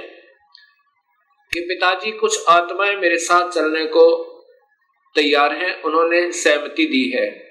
कि 1.53 1.61
पिताजी, 1.61 2.11
कुछ 2.11 2.49
आत्माएँ 2.49 2.97
मेरे 2.97 3.19
साथ 3.19 3.51
चलने 3.51 3.87
को 3.87 4.25
तैयार 5.15 5.53
हैं, 5.53 5.83
उन्होंने 5.83 6.33
सहमति 6.33 6.87
दी 6.87 7.11
है। 7.11 7.46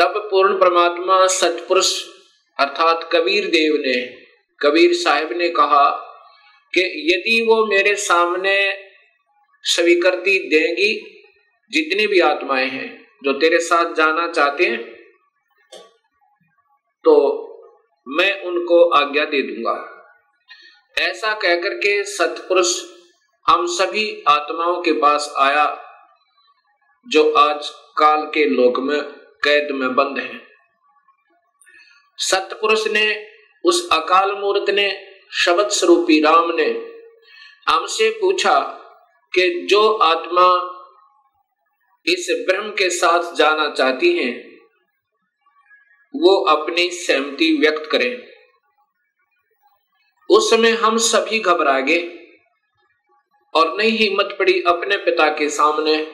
तब 0.00 0.14
पूर्ण 0.30 0.58
परमात्मा 0.58 1.26
सतपुरुष 1.26 1.88
अर्थात 2.58 3.08
कबीर 3.12 3.46
देव 3.46 3.74
ने, 3.76 3.94
कबीर 4.60 4.94
साहिब 4.94 5.32
ने 5.32 5.48
कहा 5.48 5.88
कि 6.74 6.80
यदि 7.06 7.40
वो 7.48 7.64
मेरे 7.66 7.94
सामने 7.96 8.56
स्वीकृति 9.64 10.38
देंगी, 10.52 10.92
जितनी 11.70 12.06
भी 12.06 12.20
आत्माएँ 12.20 12.68
हैं 12.68 12.88
जो 13.24 13.32
तेरे 13.32 13.58
साथ 13.60 13.94
जाना 13.94 14.26
चाहते 14.28 14.64
हैं 14.64 14.80
तो 17.04 17.16
मैं 18.06 18.32
उनको 18.42 18.82
आज्ञा 18.94 19.24
दे 19.26 19.42
दूँगा। 19.42 19.76
ऐसा 20.96 21.34
कहकर 21.34 21.74
के 21.76 22.02
सतपुरुष 22.06 22.74
हम 23.46 23.66
सभी 23.68 24.08
आत्माओं 24.28 24.82
के 24.82 24.92
पास 25.00 25.32
आया, 25.38 25.66
जो 27.06 27.32
आज 27.34 27.68
काल 27.98 28.26
के 28.34 28.44
लोक 28.46 28.78
में 28.80 29.19
कैद 29.44 29.68
में 29.70 29.94
बंद 29.94 30.18
हैं। 30.18 30.46
सतपुरुष 32.18 32.86
ने 32.86 33.26
उस 33.64 33.88
अकाल 33.92 34.32
मूर्त 34.32 34.70
ने, 34.70 35.06
शब्द 35.32 35.68
स्वरूपी 35.68 36.20
राम 36.20 36.52
ने 36.54 36.86
हमसे 37.68 38.10
पूछा 38.10 38.60
कि 39.34 39.66
जो 39.70 39.92
आत्मा 39.94 40.76
इस 42.06 42.46
ब्रह्म 42.48 42.70
के 42.70 42.90
साथ 42.90 43.34
जाना 43.34 43.70
चाहती 43.70 44.16
है, 44.16 44.30
वो 46.16 46.44
अपनी 46.44 46.90
सहमति 46.90 47.56
व्यक्त 47.60 47.90
करें। 47.92 48.30
उस 50.30 50.50
समय 50.50 50.70
हम 50.70 50.96
सभी 50.96 51.40
घबरा 51.40 51.80
गए 51.80 52.00
और 53.54 53.76
नहीं 53.76 53.90
हिम्मत 53.90 54.36
पड़ी 54.38 54.62
अपने 54.62 54.96
पिता 54.96 55.28
के 55.28 55.48
सामने 55.48 56.12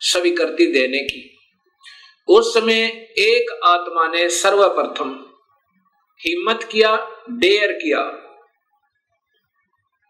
स्वीकृति 0.00 0.66
देने 0.66 0.98
की। 0.98 1.31
उस 2.28 2.54
समय 2.54 2.82
एक 3.18 3.60
आत्मा 3.64 4.08
ने 4.08 4.28
सर्वप्रथम 4.28 5.10
हिम्मत 6.20 6.68
किया, 6.72 6.96
डेयर 7.30 7.72
किया 7.72 8.00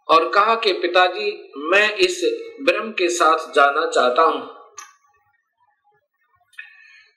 और 0.09 0.29
कहा 0.29 0.55
कि 0.55 0.73
पिताजी, 0.73 1.53
मैं 1.57 1.95
इस 1.97 2.21
ब्रह्म 2.63 2.91
के 2.91 3.09
साथ 3.09 3.53
जाना 3.53 3.87
चाहता 3.91 4.23
हूँ। 4.23 4.63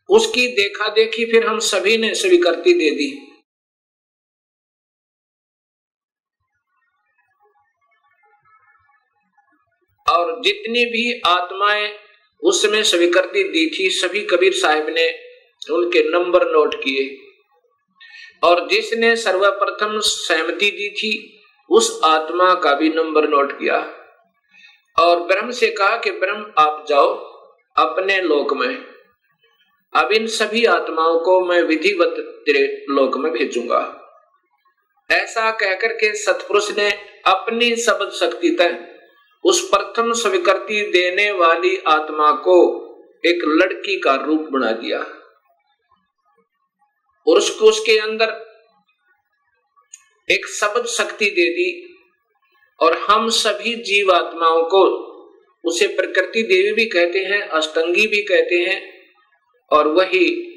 उसकी 0.09 0.47
देखा 0.47 0.87
देखी 0.87 1.25
फिर 1.25 1.47
हम 1.47 1.59
सभी 1.59 1.97
ने 1.97 2.13
स्वीकृति 2.15 2.73
दे 2.73 2.91
दी। 2.91 3.31
और 10.09 10.41
जितनी 10.41 10.85
भी 10.85 11.21
आत्माएँ 11.27 12.04
उस 12.45 12.63
समय 12.63 12.83
स्वीकृति 12.83 13.43
दी 13.43 13.69
थी, 13.69 13.89
सभी 13.89 14.21
कबीर 14.21 14.53
साहब 14.53 14.89
ने 14.89 15.19
उनके 15.71 16.09
नंबर 16.09 16.45
नोट 16.45 16.75
किए। 16.75 17.17
और 18.47 18.67
जिसने 18.67 19.15
सर्वप्रथम 19.15 19.99
सहमति 19.99 20.71
दी 20.71 20.89
थी, 20.89 21.41
उस 21.69 22.01
आत्मा 22.03 22.53
का 22.53 22.73
भी 22.73 22.89
नंबर 22.89 23.27
नोट 23.27 23.59
किया। 23.59 23.93
और 24.99 25.19
ब्रह्म 25.19 25.51
से 25.51 25.67
कहा 25.67 25.97
कि, 25.97 26.11
ब्रह्म, 26.11 26.53
आप 26.57 26.85
जाओ 26.89 27.07
अपने 27.77 28.21
लोक 28.21 28.53
में। 28.53 28.87
अब 29.93 30.11
इन 30.11 30.27
सभी 30.27 30.65
आत्माओं 30.65 31.19
को 31.19 31.45
मैं 31.45 31.61
विधिवत 31.61 32.15
तेरे 32.45 32.85
लोक 32.89 33.17
में 33.17 33.31
भेजूँगा। 33.31 34.01
ऐसा 35.11 35.51
कहकर 35.51 35.93
के 35.93 36.15
सतपुरुष 36.15 36.77
ने 36.77 36.91
अपनी 37.25 37.75
शब्द 37.75 38.11
शक्ति 38.11 38.49
तय 38.49 38.94
उस 39.45 39.69
प्रथम 39.69 40.13
स्वीकृति 40.13 40.81
देने 40.81 41.31
वाली 41.31 41.77
आत्मा 41.77 42.31
को 42.31 42.85
एक 43.25 43.39
लड़की 43.45 43.99
का 43.99 44.15
रूप 44.15 44.41
बना 44.41 44.71
दिया। 44.71 44.99
और 47.27 47.37
उसको 47.37 47.65
उसके 47.65 47.97
अंदर 47.97 48.45
एक 50.31 50.47
शब्द 50.47 50.85
शक्ति 50.85 51.25
दे 51.25 51.49
दी 51.49 51.95
और 52.79 52.97
हम 52.97 53.29
सभी 53.29 53.75
जीव 53.75 54.11
आत्माओं 54.11 54.63
को 54.63 54.85
उसे 55.63 55.87
प्रकृति 55.87 56.43
देवी 56.43 56.71
भी 56.73 56.85
कहते 56.85 57.19
हैं, 57.19 57.41
अष्टंगी 57.41 58.07
भी 58.07 58.21
कहते 58.21 58.55
हैं 58.55 58.93
और 59.71 59.87
वही 59.87 60.51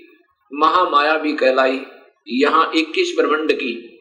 महामाया 0.52 1.16
भी 1.16 1.32
कहलाई 1.32 1.80
यहाँ 2.28 2.72
21 2.72 3.16
ब्रह्मंड 3.16 3.52
की। 3.52 3.94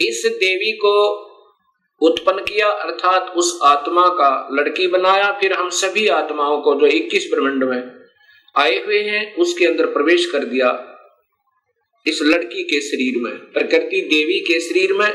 इस 0.00 0.22
देवी 0.26 0.72
को 0.72 1.29
उत्पन्न 2.00 2.38
किया, 2.38 2.68
अर्थात 2.68 3.32
उस 3.36 3.58
आत्मा 3.62 4.08
का 4.08 4.48
लड़की 4.52 4.86
बनाया, 4.86 5.38
फिर 5.40 5.52
हम 5.52 5.68
सभी 5.68 6.08
आत्माओं 6.08 6.62
को 6.62 6.74
जो 6.74 6.86
21 6.86 7.30
ब्रह्मंड 7.30 7.64
में 7.64 8.06
आए 8.56 8.84
हुए 8.84 9.02
हैं, 9.02 9.34
उसके 9.34 9.66
अंदर 9.66 9.86
प्रवेश 9.86 10.30
कर 10.30 10.38
दिया 10.38 10.86
इस 12.06 12.22
लड़की 12.22 12.62
के 12.62 12.80
शरीर 12.80 13.22
में, 13.22 13.52
प्रकृति 13.52 14.00
देवी 14.00 14.40
के 14.40 14.60
शरीर 14.60 14.92
में, 14.92 15.10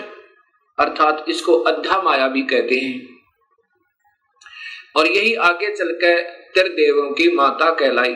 अर्थात 0.79 1.25
इसको 1.29 1.53
अध्या 1.53 2.01
माया 2.01 2.27
भी 2.27 2.41
कहते 2.41 2.75
हैं। 2.75 3.15
और 4.95 5.07
यही 5.07 5.36
आगे 5.36 5.75
चलकर 5.75 6.21
त्रिदेवों 6.53 7.13
की 7.13 7.31
माता 7.31 7.71
कहलाई। 7.71 8.13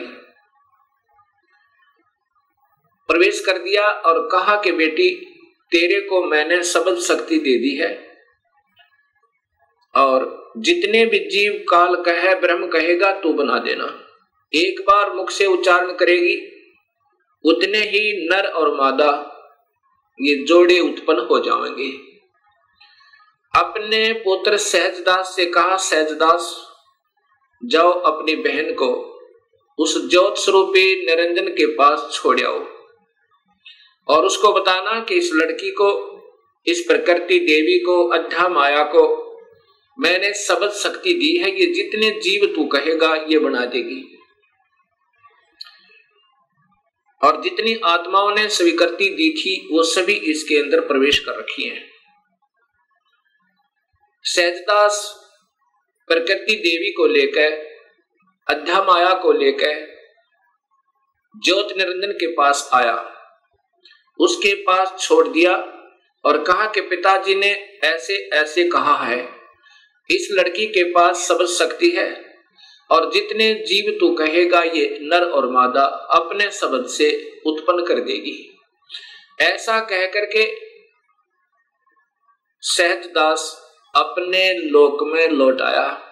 प्रवेश 3.08 3.40
कर 3.40 3.58
दिया 3.58 3.86
और 3.86 4.28
कहा 4.32 4.60
कि 4.60 4.72
बेटी, 4.72 5.10
तेरे 5.70 6.00
को 6.00 6.24
मैंने 6.24 6.62
सबल 6.62 6.96
शक्ति 6.96 7.38
दे 7.38 7.56
दी 7.58 7.76
है। 7.76 8.09
और 9.94 10.40
जितने 10.56 11.06
भी 11.06 11.18
जीव 11.18 11.64
काल 11.68 11.96
कहे, 11.96 12.34
ब्रह्म 12.34 12.66
कहेगा, 12.66 13.12
तू 13.12 13.32
बना 13.32 13.58
देना। 13.58 14.06
एक 14.54 14.80
बार 14.80 15.12
मुख 15.12 15.30
से 15.30 15.46
उच्चारण 15.46 15.92
करेगी, 15.92 16.36
उतने 17.44 17.78
ही 17.78 18.28
नर 18.28 18.46
और 18.46 18.74
मादा 18.74 19.36
ये 20.20 20.34
जोड़े 20.44 20.80
उत्पन्न 20.80 21.18
हो 21.18 21.38
जाएँगे। 21.38 22.10
अपने 23.60 24.12
पुत्र 24.12 24.56
सहजदास 24.56 25.36
से 25.36 25.46
कहा, 25.46 25.76
सहजदास, 25.76 26.66
जाओ 27.64 27.92
अपनी 27.92 28.36
बहन 28.36 28.74
को 28.74 29.06
उस 29.78 30.10
ज्योत 30.10 30.38
स्वरूपी 30.38 31.06
निरंजन 31.06 31.48
के 31.48 31.66
पास 31.66 32.10
छोड़ 32.12 32.40
आओ 32.40 32.66
और 34.08 34.26
उसको 34.26 34.52
बताना 34.52 35.00
कि 35.00 35.14
इस 35.14 35.30
लड़की 35.34 35.70
को, 35.70 36.20
इस 36.66 36.80
प्रकृति 36.80 37.38
देवी 37.38 37.78
को 37.78 38.08
अध्या 38.08 38.48
माया 38.48 38.84
को 38.84 39.29
मैंने 40.00 40.32
सबद 40.32 40.70
शक्ति 40.70 41.12
दी 41.12 41.36
है, 41.36 41.60
ये 41.60 41.66
जितने 41.66 42.10
जीव 42.10 42.54
तू 42.56 42.64
कहेगा, 42.64 43.14
ये 43.14 43.38
बना 43.38 43.64
देगी। 43.64 44.16
और 47.24 47.42
जितनी 47.42 47.80
आत्माओं 47.84 48.34
ने 48.34 48.48
स्वीकृति 48.48 49.08
दी 49.08 49.30
थी, 49.30 49.68
वो 49.72 49.82
सभी 49.82 50.12
इसके 50.12 50.56
अंदर 50.56 50.80
प्रवेश 50.80 51.18
कर 51.18 51.38
रखी 51.38 51.68
हैं। 51.68 51.90
सहजदास 54.22 55.20
प्रकृति 56.06 56.54
देवी 56.54 56.92
को 56.92 57.06
लेकर 57.06 57.70
अध्या 58.54 58.82
माया 58.82 59.14
को 59.14 59.32
लेकर 59.32 60.00
ज्योत 61.44 61.68
निरंजन 61.76 62.12
के 62.12 62.26
पास 62.26 62.70
आया। 62.74 63.16
उसके 64.20 64.54
पास 64.54 65.00
छोड़ 65.00 65.28
दिया 65.28 65.56
और 66.24 66.44
कहा 66.44 66.66
कि 66.66 66.80
पिताजी 66.80 67.34
ने 67.34 67.78
ऐसे 67.84 68.30
ऐसे 68.32 68.68
कहा 68.68 69.04
है। 69.04 69.39
इस 70.10 70.28
लड़की 70.32 70.66
के 70.66 70.84
पास 70.84 71.16
सब 71.16 71.46
शक्ति 71.46 71.90
है। 71.90 72.30
और 72.90 73.12
जितने 73.12 73.54
जीव 73.54 73.96
तू 74.00 74.14
कहेगा 74.14 74.62
ये 74.62 74.98
नर 75.02 75.22
और 75.22 75.50
मादा 75.50 75.82
अपने 76.14 76.50
शब्द 76.50 76.86
से 76.86 77.40
उत्पन्न 77.46 77.84
कर 77.86 77.94
देगी। 77.94 78.58
ऐसा 79.40 79.80
कह 79.80 80.06
करके 80.06 80.70
सहजदास 82.60 83.66
अपने 83.94 84.54
लोक 84.54 85.02
में 85.02 85.28
लौट 85.28 85.60
आया, 85.60 86.02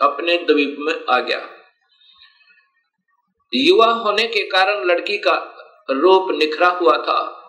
अपने 0.00 0.36
द्वीप 0.36 0.76
में 0.78 0.94
आ 1.10 1.18
गया। 1.18 1.48
युवा 3.54 3.86
होने 3.86 4.26
के 4.26 4.42
कारण 4.42 4.84
लड़की 4.84 5.18
का 5.18 5.34
रूप 5.90 6.30
निखरा 6.30 6.68
हुआ 6.68 6.96
था। 6.98 7.40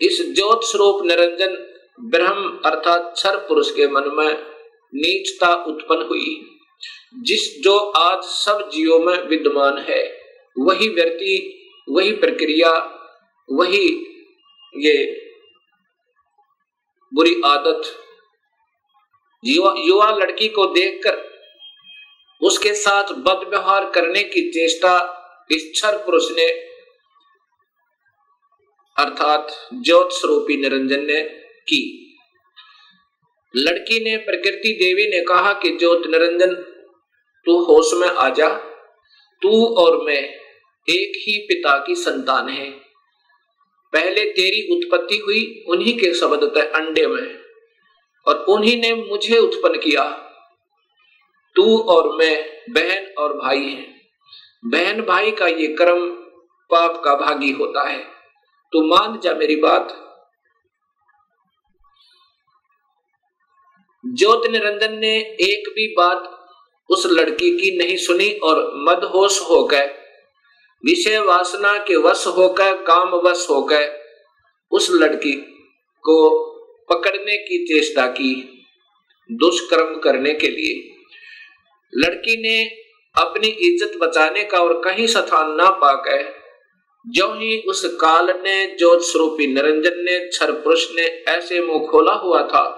इस 0.00 0.34
ज्योत 0.34 0.60
स्वरूप 0.64 1.06
निरंजन 1.06 1.74
ब्रह्म 2.00 2.60
अर्थात 2.64 3.14
छर 3.16 3.36
पुरुष 3.36 3.70
के 3.70 3.88
मन 3.88 4.04
में 4.14 4.57
नीचता 4.94 5.54
उत्पन्न 5.64 6.02
हुई। 6.02 6.54
जिस 7.22 7.62
जो 7.62 7.78
आज 7.78 8.22
सब 8.22 8.68
जीवों 8.72 8.98
में 8.98 9.22
विद्यमान 9.22 9.78
है, 9.78 10.02
वही 10.58 10.88
व्यक्ति, 10.88 11.34
वही 11.88 12.12
प्रक्रिया, 12.12 12.72
वही 13.48 13.86
ये 14.76 14.96
बुरी 17.14 17.40
आदत, 17.44 17.82
युवा 19.44 19.74
युवा 19.78 20.10
लड़की 20.10 20.48
को 20.48 20.66
देखकर 20.66 21.26
उसके 22.42 22.74
साथ 22.74 23.12
बद 23.12 23.48
व्यवहार 23.48 23.90
करने 23.90 24.22
की 24.22 24.50
चेष्टा 24.50 25.14
इस 25.50 25.72
छर 25.76 25.96
पुरुष 25.96 26.30
ने, 26.30 26.46
अर्थात 28.96 29.68
ज्योत 29.74 30.12
स्वरूपी 30.12 30.56
निरंजन 30.56 31.06
ने 31.06 31.22
की। 31.62 32.04
लड़की 33.56 34.04
ने 34.04 34.16
प्रकृति 34.16 34.78
देवी 34.82 35.10
ने 35.10 35.20
कहा 35.20 35.52
कि 35.52 35.70
ज्योत 35.70 36.06
निरंजन, 36.06 36.54
तू 37.46 37.58
होश 37.58 37.94
में 37.94 38.08
आ 38.08 38.28
जा। 38.28 38.48
तू 39.42 39.66
और 39.66 40.04
मैं 40.04 40.34
एक 40.88 41.12
ही 41.16 41.38
पिता 41.38 41.84
की 41.86 41.94
संतान 41.94 42.48
है। 42.48 42.70
पहले 43.92 44.24
तेरी 44.24 44.76
उत्पत्ति 44.76 45.16
हुई 45.16 45.64
उन्हीं 45.68 45.98
के 45.98 46.14
शब्द 46.14 46.58
अंडे 46.58 47.06
में, 47.06 47.40
और 48.26 48.36
उन्हीं 48.48 48.80
ने 48.80 48.94
मुझे 48.94 49.38
उत्पन्न 49.38 49.78
किया। 49.78 50.04
तू 51.56 51.78
और 51.78 52.16
मैं 52.16 52.62
बहन 52.70 53.06
और 53.18 53.32
भाई 53.32 53.60
हैं। 53.60 54.00
बहन 54.64 55.02
भाई 55.02 55.30
का 55.30 55.46
ये 55.46 55.66
कर्म 55.66 56.10
पाप 56.70 57.02
का 57.04 57.14
भागी 57.14 57.50
होता 57.50 57.88
है। 57.88 58.04
तू 58.72 58.86
मान 58.86 59.20
जा 59.20 59.34
मेरी 59.34 59.56
बात। 59.56 60.07
ज्योत 64.08 64.46
निरंजन 64.50 64.98
ने 64.98 65.16
एक 65.40 65.68
भी 65.68 65.86
बात 65.98 66.34
उस 66.90 67.06
लड़की 67.06 67.50
की 67.50 67.76
नहीं 67.78 67.96
सुनी 67.96 68.30
और 68.42 68.60
मदहोश 68.74 69.40
हो 69.40 69.64
गए। 69.64 69.86
विषय 70.84 71.18
वासना 71.18 71.76
के 71.78 71.96
वश 71.96 72.26
होकर 72.26 72.72
काम 72.82 73.14
वश 73.14 73.46
हो 73.50 73.62
गए। 73.62 73.90
उस 74.72 74.90
लड़की 74.90 75.32
को 76.04 76.18
पकड़ने 76.90 77.36
की 77.36 77.64
चेष्टा 77.64 78.06
की, 78.06 78.34
दुष्कर्म 79.30 79.98
करने 79.98 80.34
के 80.34 80.48
लिए। 80.48 80.74
लड़की 81.92 82.36
ने 82.42 82.64
अपनी 83.14 83.48
इज़्ज़त 83.48 83.98
बचाने 83.98 84.44
का 84.44 84.58
और 84.58 84.80
कहीं 84.80 85.06
स्थान 85.06 85.54
ना 85.54 85.70
पाकर 85.70 86.26
जो 87.06 87.32
ही 87.32 87.62
उस 87.62 87.84
काल 88.00 88.30
ने 88.44 88.76
ज्योत 88.78 89.02
स्वरूपी 89.02 89.46
निरंजन 89.46 90.00
ने, 90.00 90.30
छर 90.32 90.52
पुरुष 90.52 90.86
ने 90.94 91.02
ऐसे 91.02 91.60
मुँह 91.60 91.86
खोला 91.86 92.12
हुआ 92.12 92.42
था 92.42 92.77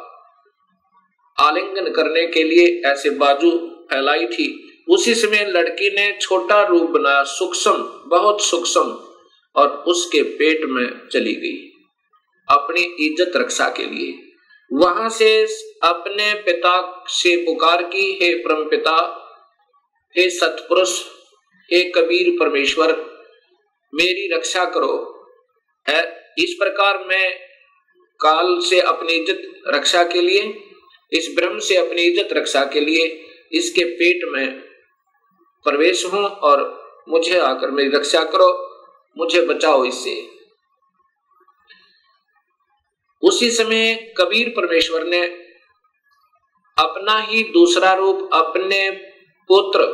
आलिंगन 1.41 1.91
करने 1.93 2.27
के 2.27 2.43
लिए 2.45 2.67
ऐसे 2.87 3.11
बाजू 3.19 3.51
फैलाई 3.91 4.27
थी। 4.27 4.49
उसी 4.89 5.15
समय 5.15 5.45
लड़की 5.49 5.91
ने 5.91 6.11
छोटा 6.21 6.63
रूप 6.63 6.91
बनाया 6.91 7.23
सूक्ष्म, 7.25 7.73
बहुत 8.09 8.43
सूक्ष्म, 8.43 8.83
और 9.57 9.69
उसके 9.89 10.23
पेट 10.23 10.65
में 10.65 11.09
चली 11.09 11.35
गई। 11.35 11.57
अपनी 12.49 12.83
इज़्ज़त 13.07 13.37
रक्षा 13.37 13.69
के 13.69 13.85
लिए। 13.85 14.13
वहाँ 14.71 15.09
से 15.11 15.31
अपने 15.85 16.33
पिता 16.43 17.05
से 17.11 17.37
पुकार 17.37 17.83
की, 17.85 18.11
हे 18.23 18.35
परम 18.37 18.65
पिता, 18.71 18.97
हे 20.15 20.29
सतपुरुष, 20.31 21.01
हे 21.71 21.83
कबीर 21.91 22.31
परमेश्वर, 22.41 22.93
मेरी 23.93 24.29
रक्षा 24.35 24.65
करो। 24.75 24.95
इस 26.39 26.55
प्रकार 26.55 26.99
मैं 27.09 27.31
काल 28.21 28.59
से 28.61 28.81
अपनी 28.81 29.13
इज़्ज़त 29.13 29.63
रक्षा 29.69 30.03
के 30.05 30.21
लिए 30.21 30.43
इस 31.13 31.33
ब्रह्म 31.37 31.59
से 31.59 31.77
अपनी 31.77 32.03
इज़्ज़त 32.03 32.33
रक्षा 32.33 32.65
के 32.65 32.81
लिए 32.81 33.07
इसके 33.53 33.85
पेट 33.95 34.29
में 34.33 34.61
प्रवेश 35.67 36.05
हूँ 36.07 36.25
और 36.25 36.63
मुझे 37.09 37.39
आकर 37.39 37.71
मेरी 37.71 37.89
रक्षा 37.89 38.23
करो, 38.25 38.49
मुझे 39.17 39.41
बचाओ 39.47 39.85
इससे। 39.85 40.15
उसी 43.23 43.51
समय 43.51 43.95
कबीर 44.19 44.49
परमेश्वर 44.49 45.05
ने 45.05 45.23
अपना 46.77 47.19
ही 47.21 47.43
दूसरा 47.53 47.93
रूप, 47.95 48.29
अपने 48.35 48.91
पुत्र 49.51 49.89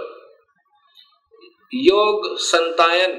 योग 1.72 2.36
संतायन, 2.40 3.12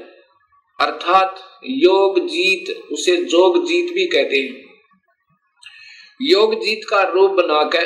अर्थात 0.78 1.44
योग 1.64 2.18
जीत, 2.26 2.70
उसे 2.92 3.16
जोग 3.24 3.64
जीत 3.66 3.92
भी 3.94 4.06
कहते 4.06 4.36
हैं। 4.36 4.67
योग 6.20 6.54
जीत 6.54 6.80
का 6.90 7.02
रूप 7.02 7.30
बनाकर 7.30 7.84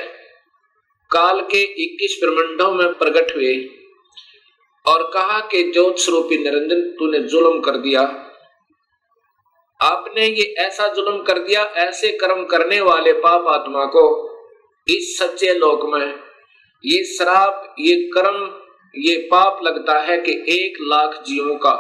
काल 1.11 1.41
के 1.41 1.63
21 1.85 2.17
ब्रह्मंडों 2.21 2.71
में 2.75 2.95
प्रकट 2.95 3.35
हुए 3.37 3.55
और 4.87 5.03
कहा 5.15 5.41
कि 5.41 5.63
ज्योत 5.73 5.99
स्वरूपी 5.99 6.39
निरंजन 6.39 6.81
तूने 6.99 7.19
जुल्म 7.19 7.61
कर 7.61 7.77
दिया। 7.77 8.01
आपने 9.81 10.27
ये 10.27 10.55
ऐसा 10.59 10.89
जुल्म 10.89 11.23
कर 11.23 11.39
दिया, 11.39 11.63
ऐसे 11.63 12.13
कर्म 12.13 12.45
करने 12.45 12.81
वाले 12.81 13.13
पाप 13.13 13.47
आत्मा 13.49 13.85
को 13.85 14.05
इस 14.89 15.17
सच्चे 15.19 15.55
लोक 15.55 15.85
में 15.85 16.15
ये 16.85 17.05
श्राप, 17.05 17.75
ये 17.79 17.97
कर्म, 18.15 18.43
ये 18.97 19.17
पाप 19.31 19.61
लगता 19.65 19.99
है 20.01 20.21
कि 20.21 20.33
एक 20.49 20.79
लाख 20.83 21.23
जीवों 21.23 21.57
का, 21.57 21.75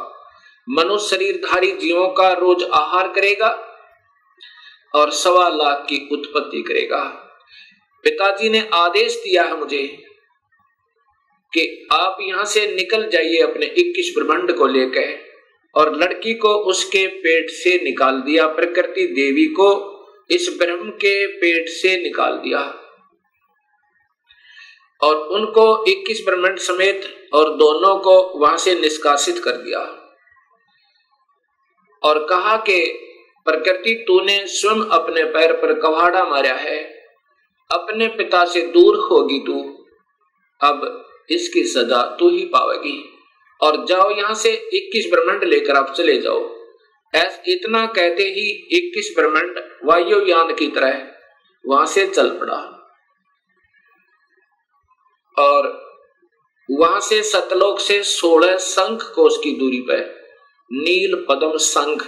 मनुष्य 0.68 1.16
शरीरधारी 1.16 1.72
जीवों 1.72 2.08
का 2.08 2.32
रोज 2.32 2.64
आहार 2.72 3.08
करेगा। 3.08 3.71
और 4.94 5.10
सवा 5.10 5.48
लाख 5.48 5.86
की 5.88 6.08
उत्पत्ति 6.12 6.62
करेगा। 6.62 7.04
पिताजी 8.04 8.48
ने 8.48 8.70
आदेश 8.74 9.16
दिया 9.16 9.42
है 9.42 9.58
मुझे 9.58 9.86
कि 11.54 11.88
आप 11.92 12.16
यहाँ 12.20 12.44
से 12.44 12.74
निकल 12.74 13.08
जाइए 13.08 13.38
अपने 13.38 13.66
21 13.66 14.14
ब्रह्मांड 14.18 14.52
को 14.52 14.66
लेकर 14.66 15.32
और 15.74 15.96
लड़की 15.96 16.34
को 16.34 16.48
उसके 16.48 17.06
पेट 17.06 17.50
से 17.50 17.84
निकाल 17.84 18.20
दिया, 18.20 18.46
प्रकृति 18.46 19.06
देवी 19.06 19.46
को 19.46 19.92
इस 20.30 20.56
ब्रह्म 20.58 20.90
के 20.90 21.26
पेट 21.26 21.68
से 21.68 22.02
निकाल 22.02 22.32
दिया। 22.32 22.60
और 25.02 25.16
उनको 25.16 25.84
21 25.84 26.24
ब्रह्मांड 26.24 26.58
समेत 26.58 27.30
और 27.32 27.54
दोनों 27.54 27.98
को 27.98 28.38
वहाँ 28.38 28.56
से 28.56 28.74
निष्कासित 28.74 29.38
कर 29.38 29.50
दिया। 29.50 29.80
और 32.02 32.26
कहा 32.26 32.56
कि 32.56 33.08
प्रकृति 33.46 33.94
तूने 34.06 34.46
स्वयं 34.46 34.84
अपने 34.90 35.24
पैर 35.24 35.52
पर 35.52 35.72
कवाड़ा 35.80 36.24
मारा 36.24 36.52
है। 36.52 36.78
अपने 37.70 38.08
पिता 38.08 38.44
से 38.44 38.60
दूर 38.66 38.96
होगी 38.96 39.38
तू। 39.38 39.60
अब 40.60 41.06
इसकी 41.30 41.64
सजा 41.64 42.02
तू 42.20 42.28
ही 42.30 42.44
पावेगी 42.44 42.98
और 43.60 43.84
जाओ 43.86 44.10
यहाँ 44.10 44.34
से 44.34 44.52
21 44.74 45.10
ब्रह्मांड 45.10 45.44
लेकर 45.44 45.76
आप 45.76 45.94
चले 45.96 46.18
जाओ। 46.18 46.40
ऐस 47.14 47.40
इतना 47.48 47.86
कहते 47.86 48.22
ही 48.22 48.46
21 48.72 49.14
ब्रह्मांड 49.16 49.58
वायुयान 49.84 50.54
की 50.54 50.68
तरह 50.68 51.06
वहाँ 51.64 51.86
से 51.86 52.06
चल 52.06 52.28
पड़ा। 52.28 52.60
और 55.36 55.68
वहाँ 56.70 57.00
से 57.00 57.22
सतलोक 57.22 57.80
से 57.80 58.02
16 58.02 58.56
संख 58.56 59.12
कोष 59.14 59.36
की 59.44 59.50
दूरी 59.58 59.80
पर 59.80 60.00
नील 60.72 61.26
पदम 61.28 61.56
संघ 61.56 62.02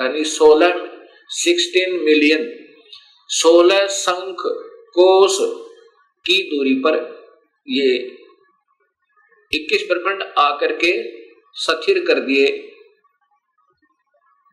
यानी 0.00 0.24
16 0.24 0.72
16 1.28 2.04
मिलियन 2.04 2.64
16 3.28 3.86
संख 3.86 4.36
कोष 4.94 5.36
की 6.26 6.42
दूरी 6.42 6.74
पर 6.74 7.24
ये 7.68 7.96
इक्कीस 9.52 9.82
प्रखंड 9.82 10.22
आकर 10.38 10.72
के 10.72 11.20
सथिर 11.52 12.06
कर 12.06 12.20
दिए। 12.20 12.70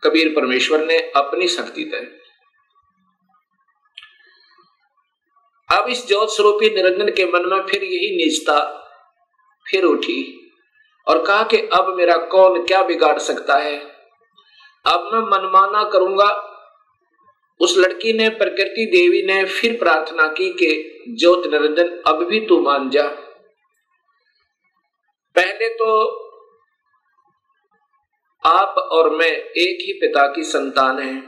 कबीर 0.04 0.34
परमेश्वर 0.36 0.86
ने 0.86 0.98
अपनी 0.98 1.48
शक्ति 1.48 1.84
तय। 1.84 2.18
अब 5.78 5.90
इस 5.90 6.08
ज्योत 6.08 6.30
स्वरूपी 6.30 6.70
निरंजन 6.70 7.10
के 7.10 7.26
मन 7.26 7.46
में 7.46 7.62
फिर 7.62 7.84
यही 7.84 8.16
निजता 8.16 8.78
फिर 9.72 9.84
उठी 9.84 10.52
और 11.08 11.26
कहा 11.26 11.44
कि 11.44 11.58
अब 11.58 11.94
मेरा 11.96 12.18
कौन 12.18 12.66
क्या 12.66 12.84
बिगाड़ 12.84 13.20
सकता 13.20 13.58
है? 13.58 14.01
अब 14.86 15.10
मैं 15.14 15.20
मनमाना 15.20 15.90
करूँगा। 15.90 16.48
उस 17.60 17.78
लड़की 17.78 18.14
ने, 18.14 18.30
प्रकृति 18.30 18.86
देवी 18.86 19.22
ने 19.24 19.46
फिर 19.46 19.78
प्रार्थना 19.78 20.28
की 20.28 20.54
कि, 20.54 20.98
ज्योत 21.20 21.48
निरंजन 21.48 22.02
अब 22.08 22.28
भी 22.28 22.40
तू 22.40 22.62
मान 22.62 22.90
जा। 22.90 23.08
पहले 25.36 25.70
तो 25.70 26.22
आप 28.46 28.76
और 28.78 29.10
मैं 29.10 29.32
एक 29.38 29.78
ही 29.82 29.94
पिता 29.94 30.28
की 30.28 30.44
संतान 30.44 31.00
है। 31.00 31.24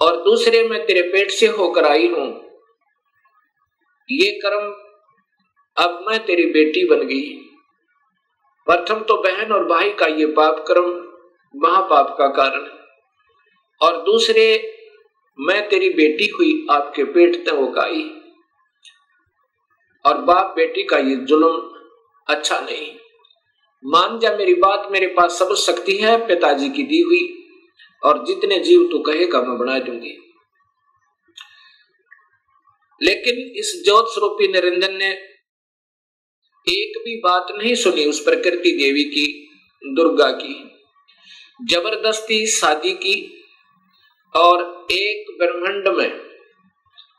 और 0.00 0.16
दूसरे, 0.16 0.68
मैं 0.68 0.86
तेरे 0.86 1.02
पेट 1.02 1.30
से 1.30 1.46
होकर 1.46 1.84
आई 1.84 2.08
हूँ। 2.08 2.44
ये 4.10 4.30
कर्म, 4.30 4.72
अब 5.84 6.04
मैं 6.08 6.26
तेरी 6.26 6.46
बेटी 6.46 6.88
बन 6.88 7.00
गई। 7.00 7.53
प्रथम 8.66 9.00
तो 9.00 9.16
बहन 9.16 9.52
और 9.52 9.64
भाई 9.64 9.90
का 9.90 10.06
ये 10.06 10.26
पाप 10.26 10.64
कर्म 10.68 11.14
महापाप 11.54 12.14
का 12.18 12.26
कारण 12.26 12.70
और 13.80 14.02
दूसरे, 14.02 14.76
मैं 15.40 15.68
तेरी 15.68 15.88
बेटी 15.88 16.26
हुई 16.26 16.66
आपके 16.70 17.04
पेट 17.04 17.36
तक 17.48 17.78
आई 17.78 18.02
और 20.04 20.18
बाप 20.18 20.52
बेटी 20.56 20.82
का 20.82 20.98
ये 20.98 21.16
जुल्म 21.16 21.74
अच्छा 22.34 22.60
नहीं। 22.60 22.96
मान 23.84 24.18
जा 24.18 24.36
मेरी 24.36 24.54
बात, 24.54 24.88
मेरे 24.90 25.06
पास 25.06 25.38
सब 25.38 25.54
शक्ति 25.54 25.96
है, 25.96 26.26
पिताजी 26.26 26.68
की 26.68 26.82
दी 26.82 27.00
हुई। 27.00 27.40
और 28.02 28.24
जितने 28.24 28.58
जीव 28.58 28.88
तू 28.92 28.98
कहेगा, 28.98 29.42
मैं 29.42 29.58
बना 29.58 29.78
दूँगी। 29.78 30.16
लेकिन 33.02 33.52
इस 33.56 33.82
ज्योत 33.84 34.04
स्वरूपी 34.08 34.48
निरंजन 34.48 34.94
ने 34.94 35.33
एक 36.68 36.98
भी 36.98 37.16
बात 37.16 37.46
नहीं 37.50 37.74
सुनी 37.74 38.06
उस 38.06 38.20
प्रकृति 38.20 38.70
देवी 38.70 39.04
की, 39.04 39.50
दुर्गा 39.84 40.30
की। 40.30 40.70
ज़बरदस्ती 41.70 42.46
शादी 42.46 42.92
की 42.92 43.44
और 44.36 44.86
एक 44.90 45.38
ब्रह्मांड 45.38 45.88
में 45.88 46.20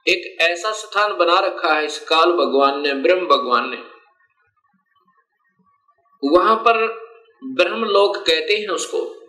एक 0.07 0.37
ऐसा 0.41 0.71
स्थान 0.71 1.17
बना 1.17 1.39
रखा 1.39 1.73
है 1.73 1.85
इस 1.85 1.99
काल 1.99 2.31
भगवान 2.31 2.81
ने, 2.81 2.93
ब्रह्म 2.93 3.25
भगवान 3.25 3.69
ने। 3.69 3.77
वहाँ 6.29 6.55
पर 6.55 6.87
ब्रह्म 7.43 7.85
लोक 7.85 8.17
कहते 8.17 8.53
हैं 8.53 8.67
उसको। 8.67 9.21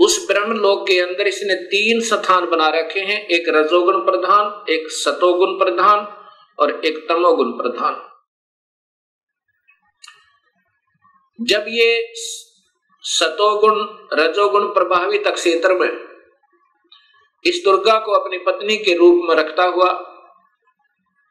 उस 0.00 0.28
ब्रह्म 0.28 0.52
लोक 0.52 0.88
के 0.88 1.00
अंदर 1.00 1.26
इसने 1.26 1.54
तीन 1.54 2.00
स्थान 2.00 2.46
बना 2.46 2.68
रखे 2.68 3.00
हैं, 3.00 3.26
एक 3.26 3.44
रजोगुण 3.48 3.98
प्रधान, 3.98 4.72
एक 4.72 4.90
सतोगुण 4.90 5.58
प्रधान 5.58 6.06
और 6.58 6.84
एक 6.84 7.06
तमोगुण 7.08 7.50
प्रधान। 7.50 8.11
जब 11.42 11.64
ये 11.68 12.12
सतोगुण, 13.02 13.86
रजोगुण 14.12 14.66
प्रभावित 14.66 15.28
क्षेत्र 15.28 15.74
में 15.74 16.12
इस 17.44 17.62
दुर्गा 17.64 17.98
को 17.98 18.12
अपनी 18.12 18.38
पत्नी 18.38 18.76
के 18.76 18.96
रूप 18.96 19.22
में 19.24 19.34
रखता 19.36 19.64
हुआ, 19.64 20.08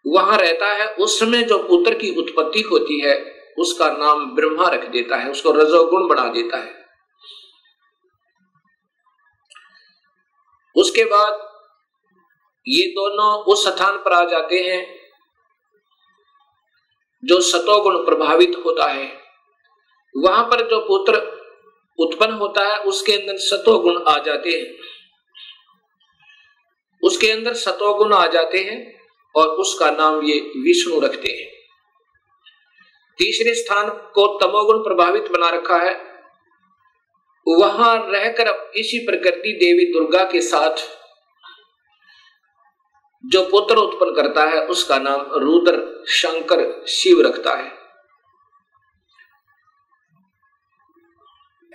वहाँ 0.08 0.38
रहता 0.38 0.66
है 0.66 0.94
उस 0.96 1.20
समय 1.20 1.44
जो 1.44 1.58
पुत्र 1.58 1.94
की 1.94 2.16
उत्पत्ति 2.16 2.62
होती 2.62 3.00
है, 3.00 3.42
उसका 3.60 3.92
नाम 3.92 4.36
ब्रह्मा 4.36 4.70
रख 4.70 4.88
देता 4.90 5.16
है, 5.16 5.32
उसको 5.32 5.52
रजोगुण 5.52 6.08
बना 6.08 6.28
देता 6.28 6.58
है। 6.58 6.86
उसके 10.76 11.06
बाद 11.06 11.50
ये 12.68 12.88
दोनों 12.88 13.44
उस 13.44 13.68
स्थान 13.68 13.98
पर 13.98 14.14
आ 14.14 14.26
जाते 14.26 14.60
हैं, 14.60 15.00
जो 17.24 17.42
सतोगुण 17.42 18.06
प्रभावित 18.06 18.62
होता 18.66 18.88
है। 18.88 19.21
वहाँ 20.18 20.44
पर 20.44 20.70
जो 20.70 20.80
पुत्र 20.80 21.42
उत्पन्न 22.00 22.32
होता 22.32 22.68
है, 22.68 22.80
उसके 22.80 23.14
अंदर 23.14 23.38
सतोगुण 23.38 24.04
आ 24.08 24.18
जाते 24.18 24.50
हैं। 24.50 24.76
उसके 27.04 27.32
अंदर 27.32 27.54
सतोगुण 27.54 28.14
आ 28.14 28.28
जाते 28.28 28.58
हैं 28.58 29.00
और 29.36 29.48
उसका 29.48 29.92
नाम 29.92 30.24
ये 30.24 30.40
विष्णु 30.40 31.00
रखते 31.00 31.32
हैं। 31.32 31.50
तीसरे 33.18 33.54
स्थान 33.54 33.90
को 33.90 34.40
तमोगुण 34.40 34.78
प्रभावित 34.80 35.32
बना 35.32 35.50
रखा 35.50 35.76
है। 35.76 35.94
वहाँ 37.48 38.12
रहकर 38.12 38.72
इसी 38.76 39.00
प्रकृति 39.00 39.54
देवी 39.54 39.86
दुर्गा 39.86 40.24
के 40.24 40.42
साथ 40.42 40.78
जो 43.26 43.44
पुत्र 43.44 43.76
उत्पन्न 43.76 44.16
करता 44.16 44.44
है, 44.44 44.66
उसका 44.66 45.00
नाम 45.00 45.22
रुद्र 45.34 46.06
शंकर 46.10 46.86
शिव 46.88 47.22
रखता 47.22 47.56
है। 47.58 47.81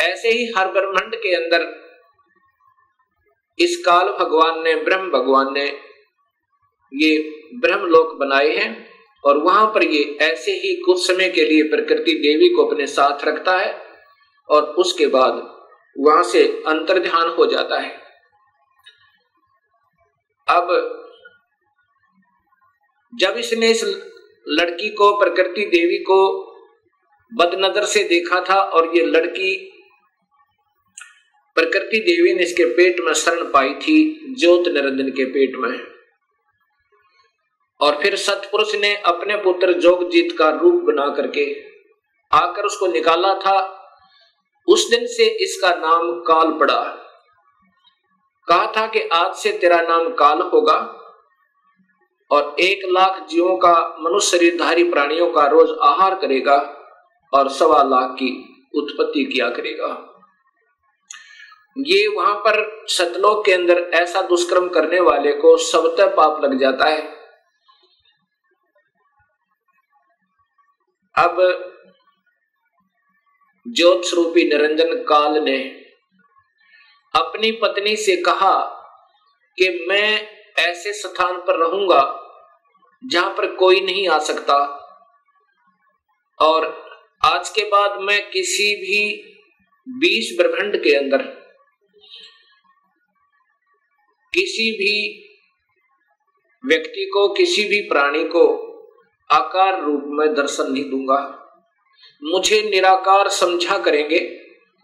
ऐसे 0.00 0.28
ही 0.28 0.52
हर 0.56 0.70
ब्रह्मांड 0.72 1.14
के 1.16 1.34
अंदर 1.34 1.86
इस 3.58 3.76
काल 3.86 4.08
भगवान 4.08 4.62
ने, 4.64 4.74
ब्रह्म 4.74 5.10
भगवान 5.10 5.52
ने 5.54 5.66
ये 6.92 7.18
ब्रह्म 7.54 7.86
लोक 7.86 8.16
बनाए 8.16 8.48
हैं 8.48 8.88
और 9.24 9.38
वहाँ 9.38 9.66
पर 9.66 9.82
ये 9.84 10.18
ऐसे 10.20 10.52
ही 10.52 10.74
कुछ 10.76 11.06
समय 11.06 11.28
के 11.28 11.44
लिए 11.44 11.62
प्रकृति 11.62 12.12
देवी 12.12 12.48
को 12.48 12.66
अपने 12.66 12.86
साथ 12.86 13.24
रखता 13.24 13.56
है 13.58 13.82
और 14.48 14.62
उसके 14.62 15.06
बाद 15.06 15.32
वहाँ 15.96 16.22
से 16.22 16.42
अंतर 16.66 16.98
ध्यान 16.98 17.28
हो 17.28 17.46
जाता 17.46 17.78
है। 17.80 17.90
अब 20.48 20.68
जब 23.12 23.36
इसने 23.36 23.70
इस 23.70 23.84
लड़की 24.48 24.88
को, 24.90 25.18
प्रकृति 25.20 25.64
देवी 25.64 25.98
को 25.98 26.52
बदनजर 27.34 27.84
से 27.84 28.04
देखा 28.04 28.40
था 28.40 28.60
और 28.60 28.96
ये 28.96 29.04
लड़की 29.04 29.75
प्रकृति 31.56 31.98
देवी 31.98 32.34
ने 32.34 32.42
इसके 32.42 32.64
पेट 32.64 32.96
में 33.00 33.12
शरण 33.12 33.50
पाई 33.50 33.74
थी, 33.74 34.26
ज्योत 34.38 34.68
निरंजन 34.68 35.08
के 35.08 35.24
पेट 35.24 35.56
में। 35.56 35.80
और 37.80 38.02
फिर 38.02 38.16
सतपुरुष 38.16 38.74
ने 38.74 38.96
अपने 38.96 39.36
पुत्र 39.36 39.72
जोगजीत 39.72 40.38
का 40.38 40.50
रूप 40.50 40.82
बना 40.82 41.08
करके 41.08 41.56
आकर 42.32 42.62
उसको 42.62 42.86
निकाला 42.86 43.34
था। 43.34 43.82
उस 44.68 44.90
दिन 44.90 45.06
से 45.06 45.24
इसका 45.24 45.68
नाम 45.68 46.12
काल 46.12 46.52
पड़ा। 46.52 47.02
कहा 48.48 48.72
था 48.76 48.86
कि 48.86 49.00
आज 49.00 49.34
से 49.34 49.52
तेरा 49.52 49.80
नाम 49.80 50.08
काल 50.08 50.40
होगा 50.40 51.02
और 52.30 52.56
एक 52.60 52.80
लाख 52.84 53.26
जीवों 53.30 53.56
का 53.56 53.96
मनुष्य 54.00 54.38
शरीरधारी 54.38 54.84
प्राणियों 54.84 55.30
का 55.30 55.46
रोज 55.46 55.70
आहार 55.82 56.14
करेगा 56.14 56.56
और 57.34 57.48
सवा 57.48 57.82
लाख 57.82 58.10
की 58.10 58.30
उत्पत्ति 58.74 59.24
किया 59.24 59.48
करेगा। 59.48 60.15
ये 61.78 62.06
वहाँ 62.06 62.34
पर 62.34 62.84
सतलोक 62.88 63.44
के 63.46 63.52
अंदर 63.52 63.78
ऐसा 63.78 64.22
दुष्कर्म 64.22 64.68
करने 64.68 65.00
वाले 65.00 65.32
को 65.32 65.56
सबतः 65.56 66.14
पाप 66.14 66.44
लग 66.44 66.58
जाता 66.58 66.84
है। 66.84 67.02
अब 71.14 71.36
ज्योत 73.68 74.04
स्वरूपी 74.04 74.44
निरंजन 74.44 74.94
काल 75.04 75.42
ने 75.44 75.58
अपनी 77.14 77.52
पत्नी 77.52 77.96
से 77.96 78.16
कहा 78.16 78.58
कि 79.58 79.86
मैं 79.88 80.28
ऐसे 80.58 80.92
स्थान 80.92 81.36
पर 81.36 81.56
रहूँगा 81.56 82.22
जहाँ 83.06 83.30
पर 83.30 83.54
कोई 83.54 83.80
नहीं 83.80 84.08
आ 84.08 84.18
सकता 84.18 84.56
और 86.38 86.86
आज 87.24 87.48
के 87.48 87.62
बाद 87.62 88.00
मैं 88.00 88.30
किसी 88.30 88.74
भी 88.74 89.22
बीस 89.88 90.36
ब्रह्मंड 90.40 90.82
के 90.82 90.96
अंदर 90.96 91.45
किसी 94.36 94.70
भी 94.72 95.22
व्यक्ति 96.64 97.10
को, 97.14 97.28
किसी 97.28 97.64
भी 97.64 97.80
प्राणी 97.80 98.24
को 98.24 98.62
आकार 99.30 99.82
रूप 99.84 100.02
में 100.06 100.34
दर्शन 100.34 100.72
नहीं 100.72 100.90
दूँगा। 100.90 101.42
मुझे 102.24 102.70
निराकार 102.70 103.28
समझा 103.28 103.78
करेंगे, 103.78 104.18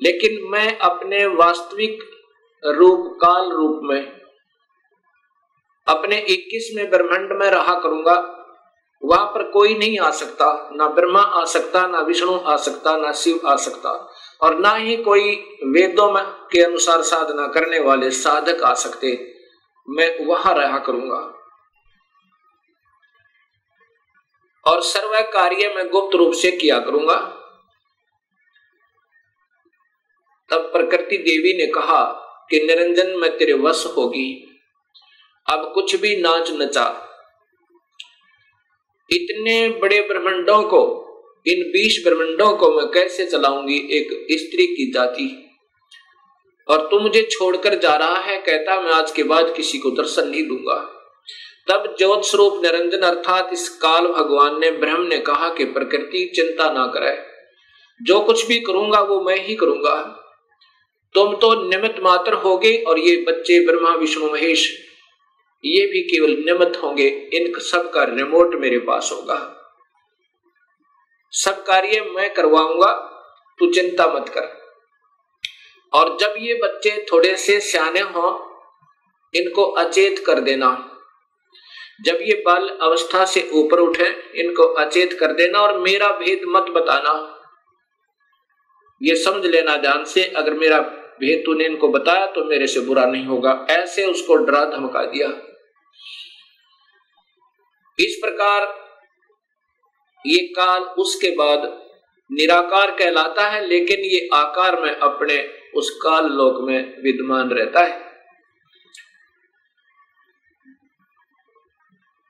लेकिन 0.02 0.48
मैं 0.50 0.78
अपने 0.78 1.26
वास्तविक 1.26 1.98
रूप, 2.66 3.18
काल 3.24 3.50
रूप 3.50 3.80
में, 3.82 4.20
अपने 5.88 6.16
21 6.28 6.90
ब्रह्मांड 6.90 7.32
में 7.32 7.50
रहा 7.50 7.80
करूँगा। 7.80 8.38
वहाँ 9.04 9.26
पर 9.26 9.42
कोई 9.42 9.74
नहीं 9.74 9.98
आ 9.98 10.10
सकता, 10.10 10.70
ना 10.76 10.88
ब्रह्मा 10.88 11.20
आ 11.20 11.44
सकता, 11.44 11.86
ना 11.86 12.00
विष्णु 12.00 12.38
आ 12.38 12.56
सकता, 12.56 12.96
ना 12.96 13.12
शिव 13.12 13.40
आ 13.46 13.56
सकता, 13.56 13.90
और 14.40 14.58
ना 14.58 14.74
ही 14.74 14.96
कोई 14.96 15.34
वेदों 15.64 16.12
में 16.12 16.22
के 16.24 16.62
अनुसार 16.62 17.02
साधना 17.02 17.46
करने 17.46 17.78
वाले 17.78 18.10
साधक 18.10 18.62
आ 18.62 18.74
सकते। 18.74 19.31
मैं 19.90 20.26
वहाँ 20.26 20.54
रहा 20.54 20.78
करूँगा। 20.78 21.38
और 24.66 24.82
सर्व 24.82 25.30
कार्य 25.32 25.74
मैं 25.76 25.88
गुप्त 25.88 26.16
रूप 26.16 26.32
से 26.32 26.50
किया 26.50 26.78
करूँगा। 26.78 27.38
तब 30.50 30.58
प्रकृति 30.58 31.16
देवी 31.16 31.58
ने 31.58 31.66
कहा 31.66 32.04
कि 32.50 32.60
निरंजन, 32.66 33.18
में 33.18 33.38
तेरे 33.38 33.52
वश 33.52 33.86
होगी। 33.86 34.58
अब 35.50 35.72
कुछ 35.74 35.96
भी 35.96 36.16
नाच 36.16 36.50
नचा 36.50 37.08
इतने 39.10 39.68
बड़े 39.68 40.00
ब्रह्मंडों 40.00 40.62
को, 40.62 41.02
इन 41.46 41.62
बीस 41.62 42.04
ब्रह्मंडों 42.06 42.56
को 42.56 42.70
मैं 42.70 42.86
कैसे 42.86 43.26
चलाऊँगी? 43.26 43.76
एक 43.76 44.06
स्त्री 44.38 44.66
की 44.66 44.92
जाति। 44.92 45.51
और 46.72 46.86
तू 46.90 46.98
मुझे 46.98 47.22
छोड़कर 47.22 47.74
जा 47.74 47.94
रहा 47.96 48.16
है, 48.16 48.38
कहता 48.38 48.80
मैं 48.80 48.92
आज 48.92 49.10
के 49.10 49.22
बाद 49.22 49.52
किसी 49.56 49.78
को 49.78 49.90
दर्शन 49.90 50.28
नहीं 50.28 50.46
दूँगा। 50.48 50.76
तब 51.68 51.94
ज्योत 51.98 52.24
स्वरूप 52.24 52.62
निरंजन 52.62 53.00
अर्थात 53.00 53.50
इस 53.52 53.68
काल 53.68 54.06
भगवान 54.06 54.60
ने, 54.60 54.70
ब्रह्म 54.70 55.02
ने 55.02 55.18
कहा 55.18 55.48
कि 55.48 55.64
प्रकृति 55.64 56.24
चिंता 56.36 56.70
ना 56.72 56.86
करे 56.86 57.16
जो 58.00 58.20
कुछ 58.20 58.46
भी 58.46 58.60
करूँगा, 58.60 59.00
वो 59.00 59.20
मैं 59.20 59.36
ही 59.36 59.54
करूँगा। 59.54 60.18
तुम 61.14 61.34
तो 61.36 61.52
निमित 61.68 62.00
मात्र 62.02 62.32
होगे 62.32 62.76
और 62.82 62.98
ये 62.98 63.16
बच्चे 63.16 63.66
ब्रह्मा, 63.66 63.94
विष्णु, 63.94 64.30
महेश, 64.32 64.66
ये 65.64 65.86
भी 65.86 66.02
केवल 66.02 66.30
निमित 66.30 66.82
होंगे। 66.82 67.08
इन 67.34 67.52
सब 67.58 67.90
का 67.90 68.04
रिमोट 68.04 68.54
मेरे 68.54 68.78
पास 68.78 69.10
होगा। 69.12 69.36
सब 71.32 71.62
कार्य 71.62 72.00
मैं 72.00 72.34
करवाऊँगा, 72.34 72.92
तू 73.58 73.70
चिंता 73.72 74.06
मत 74.06 74.28
कर। 74.28 74.61
और 75.94 76.16
जब 76.20 76.34
ये 76.38 76.54
बच्चे 76.54 77.06
थोड़े 77.12 77.36
से 77.36 77.60
सियाने 77.60 78.00
हों, 78.00 78.52
इनको 79.34 79.62
अचेत 79.62 80.22
कर 80.26 80.40
देना। 80.40 80.88
जब 82.04 82.18
ये 82.22 82.42
बाल 82.46 82.68
अवस्था 82.68 83.24
से 83.24 83.50
ऊपर 83.52 83.78
उठे, 83.78 84.08
इनको 84.34 84.62
अचेत 84.62 85.12
कर 85.12 85.32
देना 85.32 85.58
और 85.58 85.78
मेरा 85.78 86.08
भेद 86.08 86.40
मत 86.46 86.62
बताना। 86.62 87.38
ये 89.02 89.16
समझ 89.16 89.44
लेना 89.46 89.76
जान 89.76 90.04
से, 90.04 90.24
अगर 90.24 90.54
मेरा 90.54 90.78
भेद 91.20 91.42
तूने 91.46 91.64
इनको 91.64 91.88
बताया 91.88 92.26
तो 92.26 92.44
मेरे 92.44 92.66
से 92.66 92.80
बुरा 92.80 93.04
नहीं 93.04 93.26
होगा। 93.26 93.66
ऐसे 93.70 94.04
उसको 94.04 94.36
डरा 94.36 94.64
धमका 94.64 95.04
दिया। 95.04 95.28
इस 97.98 98.18
प्रकार 98.22 98.62
ये 100.26 100.38
काल 100.38 100.82
उसके 100.82 101.30
बाद 101.30 101.81
निराकार 102.32 102.90
कहलाता 102.90 103.48
है, 103.48 103.66
लेकिन 103.66 104.00
ये 104.00 104.28
आकार 104.34 104.80
में 104.80 104.94
अपने 104.96 105.62
उस 105.74 105.90
काल 106.02 106.24
लोक 106.24 106.68
में 106.68 107.02
विद्यमान 107.02 107.50
रहता 107.50 107.80
है। 107.80 108.12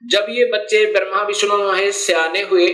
जब 0.07 0.27
ये 0.29 0.45
बच्चे 0.45 0.93
ब्रह्मा, 0.93 1.23
विष्णु, 1.23 1.73
महेश 1.73 1.95
सियाने 1.95 2.43
हुए, 2.43 2.69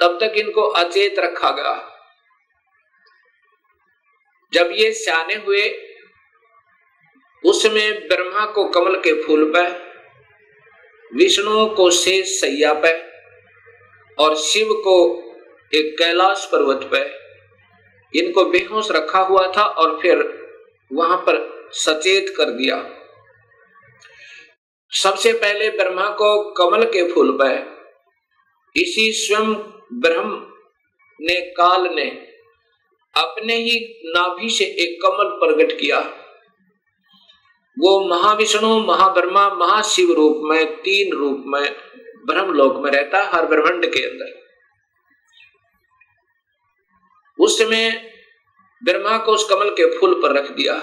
तब 0.00 0.18
तक 0.20 0.32
इनको 0.36 0.62
अचेत 0.62 1.18
रखा 1.18 1.50
गया। 1.50 1.94
जब 4.52 4.70
ये 4.72 4.92
सियाने 4.92 5.34
हुए, 5.34 5.84
उसमें 7.44 8.08
ब्रह्मा 8.08 8.46
को 8.46 8.64
कमल 8.68 8.94
के 8.94 9.22
फूल 9.22 9.44
पर 9.44 9.66
विष्णु 11.14 11.66
को 11.66 11.90
शेष 11.90 12.40
सैया 12.40 12.72
पे 12.74 12.92
और 14.20 14.36
शिव 14.36 14.68
को 14.72 15.22
एक 15.74 15.98
कैलाश 15.98 16.48
पर्वत 16.52 16.90
पे 16.92 17.18
इनको 18.18 18.44
बेहोश 18.44 18.90
रखा 18.90 19.18
हुआ 19.18 19.52
था 19.56 19.62
और 19.62 19.98
फिर 20.02 20.22
वहाँ 20.92 21.16
पर 21.16 21.68
सचेत 21.72 22.34
कर 22.36 22.44
दिया। 22.44 22.90
सबसे 24.92 25.32
पहले 25.32 25.70
ब्रह्मा 25.70 26.08
को 26.10 26.50
कमल 26.50 26.84
के 26.84 27.12
फूल 27.12 27.32
पर 27.32 27.78
इसी 28.76 29.12
स्वयं 29.12 29.54
ब्रह्म 29.92 30.46
ने 31.20 31.40
काल 31.40 31.94
ने 31.94 32.10
अपने 33.16 33.54
ही 33.54 34.02
नाभि 34.06 34.50
से 34.50 34.64
एक 34.64 34.98
कमल 35.02 35.28
प्रकट 35.28 35.80
किया। 35.80 36.00
वो 37.78 38.08
महाविष्णु, 38.08 38.80
महाब्रह्मा, 38.80 39.48
महाशिव 39.48 40.12
रूप 40.12 40.40
में, 40.42 40.76
तीन 40.76 41.16
रूप 41.16 41.44
में 41.46 41.76
ब्रह्मलोक 42.28 42.76
में 42.84 42.90
रहता 42.90 43.22
हर 43.34 43.46
ब्रह्मंड 43.46 43.86
के 43.86 44.04
अंदर। 44.04 44.36
उस 47.38 47.58
समय 47.58 47.90
ब्रह्मा 48.82 49.18
को 49.18 49.32
उस 49.32 49.48
कमल 49.48 49.70
के 49.70 49.86
फूल 49.98 50.14
पर 50.14 50.32
रख 50.32 50.50
दिया। 50.50 50.74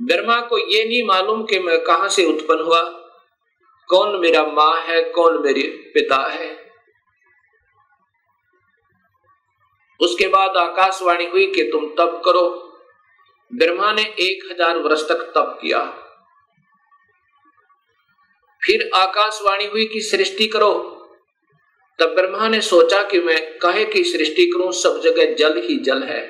ब्रह्मा 0.00 0.40
को 0.40 0.58
ये 0.58 0.84
नहीं 0.84 1.06
मालूम 1.06 1.44
कि 1.44 1.58
मैं 1.58 1.78
कहाँ 1.84 2.08
से 2.08 2.24
उत्पन्न 2.24 2.64
हुआ। 2.64 2.82
कौन 3.88 4.20
मेरा 4.20 4.42
माँ 4.44 4.80
है, 4.80 5.02
कौन 5.02 5.42
मेरे 5.42 5.62
पिता 5.94 6.16
है। 6.28 6.52
उसके 10.00 10.28
बाद 10.28 10.56
आकाशवाणी 10.56 11.26
हुई 11.26 11.46
कि 11.46 11.62
तुम 11.62 11.86
तप 11.88 12.20
करो। 12.24 12.42
ब्रह्मा 13.50 13.92
ने 13.92 14.02
एक 14.20 14.48
हज़ार 14.52 14.78
वर्ष 14.78 15.02
तक 15.08 15.22
तप 15.34 15.58
किया। 15.62 15.80
फिर 18.66 18.90
आकाशवाणी 18.94 19.64
हुई 19.64 19.84
कि 19.84 20.00
सृष्टि 20.00 20.46
करो। 20.46 20.72
तब 21.98 22.14
ब्रह्मा 22.14 22.48
ने 22.48 22.60
सोचा 22.60 23.02
कि 23.02 23.20
मैं 23.20 23.58
कहे 23.58 23.84
की 23.84 24.04
सृष्टि 24.04 24.46
करूँ, 24.46 24.72
सब 24.72 25.00
जगह 25.00 25.34
जल 25.34 25.60
ही 25.60 25.78
जल 25.78 26.02
है। 26.02 26.20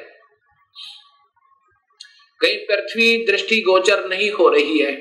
कहीं 2.40 2.58
पृथ्वी 2.58 3.24
दृष्टि 3.24 3.60
गोचर 3.60 4.08
नहीं 4.08 4.30
हो 4.30 4.48
रही 4.48 4.78
है। 4.78 4.92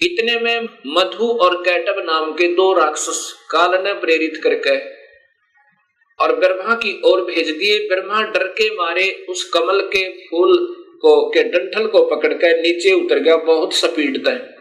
इतने 0.00 0.40
में 0.40 0.68
मधु 0.86 1.28
और 1.42 1.62
कैटब 1.62 1.94
नाम 1.98 2.32
के 2.32 2.48
दो 2.48 2.72
राक्षस 2.72 3.46
काल 3.50 3.82
ने 3.82 3.92
प्रेरित 3.92 4.40
करके 4.44 4.78
और 6.18 6.34
ब्रह्मा 6.36 6.74
की 6.74 7.00
ओर 7.04 7.22
भेज 7.24 7.50
दिए। 7.50 7.78
ब्रह्मा 7.88 8.22
डर 8.22 8.46
के 8.46 8.74
मारे 8.74 9.26
उस 9.28 9.50
कमल 9.54 9.80
के 9.80 10.08
फूल 10.26 10.82
को, 11.02 11.30
के 11.30 11.42
डंठल 11.42 11.86
को 11.86 12.04
पकड़कर 12.04 12.60
नीचे 12.60 12.92
उतर 12.92 13.18
गया, 13.18 13.36
बहुत 13.36 13.74
स्पीड 13.74 14.24
तय 14.24 14.52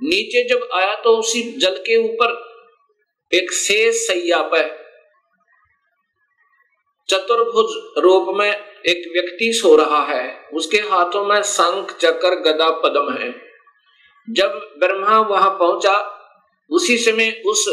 नीचे 0.00 0.48
जब 0.48 0.68
आया 0.74 0.94
तो 0.94 1.16
उसी 1.16 1.42
जल 1.58 1.76
के 1.76 1.96
ऊपर 1.96 2.36
एक 3.32 3.52
शेष 3.52 3.96
सैया 3.96 4.42
पर 4.42 4.76
चतुर्भुज 7.08 7.74
रूप 7.98 8.26
में 8.36 8.50
एक 8.86 9.08
व्यक्ति 9.12 9.52
सो 9.52 9.74
रहा 9.76 10.02
है। 10.04 10.48
उसके 10.52 10.78
हाथों 10.78 11.24
में 11.24 11.42
शंख 11.42 11.96
चक्र 12.00 12.34
गदा, 12.34 12.70
पद्म 12.70 13.12
है। 13.12 13.34
जब 14.28 14.74
ब्रह्मा 14.78 15.18
वहाँ 15.20 15.50
पहुँचा, 15.50 15.96
उसी 16.70 16.98
समय 16.98 17.42
उस, 17.46 17.64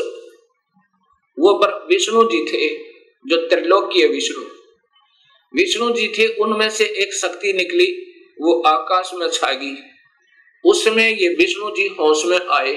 वो 1.37 1.53
विष्णु 1.87 2.23
जी 2.23 2.43
थे, 2.45 2.75
जो 3.25 3.47
त्रिलोकीय 3.47 4.07
विष्णु। 4.07 4.43
विष्णु 5.55 5.89
जी 5.91 6.07
थे, 6.07 6.27
उनमें 6.27 6.69
से 6.69 6.85
एक 6.85 7.13
शक्ति 7.13 7.53
निकली, 7.53 7.87
वो 8.41 8.61
आकाश 8.61 9.11
में 9.13 9.27
छागी 9.29 9.75
उसमें 10.63 11.09
ये 11.09 11.27
विष्णु 11.29 11.69
जी 11.71 11.87
होश 11.99 12.25
में 12.25 12.39
आए। 12.51 12.73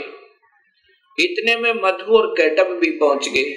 इतने 1.18 1.56
में 1.56 1.72
मधु 1.74 2.16
और 2.16 2.26
कैटब 2.36 2.72
भी 2.80 2.90
पहुँच 2.90 3.28
गए। 3.28 3.54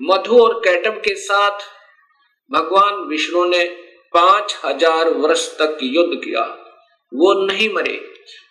मधु 0.00 0.38
और 0.38 0.60
कैटब 0.64 1.00
के 1.04 1.14
साथ 1.14 1.60
भगवान 2.50 2.94
विष्णु 3.08 3.44
ने 3.44 3.64
पाँच 4.14 4.56
हज़ार 4.64 5.08
वर्ष 5.14 5.46
तक 5.58 5.78
युद्ध 5.82 6.20
किया। 6.24 6.42
वो 7.12 7.32
नहीं 7.46 7.68
मरे। 7.74 7.96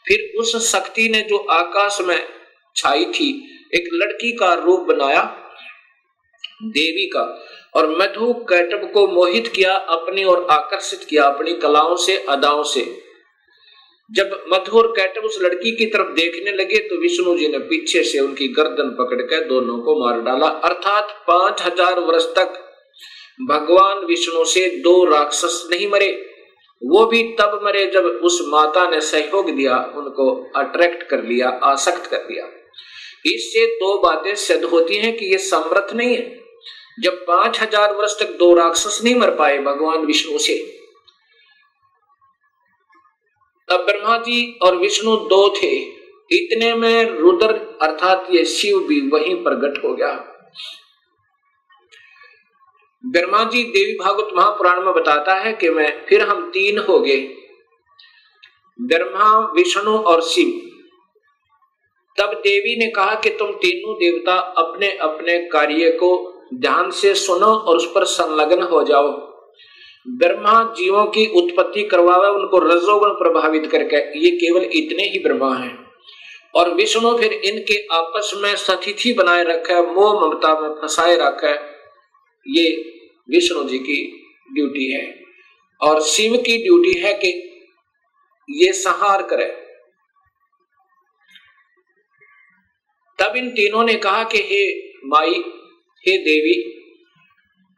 फिर 0.07 0.39
उस 0.39 0.55
शक्ति 0.71 1.07
ने 1.09 1.21
जो 1.21 1.37
आकाश 1.37 2.01
में 2.01 2.27
छाई 2.75 3.05
थी, 3.05 3.29
एक 3.75 3.89
लड़की 3.93 4.31
का 4.31 4.53
रूप 4.53 4.79
बनाया, 4.79 5.21
देवी 6.63 7.05
का। 7.05 7.23
और 7.73 7.89
मधु 7.91 8.33
कैटब 8.49 8.89
को 8.93 9.05
मोहित 9.07 9.47
किया 9.47 9.73
अपनी 9.91 10.23
और 10.23 10.45
आकर्षित 10.51 11.03
किया 11.09 11.23
अपनी 11.25 11.53
कलाओं 11.57 11.95
से, 11.97 12.17
अदाओं 12.19 12.63
से। 12.65 12.81
जब 14.09 14.31
मधु 14.53 14.77
और 14.77 14.87
कैटब 14.91 15.25
उस 15.25 15.37
लड़की 15.41 15.71
की 15.71 15.85
तरफ़ 15.87 16.13
देखने 16.13 16.51
लगे 16.53 16.77
तो 16.87 16.95
विष्णु 17.01 17.37
जी 17.37 17.47
ने 17.47 17.57
पीछे 17.65 18.03
से 18.03 18.19
उनकी 18.19 18.47
गर्दन 18.53 18.89
पकड़कर 18.99 19.43
दोनों 19.47 19.77
को 19.79 19.99
मार 19.99 20.21
डाला। 20.21 20.47
अर्थात 20.65 21.11
पाँच 21.27 21.61
हज़ार 21.61 21.99
वर्ष 21.99 22.25
तक 22.35 22.57
भगवान 23.49 24.05
विष्णु 24.05 24.45
से 24.45 24.67
दो 24.79 25.03
राक्षस 25.05 25.67
नहीं 25.71 25.87
मरे। 25.87 26.09
वो 26.81 27.05
भी 27.05 27.21
तब 27.39 27.59
मरे 27.63 27.85
जब 27.87 28.05
उस 28.23 28.39
माता 28.47 28.89
ने 28.89 28.99
सहयोग 29.01 29.49
दिया, 29.51 29.75
उनको 29.95 30.25
अट्रैक्ट 30.55 31.03
कर 31.03 31.23
लिया, 31.23 31.49
आसक्त 31.49 32.09
कर 32.11 32.27
लिया। 32.31 32.45
इससे 33.25 33.65
दो 33.75 33.97
बातें 34.01 34.35
सिद्ध 34.37 34.63
होती 34.65 34.97
हैं 34.97 35.15
कि 35.17 35.25
ये 35.25 35.37
समर्थ 35.45 35.93
नहीं 35.95 36.15
है। 36.15 36.23
जब 36.99 37.23
पाँच 37.27 37.61
हज़ार 37.61 37.93
वर्ष 37.93 38.19
तक 38.19 38.29
दो 38.37 38.53
राक्षस 38.53 38.99
नहीं 39.03 39.15
मर 39.15 39.35
पाए 39.35 39.57
भगवान 39.57 40.05
विष्णु 40.05 40.37
से। 40.37 40.57
तब 43.69 43.85
ब्रह्मा 43.85 44.17
जी 44.17 44.59
और 44.63 44.75
विष्णु 44.75 45.15
दो 45.27 45.47
थे। 45.57 45.75
इतने 46.31 46.73
में 46.73 47.19
रुद्र 47.19 47.53
अर्थात 47.81 48.27
ये 48.31 48.43
शिव 48.45 48.79
भी 48.79 48.99
वहीं 49.09 49.35
प्रकट 49.43 49.83
हो 49.85 49.93
गया। 49.93 50.13
ब्रह्मा 53.03 53.43
जी 53.43 53.63
देवी 53.63 53.93
भागवत 53.93 54.33
महापुराण 54.35 54.81
में 54.81 54.93
बताता 54.93 55.35
है 55.35 55.53
कि 55.53 55.69
मैं, 55.69 56.05
फिर 56.05 56.21
हम 56.21 56.49
तीन 56.49 56.79
हो 56.79 56.99
गए। 56.99 57.19
ब्रह्मा, 58.79 59.29
विष्णु 59.55 59.97
और 59.97 60.21
शिव। 60.21 60.49
तब 62.17 62.33
देवी 62.43 62.75
ने 62.75 62.89
कहा 62.91 63.15
कि 63.15 63.29
तुम 63.29 63.51
तीनों 63.53 63.95
देवता 63.95 64.35
अपने 64.57 64.91
अपने 64.97 65.37
कार्य 65.47 65.91
को 65.91 66.11
ध्यान 66.53 66.91
से 66.91 67.15
सुनो 67.15 67.45
और 67.45 67.77
उस 67.77 67.91
पर 67.95 68.05
संलग्न 68.05 68.63
हो 68.63 68.83
जाओ। 68.83 69.29
ब्रह्मा 70.07 70.73
जीवों 70.77 71.05
की 71.05 71.25
उत्पत्ति 71.25 71.83
करवावे, 71.83 72.27
उनको 72.27 72.59
रजोगुण 72.59 73.09
प्रभावित 73.09 73.71
करके, 73.71 74.19
ये 74.19 74.31
केवल 74.31 74.63
इतने 74.63 75.03
ही 75.03 75.19
ब्रह्मा 75.19 75.55
हैं। 75.55 75.91
और 76.55 76.73
विष्णु 76.73 77.17
फिर 77.17 77.33
इनके 77.33 77.87
आपस 77.91 78.31
में 78.35 78.55
सतिथि 78.55 79.13
बनाए 79.13 79.43
रखे, 79.43 79.81
मोह 79.81 80.27
ममता 80.27 80.59
में 80.59 80.69
फंसाए 80.69 81.15
रखे, 81.15 81.53
ये 82.59 82.75
विष्णु 83.29 83.63
जी 83.63 83.79
की 83.79 84.25
ड्यूटी 84.53 84.93
है। 84.93 85.23
और 85.81 86.01
शिव 86.01 86.37
की 86.37 86.63
ड्यूटी 86.63 86.93
है 86.99 87.13
कि 87.13 87.45
ये 88.49 88.73
संहार 88.73 89.23
करे। 89.23 89.65
तब 93.19 93.35
इन 93.35 93.49
तीनों 93.49 93.83
ने 93.83 93.95
कहा 93.95 94.23
कि 94.23 94.37
हे 94.37 94.89
माई 95.05 95.43
हे 96.05 96.17
देवी, 96.17 96.53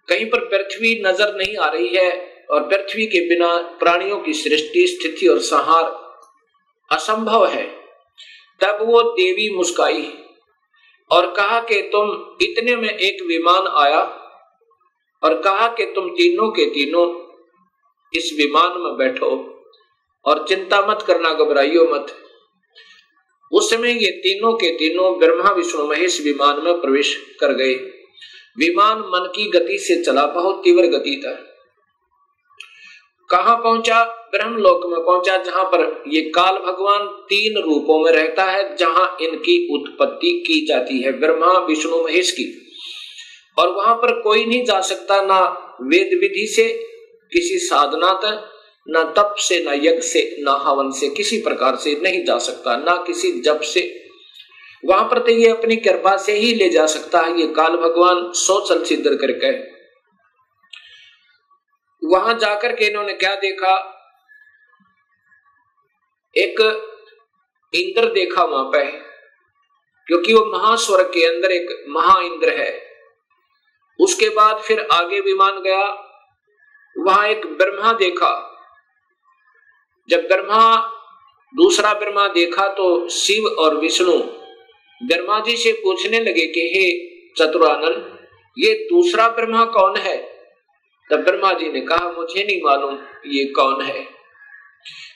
कहीं 0.07 0.25
पर 0.25 0.45
पृथ्वी 0.45 0.93
नज़र 1.05 1.35
नहीं 1.35 1.55
आ 1.57 1.69
रही 1.69 1.87
है 1.87 2.09
और 2.49 2.67
पृथ्वी 2.67 3.05
के 3.05 3.27
बिना 3.29 3.55
प्राणियों 3.79 4.17
की 4.19 4.33
सृष्टि, 4.33 4.87
स्थिति 4.87 5.27
और 5.27 5.39
संहार 5.39 5.85
असंभव 6.91 7.45
है। 7.47 7.65
तब 8.61 8.79
वो 8.81 9.01
देवी 9.11 9.49
मुस्काई 9.49 10.11
और 11.11 11.31
कहा 11.33 11.59
कि 11.59 11.81
तुम 11.93 12.09
इतने 12.41 12.75
में 12.75 12.89
एक 12.89 13.23
विमान 13.23 13.67
आया 13.77 14.01
और 15.23 15.41
कहा 15.41 15.67
कि 15.67 15.85
तुम 15.85 16.09
तीनों 16.09 16.49
के 16.51 16.65
तीनों 16.65 17.05
इस 18.13 18.31
विमान 18.37 18.81
में 18.81 18.97
बैठो 18.97 19.29
और 20.25 20.45
चिंता 20.47 20.81
मत 20.81 21.03
करना, 21.07 21.33
घबराइयो 21.33 21.83
मत। 21.93 22.15
उस 23.51 23.69
समय 23.69 23.91
ये 23.93 24.11
तीनों 24.17 24.53
के 24.53 24.71
तीनों 24.71 25.17
ब्रह्मा, 25.19 25.51
विष्णु, 25.51 25.87
महेश 25.87 26.19
विमान 26.21 26.61
में 26.63 26.81
प्रवेश 26.81 27.15
कर 27.39 27.53
गए। 27.53 27.73
विमान 28.57 28.97
मन 28.99 29.31
की 29.35 29.49
गति 29.49 29.77
से 29.77 30.03
चला 30.03 30.25
बहुत 30.25 30.61
तीव्र 30.63 30.87
गति 30.87 31.21
था 31.25 31.47
कहा 33.29 33.55
पहुँचा? 33.55 34.03
ब्रह्मलोक 34.03 34.85
में 34.85 35.05
पहुँचा, 35.05 35.37
जहाँ 35.37 35.63
पर 35.63 36.03
ये 36.07 36.21
काल 36.21 36.53
भगवान 36.53 37.07
तीन 37.07 37.61
रूपों 37.61 37.99
में 37.99 38.11
रहता 38.11 38.43
है, 38.43 38.75
जहाँ 38.75 39.17
इनकी 39.21 39.67
उत्पत्ति 39.73 40.43
की 40.47 40.65
जाती 40.65 41.01
है, 41.01 41.11
ब्रह्मा, 41.11 41.59
विष्णु, 41.59 42.03
महेश 42.03 42.31
की। 42.31 42.67
और 43.57 43.69
वहाँ 43.69 43.95
पर 43.95 44.21
कोई 44.21 44.45
नहीं 44.45 44.65
जा 44.65 44.81
सकता, 44.81 45.21
ना 45.21 45.39
वेद 45.81 46.09
विधि 46.21 46.47
से 46.47 46.67
किसी 47.33 47.59
साधना 47.59 48.13
तक, 48.13 48.51
न 48.89 49.13
तप 49.17 49.35
से, 49.37 49.65
न 49.67 49.67
यज्ञ 49.67 50.01
से, 50.01 50.35
न 50.39 50.47
हवन 50.47 50.91
से 50.91 51.09
किसी 51.09 51.37
प्रकार 51.37 51.75
से 51.75 51.99
नहीं 52.03 52.25
जा 52.25 52.37
सकता, 52.37 52.75
ना 52.77 53.03
किसी 53.07 53.31
जप 53.31 53.61
से 53.61 54.00
वहाँ 54.83 55.03
पर 55.03 55.19
तो 55.19 55.31
ये 55.31 55.49
अपनी 55.49 55.75
कृपा 55.75 56.15
से 56.17 56.33
ही 56.33 56.53
ले 56.53 56.69
जा 56.69 56.85
सकता 56.87 57.19
है। 57.19 57.39
ये 57.39 57.47
काल 57.47 57.75
भगवान 57.77 58.31
सोचल 58.35 58.83
सिद्ध 58.83 59.05
करके। 59.21 59.51
वहाँ 62.01 62.33
जाकर 62.33 62.75
के 62.75 62.85
इन्होंने 62.85 63.13
क्या 63.13 63.35
देखा? 63.35 63.73
एक 66.35 66.61
इंद्र 67.73 68.05
देखा 68.05 68.43
वहाँ 68.43 68.63
पे, 68.65 68.85
क्योंकि 70.07 70.33
वो 70.33 70.45
महास्वर 70.47 71.03
के 71.03 71.25
अंदर 71.25 71.51
एक 71.51 71.85
महा 71.89 72.19
इंद्र 72.21 72.57
है। 72.59 72.71
उसके 73.99 74.29
बाद 74.29 74.61
फिर 74.61 74.87
आगे 74.91 75.19
विमान 75.19 75.61
गया। 75.61 75.83
वहाँ 76.95 77.27
एक 77.27 77.45
ब्रह्मा 77.57 77.93
देखा। 77.93 78.33
जब 80.09 80.27
ब्रह्मा 80.27 80.75
दूसरा 81.53 81.93
ब्रह्मा 81.93 82.27
देखा 82.27 82.67
तो 82.67 83.09
शिव 83.09 83.47
और 83.59 83.75
विष्णु 83.77 84.19
ब्रह्मा 85.03 85.39
जी 85.39 85.57
से 85.57 85.71
पूछने 85.71 86.19
लगे 86.19 86.47
कि, 86.47 86.61
हे 86.61 87.11
चतुरानन 87.37 88.19
ये 88.57 88.73
दूसरा 88.73 89.27
ब्रह्मा 89.27 89.65
कौन 89.65 89.97
है? 89.97 90.17
तब 91.11 91.17
ब्रह्मा 91.17 91.53
जी 91.53 91.71
ने 91.71 91.81
कहा, 91.81 92.11
मुझे 92.11 92.43
नहीं 92.43 92.61
मालूम 92.65 92.99
ये 93.25 93.45
कौन 93.45 93.81
है। 93.81 94.07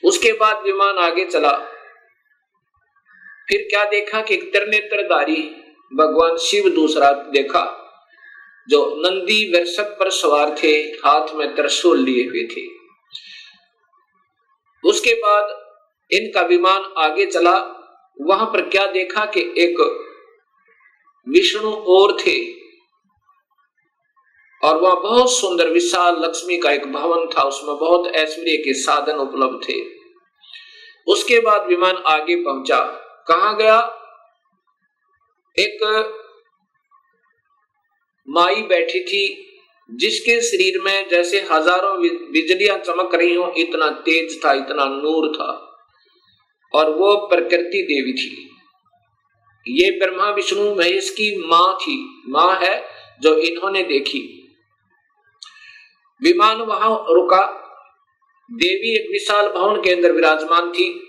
उसके 0.04 0.34
बाद 0.34 0.62
विमान 0.64 0.98
आगे 0.98 1.26
चला। 1.26 1.52
फिर 3.50 3.62
क्या 3.62 3.86
देखा 3.86 4.22
कि 4.22 4.38
त्रिनेत्रधारी 4.38 5.42
भगवान 5.94 6.38
शिव 6.38 6.70
दूसरा 6.70 7.12
देखा, 7.12 7.82
जो 8.70 8.96
नंदी 9.00 9.60
वर्षक 9.60 9.84
पर 9.84 10.10
सवार 10.10 10.56
थे, 10.64 10.68
हाथ 10.68 11.34
में 11.34 11.56
त्रिशूल 11.56 12.00
लिए 12.00 12.24
हुए 12.24 12.44
थे। 12.44 12.62
उसके 14.90 15.14
बाद 15.14 15.66
इनका 16.12 16.42
विमान 16.42 16.94
आगे 16.98 17.26
चला। 17.26 17.82
वहाँ 18.22 18.46
पर 18.46 18.70
क्या 18.70 18.88
देखा 18.88 19.26
कि 19.26 19.42
एक 19.58 19.80
विष्णु 21.30 21.72
और 21.72 22.18
थे। 22.20 22.66
और 24.64 24.78
वह 24.78 24.94
बहुत 24.94 25.32
सुंदर, 25.32 25.70
विशाल 25.70 26.16
लक्ष्मी 26.24 26.58
का 26.58 26.72
एक 26.72 26.92
भवन 26.92 27.26
था। 27.26 27.44
उसमें 27.44 27.78
बहुत 27.78 28.08
ऐश्वर्य 28.08 28.58
के 28.58 28.74
साधन 28.74 29.16
उपलब्ध 29.16 29.70
थे। 29.70 29.82
उसके 31.08 31.40
बाद 31.40 31.68
विमान 31.68 31.96
आगे 31.96 32.36
पहुँचा। 32.36 32.80
कहा 33.28 33.54
गया? 33.54 33.80
एक 35.60 35.84
माई 38.30 38.56
बैठी 38.56 39.00
थी, 39.00 39.52
जिसके 39.92 40.42
शरीर 40.42 40.82
में 40.82 41.10
जैसे 41.10 41.42
हज़ारों 41.52 42.02
बिजलियाँ 42.32 42.78
चमक 42.78 43.16
रही 43.16 43.36
हो, 43.36 43.54
इतना 43.58 43.90
तेज 43.90 44.46
था, 44.46 44.54
इतना 44.54 44.86
नूर 44.86 45.36
था। 45.36 45.75
और 46.76 46.90
वो 46.90 47.28
प्रकृति 47.28 47.82
देवी 47.82 48.14
थी। 48.14 48.52
ये 49.68 50.00
ब्रह्मा 50.00 50.30
विष्णु 50.30 50.76
महेश 50.76 51.10
की 51.10 51.48
माँ 51.48 51.76
थी। 51.76 52.24
माँ 52.30 52.60
है 52.62 52.84
जो 53.22 53.38
इन्होंने 53.38 53.84
देखी। 53.84 54.48
विमान 56.24 56.58
वहाँ 56.58 57.06
रुका। 57.10 57.62
देवी 58.52 58.96
एक 58.96 59.12
विशाल 59.12 59.50
भवन 59.50 59.82
के 59.82 59.92
अंदर 59.92 60.12
विराजमान 60.12 60.72
थी। 60.72 61.02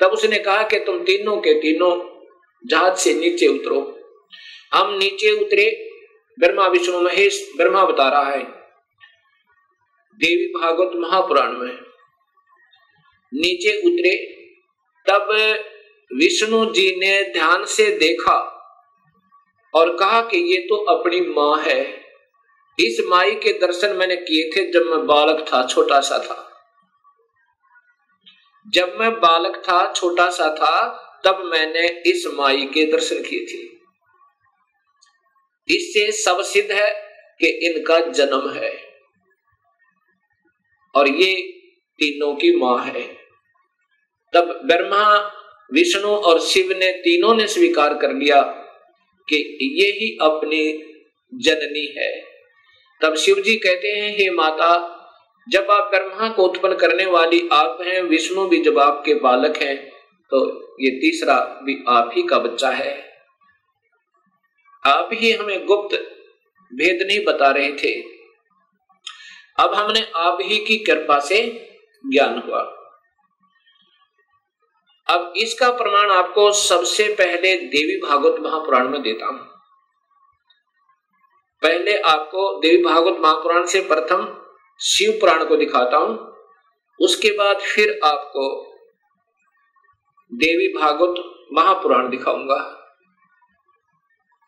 तब 0.00 0.06
उसने 0.06 0.38
कहा 0.38 0.62
कि 0.62 0.80
तुम 0.80 0.98
तीनों 0.98 1.36
के 1.36 1.54
तीनों 1.54 2.24
जहाज़ 2.66 2.96
से 2.96 3.14
नीचे 3.14 3.46
उतरो। 3.46 4.00
हम 4.74 4.94
नीचे 4.94 5.44
उतरे। 5.44 5.90
ब्रह्मा 6.38 6.66
विष्णु 6.66 7.00
महेश 7.00 7.52
ब्रह्मा 7.56 7.84
बता 7.84 8.08
रहा 8.08 8.30
है। 8.30 8.42
देवी 10.16 10.46
भागवत 10.46 10.90
महापुराण 10.94 11.52
में। 11.52 11.76
नीचे 13.34 13.78
उतरे। 13.78 14.37
तब 15.08 15.28
विष्णु 16.16 16.64
जी 16.64 16.96
ने 16.96 17.32
ध्यान 17.32 17.64
से 17.64 17.90
देखा 17.98 18.54
और 19.74 19.96
कहा 19.96 20.20
कि 20.22 20.38
ये 20.38 20.56
तो 20.56 20.76
अपनी 20.76 21.20
माँ 21.20 21.58
है। 21.58 22.04
इस 22.78 22.98
माई 23.08 23.30
के 23.30 23.52
दर्शन 23.52 23.96
मैंने 23.96 24.16
किए 24.16 24.50
थे 24.50 24.70
जब 24.70 24.82
मैं 24.82 25.06
बालक 25.06 25.44
था, 25.52 25.66
छोटा 25.66 26.00
सा 26.00 26.18
था। 26.18 26.44
जब 28.66 28.96
मैं 29.00 29.12
बालक 29.12 29.56
था, 29.56 29.92
छोटा 29.92 30.30
सा 30.30 30.54
था, 30.54 31.04
तब 31.24 31.42
मैंने 31.44 31.86
इस 31.88 32.26
माई 32.34 32.66
के 32.66 32.92
दर्शन 32.92 33.22
किए 33.22 33.44
थे। 33.44 33.78
इससे 35.74 36.12
सब 36.12 36.42
सिद्ध 36.42 36.72
है 36.72 36.90
कि 37.40 37.48
इनका 37.48 38.00
जन्म 38.00 38.50
है 38.50 38.72
और 40.94 41.08
ये 41.08 41.34
तीनों 41.98 42.34
की 42.34 42.56
माँ 42.56 42.84
है। 42.84 43.17
तब 44.32 44.60
ब्रह्मा, 44.64 45.04
विष्णु 45.72 46.08
और 46.08 46.40
शिव 46.40 46.72
ने 46.78 46.92
तीनों 46.92 47.34
ने 47.34 47.46
स्वीकार 47.46 47.94
कर 47.94 48.12
लिया 48.12 48.40
कि 49.28 49.36
ये 49.62 49.90
ही 49.90 50.16
अपनी 50.22 50.60
जननी 51.34 51.86
है। 51.98 52.10
तब 53.02 53.14
शिव 53.14 53.40
जी 53.40 53.56
कहते 53.56 53.88
हैं, 53.88 54.10
हे 54.12 54.30
माता, 54.30 54.94
जब 55.48 55.70
आप 55.70 55.90
ब्रह्मा 55.90 56.28
को 56.28 56.42
उत्पन्न 56.42 56.74
करने 56.74 57.06
वाली 57.06 57.48
आप 57.52 57.78
हैं, 57.82 58.02
विष्णु 58.02 58.46
भी 58.48 58.62
जब 58.62 58.78
आपके 58.78 59.14
बालक 59.14 59.56
हैं 59.56 59.76
तो 60.32 60.38
ये 60.80 60.90
तीसरा 60.90 61.60
भी 61.62 61.76
आप 61.88 62.10
ही 62.16 62.22
का 62.22 62.38
बच्चा 62.38 62.70
है। 62.70 62.92
आप 64.84 65.10
ही 65.12 65.32
हमें 65.32 65.64
गुप्त 65.66 65.96
भेद 66.72 67.02
नहीं 67.02 67.24
बता 67.24 67.50
रहे 67.50 67.72
थे। 67.72 67.92
अब 69.58 69.74
हमने 69.74 70.06
आप 70.16 70.38
ही 70.42 70.58
की 70.58 70.76
कृपा 70.76 71.18
से 71.20 71.40
ज्ञान 72.06 72.38
हुआ। 72.38 72.62
अब 75.08 75.32
इसका 75.36 75.70
प्रमाण 75.70 76.10
आपको 76.10 76.50
सबसे 76.52 77.04
पहले 77.14 77.54
देवी 77.56 77.96
भागवत 78.00 78.40
महापुराण 78.40 78.88
में 78.88 79.02
देता 79.02 79.26
हूँ। 79.26 79.38
पहले 81.62 81.96
आपको 81.98 82.60
देवी 82.60 82.82
भागवत 82.82 83.20
महापुराण 83.20 83.66
से 83.66 83.80
प्रथम 83.80 84.26
शिव 84.80 85.12
पुराण 85.20 85.44
को 85.44 85.56
दिखाता 85.56 85.96
हूँ। 85.96 86.34
उसके 87.00 87.30
बाद 87.30 87.56
फिर 87.56 87.98
आपको 88.04 88.48
देवी 90.32 90.68
भागवत 90.80 91.22
महापुराण 91.52 92.08
दिखाऊँगा। 92.08 92.60